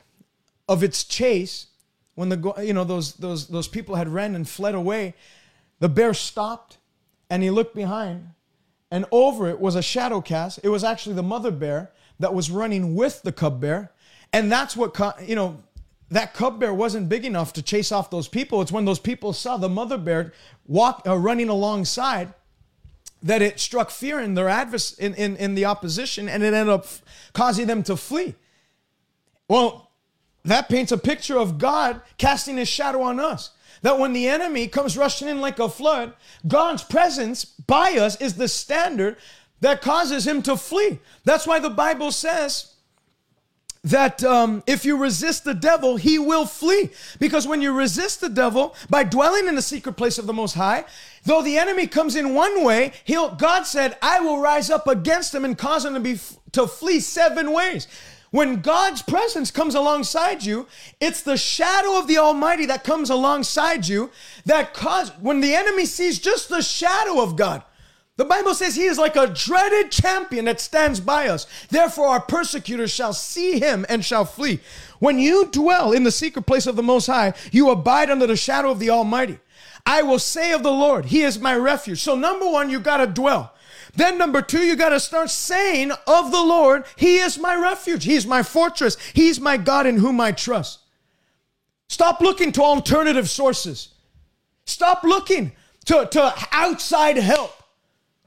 [0.68, 1.66] of its chase,
[2.14, 5.14] when the you know those those those people had ran and fled away,
[5.78, 6.78] the bear stopped
[7.30, 8.30] and he looked behind,
[8.90, 10.60] and over it was a shadow cast.
[10.62, 13.92] It was actually the mother bear that was running with the cub bear.
[14.32, 15.62] And that's what, you know,
[16.10, 18.60] that cub bear wasn't big enough to chase off those people.
[18.60, 20.32] It's when those people saw the mother bear
[20.66, 22.34] walk, uh, running alongside
[23.22, 26.72] that it struck fear in their advers- in, in, in the opposition and it ended
[26.72, 28.34] up f- causing them to flee.
[29.48, 29.87] Well,
[30.44, 33.50] that paints a picture of God casting his shadow on us.
[33.82, 36.14] That when the enemy comes rushing in like a flood,
[36.46, 39.16] God's presence by us is the standard
[39.60, 40.98] that causes him to flee.
[41.24, 42.74] That's why the Bible says
[43.84, 46.90] that um, if you resist the devil, he will flee.
[47.20, 50.54] Because when you resist the devil by dwelling in the secret place of the Most
[50.54, 50.84] High,
[51.24, 53.34] though the enemy comes in one way, he'll.
[53.34, 56.18] God said, "I will rise up against him and cause him to be
[56.52, 57.86] to flee seven ways."
[58.30, 60.66] When God's presence comes alongside you,
[61.00, 64.10] it's the shadow of the Almighty that comes alongside you
[64.44, 67.62] that cause when the enemy sees just the shadow of God,
[68.16, 71.46] the Bible says he is like a dreaded champion that stands by us.
[71.70, 74.58] Therefore, our persecutors shall see him and shall flee.
[74.98, 78.36] When you dwell in the secret place of the Most High, you abide under the
[78.36, 79.38] shadow of the Almighty.
[79.86, 82.00] I will say of the Lord, He is my refuge.
[82.00, 83.54] So, number one, you got to dwell.
[83.98, 88.04] Then, number two, you got to start saying of the Lord, He is my refuge.
[88.04, 88.96] He's my fortress.
[89.12, 90.78] He's my God in whom I trust.
[91.88, 93.88] Stop looking to alternative sources.
[94.66, 95.50] Stop looking
[95.86, 97.50] to, to outside help.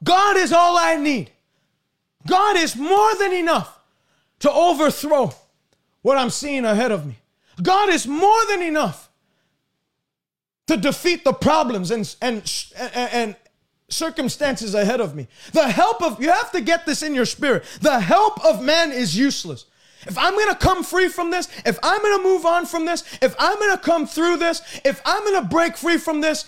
[0.03, 1.31] God is all I need.
[2.27, 3.79] God is more than enough
[4.39, 5.33] to overthrow
[6.01, 7.15] what I'm seeing ahead of me.
[7.63, 9.09] God is more than enough
[10.67, 12.43] to defeat the problems and, and,
[12.93, 13.35] and,
[13.91, 15.27] circumstances ahead of me.
[15.53, 17.63] The help of, you have to get this in your spirit.
[17.81, 19.65] The help of man is useless.
[20.07, 23.35] If I'm gonna come free from this, if I'm gonna move on from this, if
[23.37, 26.45] I'm gonna come through this, if I'm gonna break free from this,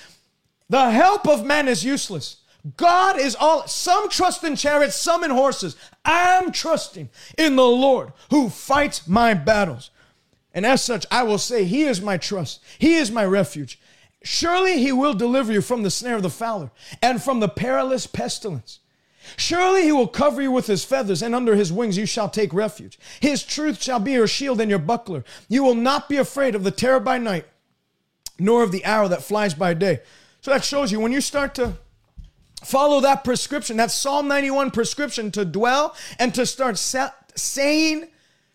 [0.70, 2.38] the help of man is useless.
[2.78, 5.76] God is all, some trust in chariots, some in horses.
[6.06, 9.92] I'm trusting in the Lord who fights my battles.
[10.54, 13.80] And as such, I will say, He is my trust, He is my refuge.
[14.24, 16.72] Surely He will deliver you from the snare of the fowler
[17.02, 18.80] and from the perilous pestilence.
[19.38, 22.54] Surely he will cover you with his feathers, and under his wings you shall take
[22.54, 23.00] refuge.
[23.22, 25.24] His truth shall be your shield and your buckler.
[25.48, 27.46] You will not be afraid of the terror by night,
[28.38, 30.02] nor of the arrow that flies by day.
[30.42, 31.78] So that shows you when you start to
[32.64, 38.08] Follow that prescription, that Psalm 91 prescription to dwell and to start saying,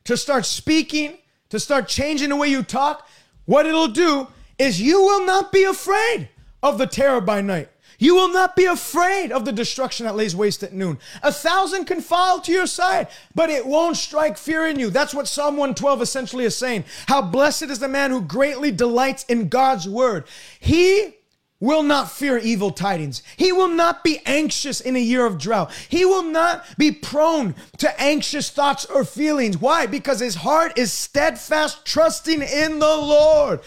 [0.05, 1.19] to start speaking,
[1.51, 3.07] to start changing the way you talk.
[3.45, 4.29] What it'll do
[4.59, 6.29] is you will not be afraid
[6.63, 7.69] of the terror by night.
[7.99, 10.99] You will not be afraid of the destruction that lays waste at noon.
[11.23, 14.91] A thousand can fall to your side, but it won't strike fear in you.
[14.91, 16.85] That's what Psalm 112 essentially is saying.
[17.09, 20.27] How blessed is the man who greatly delights in God's word.
[20.61, 21.17] He
[21.61, 23.25] will not fear evil tidings.
[23.37, 25.73] He will not be anxious in a year of drought.
[25.89, 29.59] He will not be prone to anxious thoughts or feelings.
[29.59, 29.87] Why?
[29.87, 33.61] Because his heart is steadfast, trusting in the Lord.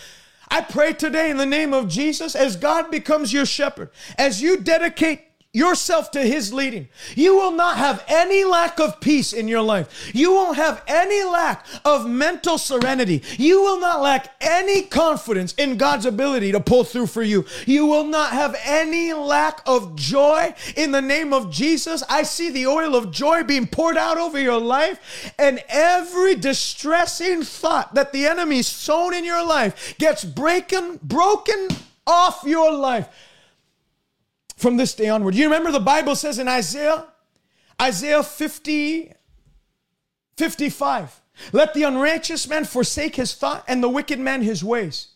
[0.53, 4.57] I pray today in the name of Jesus as God becomes your shepherd, as you
[4.57, 6.87] dedicate yourself to his leading.
[7.13, 10.11] You will not have any lack of peace in your life.
[10.15, 13.21] You won't have any lack of mental serenity.
[13.37, 17.45] You will not lack any confidence in God's ability to pull through for you.
[17.65, 22.01] You will not have any lack of joy in the name of Jesus.
[22.09, 27.43] I see the oil of joy being poured out over your life and every distressing
[27.43, 31.67] thought that the enemy sown in your life gets breaking broken
[32.07, 33.09] off your life
[34.61, 35.35] from this day onward.
[35.35, 37.07] You remember the Bible says in Isaiah,
[37.81, 39.11] Isaiah 50,
[40.37, 41.21] 55,
[41.51, 45.07] let the unrighteous man forsake his thought and the wicked man his ways.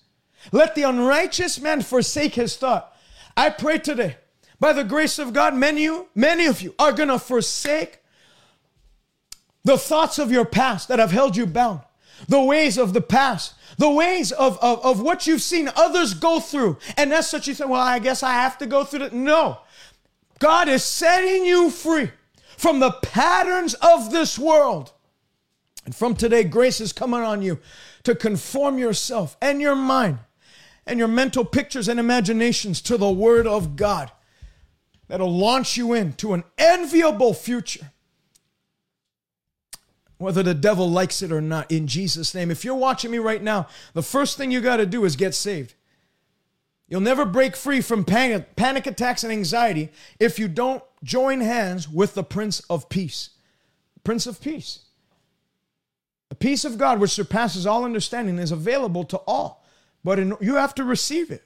[0.51, 2.91] Let the unrighteous man forsake his thought.
[3.37, 4.17] I pray today,
[4.59, 7.99] by the grace of God, many, many of you are going to forsake
[9.63, 11.81] the thoughts of your past that have held you bound.
[12.27, 16.39] The ways of the past, the ways of, of, of what you've seen others go
[16.39, 16.77] through.
[16.97, 19.13] And that's such you say, well, I guess I have to go through it.
[19.13, 19.59] No.
[20.39, 22.11] God is setting you free
[22.57, 24.91] from the patterns of this world.
[25.85, 27.59] And from today, grace is coming on you
[28.03, 30.19] to conform yourself and your mind
[30.87, 34.11] and your mental pictures and imaginations to the Word of God
[35.07, 37.91] that'll launch you into an enviable future.
[40.17, 42.49] Whether the devil likes it or not, in Jesus' name.
[42.49, 45.33] If you're watching me right now, the first thing you got to do is get
[45.33, 45.73] saved.
[46.87, 51.89] You'll never break free from panic, panic attacks and anxiety if you don't join hands
[51.89, 53.31] with the Prince of Peace.
[54.03, 54.81] Prince of Peace.
[56.29, 59.65] The peace of God, which surpasses all understanding, is available to all,
[60.03, 61.43] but in, you have to receive it.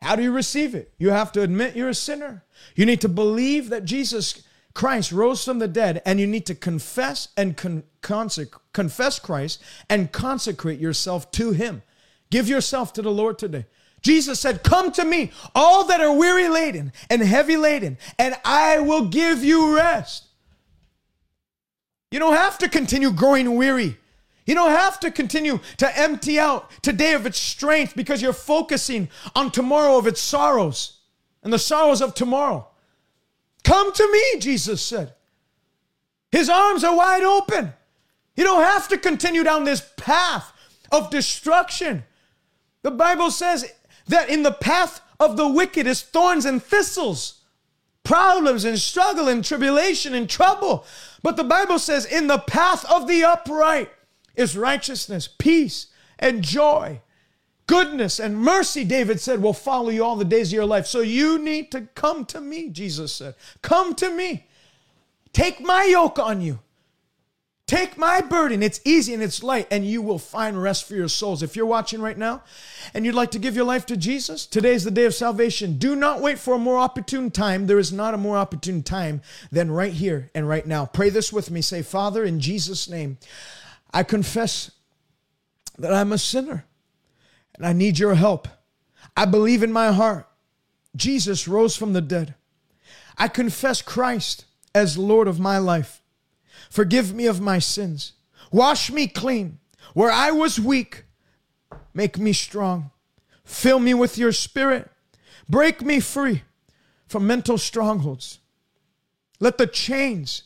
[0.00, 0.92] How do you receive it?
[0.98, 2.44] You have to admit you're a sinner.
[2.74, 4.42] You need to believe that Jesus
[4.74, 9.62] Christ rose from the dead, and you need to confess and con- consec- confess Christ
[9.88, 11.82] and consecrate yourself to Him.
[12.30, 13.66] Give yourself to the Lord today.
[14.00, 18.80] Jesus said, Come to me, all that are weary laden and heavy laden, and I
[18.80, 20.24] will give you rest.
[22.10, 23.98] You don't have to continue growing weary.
[24.44, 29.08] You don't have to continue to empty out today of its strength because you're focusing
[29.36, 31.00] on tomorrow of its sorrows
[31.42, 32.68] and the sorrows of tomorrow.
[33.64, 35.14] Come to me, Jesus said.
[36.30, 37.74] His arms are wide open.
[38.36, 40.52] You don't have to continue down this path
[40.90, 42.04] of destruction.
[42.82, 43.70] The Bible says
[44.08, 47.42] that in the path of the wicked is thorns and thistles,
[48.02, 50.84] problems and struggle and tribulation and trouble.
[51.22, 53.90] But the Bible says, in the path of the upright
[54.34, 57.00] is righteousness, peace, and joy.
[57.66, 60.86] Goodness and mercy, David said, will follow you all the days of your life.
[60.86, 63.34] So you need to come to me, Jesus said.
[63.62, 64.46] Come to me.
[65.32, 66.58] Take my yoke on you.
[67.66, 68.62] Take my burden.
[68.62, 71.42] It's easy and it's light, and you will find rest for your souls.
[71.42, 72.42] If you're watching right now
[72.92, 75.78] and you'd like to give your life to Jesus, today is the day of salvation.
[75.78, 77.66] Do not wait for a more opportune time.
[77.66, 80.84] There is not a more opportune time than right here and right now.
[80.84, 81.62] Pray this with me.
[81.62, 83.16] Say, Father, in Jesus' name,
[83.94, 84.72] I confess
[85.78, 86.66] that I'm a sinner
[87.56, 88.48] and I need your help.
[89.16, 90.26] I believe in my heart
[90.94, 92.34] Jesus rose from the dead.
[93.16, 96.02] I confess Christ as Lord of my life.
[96.70, 98.12] Forgive me of my sins.
[98.50, 99.58] Wash me clean.
[99.94, 101.04] Where I was weak,
[101.94, 102.90] make me strong.
[103.44, 104.90] Fill me with your spirit.
[105.48, 106.42] Break me free
[107.06, 108.38] from mental strongholds.
[109.40, 110.44] Let the chains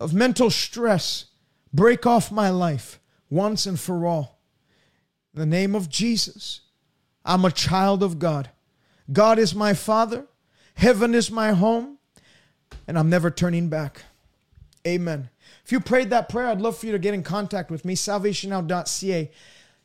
[0.00, 1.26] of mental stress
[1.72, 3.00] break off my life
[3.30, 4.37] once and for all.
[5.34, 6.62] In the name of Jesus,
[7.24, 8.50] I'm a child of God.
[9.12, 10.26] God is my Father,
[10.74, 11.98] heaven is my home,
[12.86, 14.02] and I'm never turning back.
[14.86, 15.28] Amen.
[15.64, 17.94] If you prayed that prayer, I'd love for you to get in contact with me,
[17.94, 19.30] salvationnow.ca.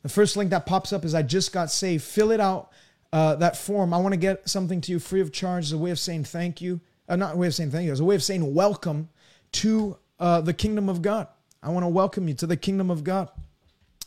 [0.02, 2.03] The first link that pops up is I just got saved.
[2.03, 2.72] Fill it out,
[3.11, 3.94] uh, that form.
[3.94, 6.26] I want to get something to you free of charge as a way of saying
[6.26, 6.82] thank you.
[7.07, 9.10] Uh, not a way of saying thank you, as a way of saying welcome
[9.53, 11.28] to uh, the kingdom of God.
[11.61, 13.30] I want to welcome you to the kingdom of God.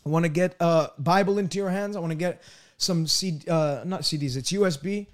[0.07, 1.97] I want to get a Bible into your hands.
[1.97, 2.41] I want to get
[2.79, 5.09] some CD, uh, not CDs, it's USB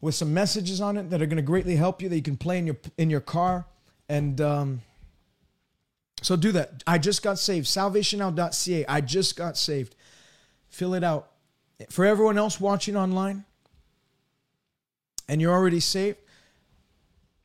[0.00, 2.36] with some messages on it that are going to greatly help you that you can
[2.36, 3.66] play in your in your car.
[4.08, 4.82] And um,
[6.22, 6.82] so do that.
[6.88, 7.66] I just got saved.
[7.66, 8.84] Salvationnow.ca.
[8.86, 9.94] I just got saved.
[10.68, 11.30] Fill it out.
[11.88, 13.44] For everyone else watching online,
[15.28, 16.18] and you're already saved,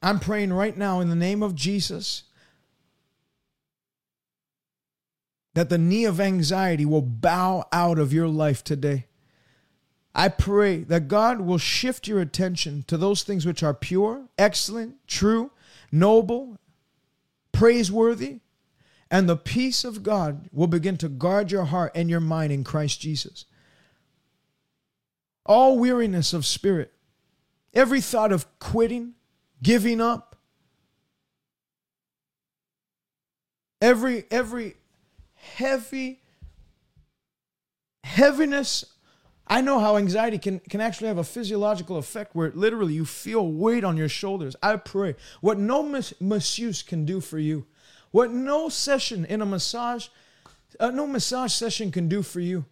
[0.02, 2.24] I'm praying right now in the name of Jesus
[5.58, 9.08] that the knee of anxiety will bow out of your life today.
[10.14, 14.98] I pray that God will shift your attention to those things which are pure, excellent,
[15.08, 15.50] true,
[15.92, 16.60] noble,
[17.52, 18.42] praiseworthy,
[19.10, 22.64] and the peace of God will begin to guard your heart and your mind in
[22.64, 23.46] Christ Jesus.
[25.44, 26.94] All weariness of spirit,
[27.74, 29.16] every thought of quitting,
[29.64, 30.36] giving up,
[33.82, 34.76] every every
[35.56, 36.22] heavy
[38.04, 38.86] heaviness.
[39.48, 43.50] I know how anxiety can, can actually have a physiological effect where literally you feel
[43.50, 44.56] weight on your shoulders.
[44.62, 45.16] I pray.
[45.40, 47.66] What no mas- masseuse can do for you
[48.12, 50.08] what no session in a massage
[50.80, 52.66] uh, no massage session can do for you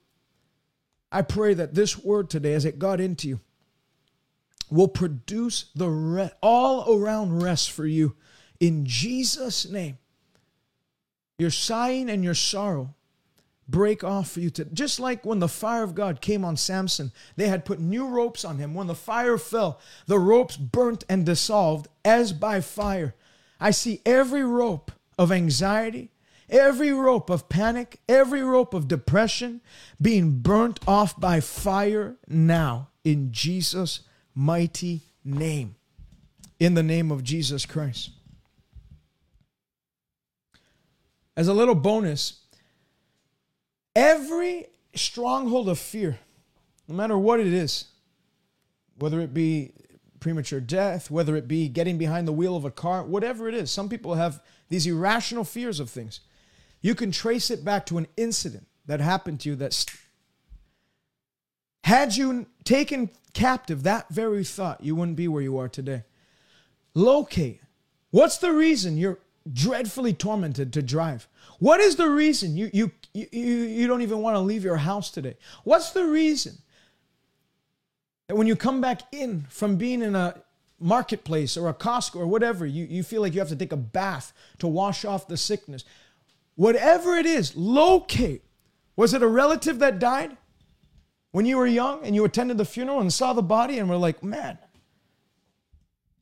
[1.11, 3.39] i pray that this word today as it got into you
[4.71, 8.15] will produce the all around rest for you.
[8.59, 9.99] In jesus name
[11.37, 12.93] your sighing and your sorrow
[13.67, 17.11] break off for you to just like when the fire of God came on Samson,
[17.35, 18.73] they had put new ropes on him.
[18.73, 23.15] When the fire fell, the ropes burnt and dissolved as by fire.
[23.59, 26.11] I see every rope of anxiety,
[26.49, 29.61] Every rope of panic, every rope of depression
[29.99, 34.01] being burnt off by fire now in Jesus'
[34.35, 35.75] mighty name.
[36.59, 38.11] In the name of Jesus Christ.
[41.37, 42.41] As a little bonus,
[43.95, 46.19] every stronghold of fear,
[46.87, 47.85] no matter what it is,
[48.97, 49.73] whether it be
[50.19, 53.69] premature death, whether it be getting behind the wheel of a car, whatever it is,
[53.69, 56.21] some people have these irrational fears of things.
[56.81, 59.85] You can trace it back to an incident that happened to you that
[61.83, 66.03] had you taken captive that very thought, you wouldn't be where you are today.
[66.95, 67.61] Locate.
[68.09, 69.19] What's the reason you're
[69.51, 71.27] dreadfully tormented to drive?
[71.59, 75.11] What is the reason you you you, you don't even want to leave your house
[75.11, 75.37] today?
[75.63, 76.57] What's the reason
[78.27, 80.41] that when you come back in from being in a
[80.79, 83.77] marketplace or a Costco or whatever, you, you feel like you have to take a
[83.77, 85.83] bath to wash off the sickness?
[86.55, 88.43] Whatever it is, locate.
[88.95, 90.37] Was it a relative that died
[91.31, 93.97] when you were young and you attended the funeral and saw the body and were
[93.97, 94.57] like, man,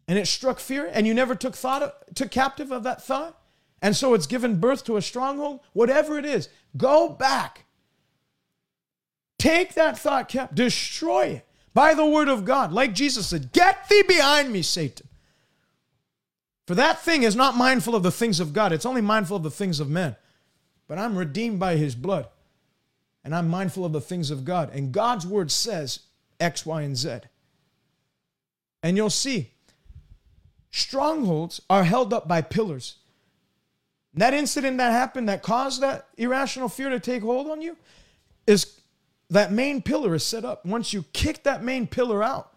[0.08, 3.40] and it struck fear and you never took thought of, took captive of that thought?
[3.82, 7.66] And so it's given birth to a stronghold, whatever it is, go back.
[9.38, 12.72] Take that thought cap, destroy it by the word of God.
[12.72, 15.08] Like Jesus said, Get thee behind me, Satan.
[16.66, 19.44] For that thing is not mindful of the things of God, it's only mindful of
[19.44, 20.16] the things of men.
[20.88, 22.28] But I'm redeemed by his blood,
[23.24, 24.70] and I'm mindful of the things of God.
[24.74, 26.00] And God's word says
[26.40, 27.20] X, Y, and Z.
[28.82, 29.53] And you'll see
[30.74, 32.96] strongholds are held up by pillars.
[34.16, 37.78] That incident that happened that caused that irrational fear to take hold on you
[38.48, 38.80] is
[39.30, 40.66] that main pillar is set up.
[40.66, 42.54] Once you kick that main pillar out,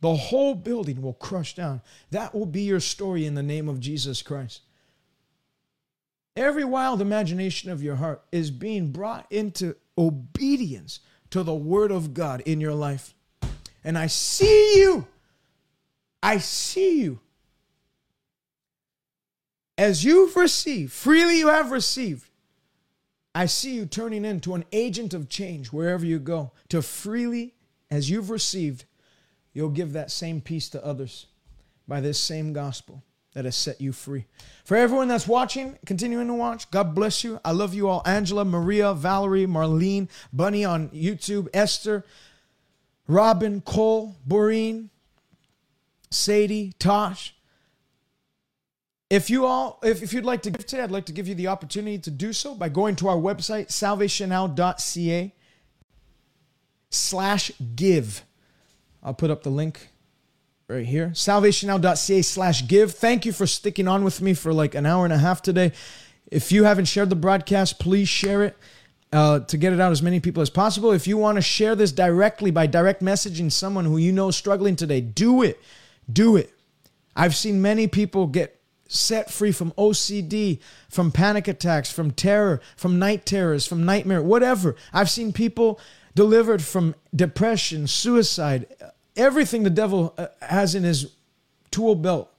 [0.00, 1.80] the whole building will crush down.
[2.10, 4.62] That will be your story in the name of Jesus Christ.
[6.36, 10.98] Every wild imagination of your heart is being brought into obedience
[11.30, 13.14] to the word of God in your life.
[13.84, 15.06] And I see you.
[16.20, 17.20] I see you
[19.76, 22.28] as you've received, freely you have received,
[23.34, 26.52] I see you turning into an agent of change wherever you go.
[26.68, 27.54] To freely,
[27.90, 28.84] as you've received,
[29.52, 31.26] you'll give that same peace to others
[31.88, 33.02] by this same gospel
[33.34, 34.26] that has set you free.
[34.64, 37.40] For everyone that's watching, continuing to watch, God bless you.
[37.44, 38.02] I love you all.
[38.06, 42.04] Angela, Maria, Valerie, Marlene, Bunny on YouTube, Esther,
[43.08, 44.88] Robin, Cole, Boreen,
[46.10, 47.33] Sadie, Tosh.
[49.10, 51.34] If you all, if, if you'd like to give today, I'd like to give you
[51.34, 55.34] the opportunity to do so by going to our website, salvationnow.ca
[56.90, 58.24] slash give.
[59.02, 59.88] I'll put up the link
[60.68, 61.08] right here.
[61.08, 62.92] Salvationnow.ca slash give.
[62.92, 65.72] Thank you for sticking on with me for like an hour and a half today.
[66.30, 68.56] If you haven't shared the broadcast, please share it.
[69.12, 70.90] Uh, to get it out as many people as possible.
[70.90, 74.36] If you want to share this directly by direct messaging someone who you know is
[74.36, 75.60] struggling today, do it.
[76.12, 76.52] Do it.
[77.14, 82.98] I've seen many people get set free from OCD, from panic attacks, from terror, from
[82.98, 84.76] night terrors, from nightmare, whatever.
[84.92, 85.80] I've seen people
[86.14, 88.66] delivered from depression, suicide,
[89.16, 91.12] everything the devil uh, has in his
[91.70, 92.30] tool belt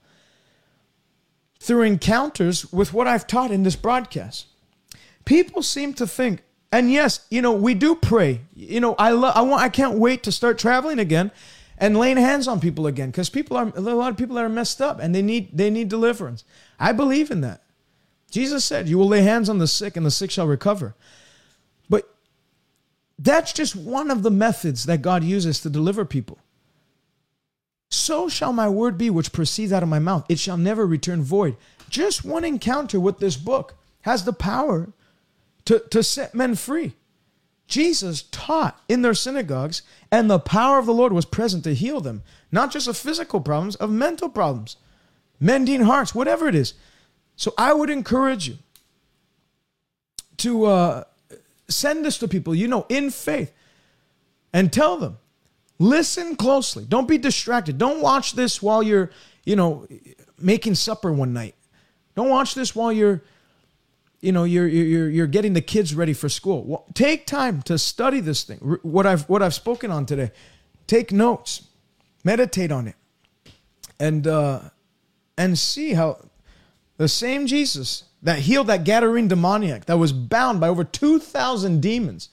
[1.60, 4.46] through encounters with what I've taught in this broadcast.
[5.24, 8.42] People seem to think, and yes, you know, we do pray.
[8.54, 11.32] You know, I love I want I can't wait to start traveling again
[11.78, 14.48] and laying hands on people again because people are a lot of people that are
[14.48, 16.44] messed up and they need they need deliverance.
[16.78, 17.62] I believe in that.
[18.30, 20.94] Jesus said, "You will lay hands on the sick and the sick shall recover."
[21.88, 22.08] But
[23.18, 26.38] that's just one of the methods that God uses to deliver people.
[27.88, 30.26] So shall my word be which proceeds out of my mouth.
[30.28, 31.56] It shall never return void.
[31.88, 34.88] Just one encounter with this book has the power
[35.66, 36.94] to, to set men free.
[37.66, 42.00] Jesus taught in their synagogues, and the power of the Lord was present to heal
[42.00, 42.22] them,
[42.52, 44.76] not just of physical problems, of mental problems,
[45.40, 46.74] mending hearts, whatever it is.
[47.34, 48.58] So I would encourage you
[50.38, 51.04] to uh,
[51.68, 53.52] send this to people you know in faith
[54.52, 55.18] and tell them
[55.78, 56.84] listen closely.
[56.88, 57.78] Don't be distracted.
[57.78, 59.10] Don't watch this while you're
[59.44, 59.86] you know
[60.38, 61.54] making supper one night.
[62.14, 63.22] Don't watch this while you're
[64.26, 66.64] you know you're you're you're getting the kids ready for school.
[66.64, 68.58] Well, take time to study this thing.
[68.82, 70.32] What I've what I've spoken on today.
[70.88, 71.68] Take notes,
[72.24, 72.96] meditate on it,
[74.00, 74.60] and uh,
[75.38, 76.18] and see how
[76.96, 81.80] the same Jesus that healed that Gadarene demoniac that was bound by over two thousand
[81.80, 82.28] demons,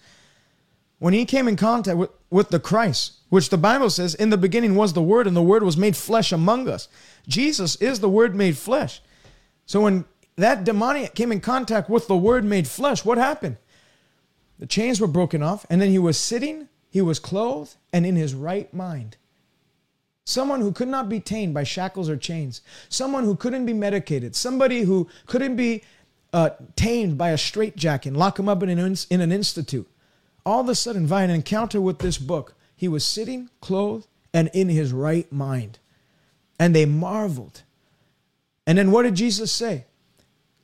[0.98, 4.38] when he came in contact with, with the Christ, which the Bible says in the
[4.38, 6.88] beginning was the Word, and the Word was made flesh among us.
[7.28, 9.02] Jesus is the Word made flesh.
[9.66, 13.58] So when that demoniac came in contact with the word made flesh, what happened?
[14.60, 18.16] The chains were broken off, and then he was sitting, he was clothed, and in
[18.16, 19.18] his right mind.
[20.26, 24.36] Someone who could not be tamed by shackles or chains, someone who couldn't be medicated,
[24.36, 25.84] somebody who couldn't be
[26.32, 29.90] uh, tamed by a straitjacket and lock him up in an, in an institute.
[30.46, 34.50] All of a sudden, via an encounter with this book, he was sitting, clothed, and
[34.54, 35.80] in his right mind.
[36.60, 37.64] And they marveled.
[38.66, 39.86] And then what did Jesus say?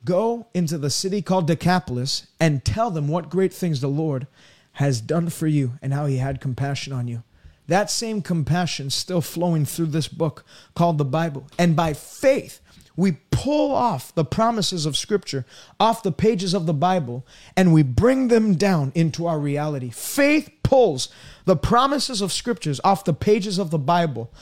[0.04, 4.26] Go into the city called Decapolis and tell them what great things the Lord
[4.72, 7.22] has done for you and how he had compassion on you.
[7.66, 10.44] That same compassion still flowing through this book
[10.74, 11.46] called the Bible.
[11.58, 12.60] And by faith,
[12.96, 15.44] we pull off the promises of Scripture
[15.78, 19.90] off the pages of the Bible and we bring them down into our reality.
[19.90, 21.08] Faith pulls
[21.44, 24.32] the promises of Scriptures off the pages of the Bible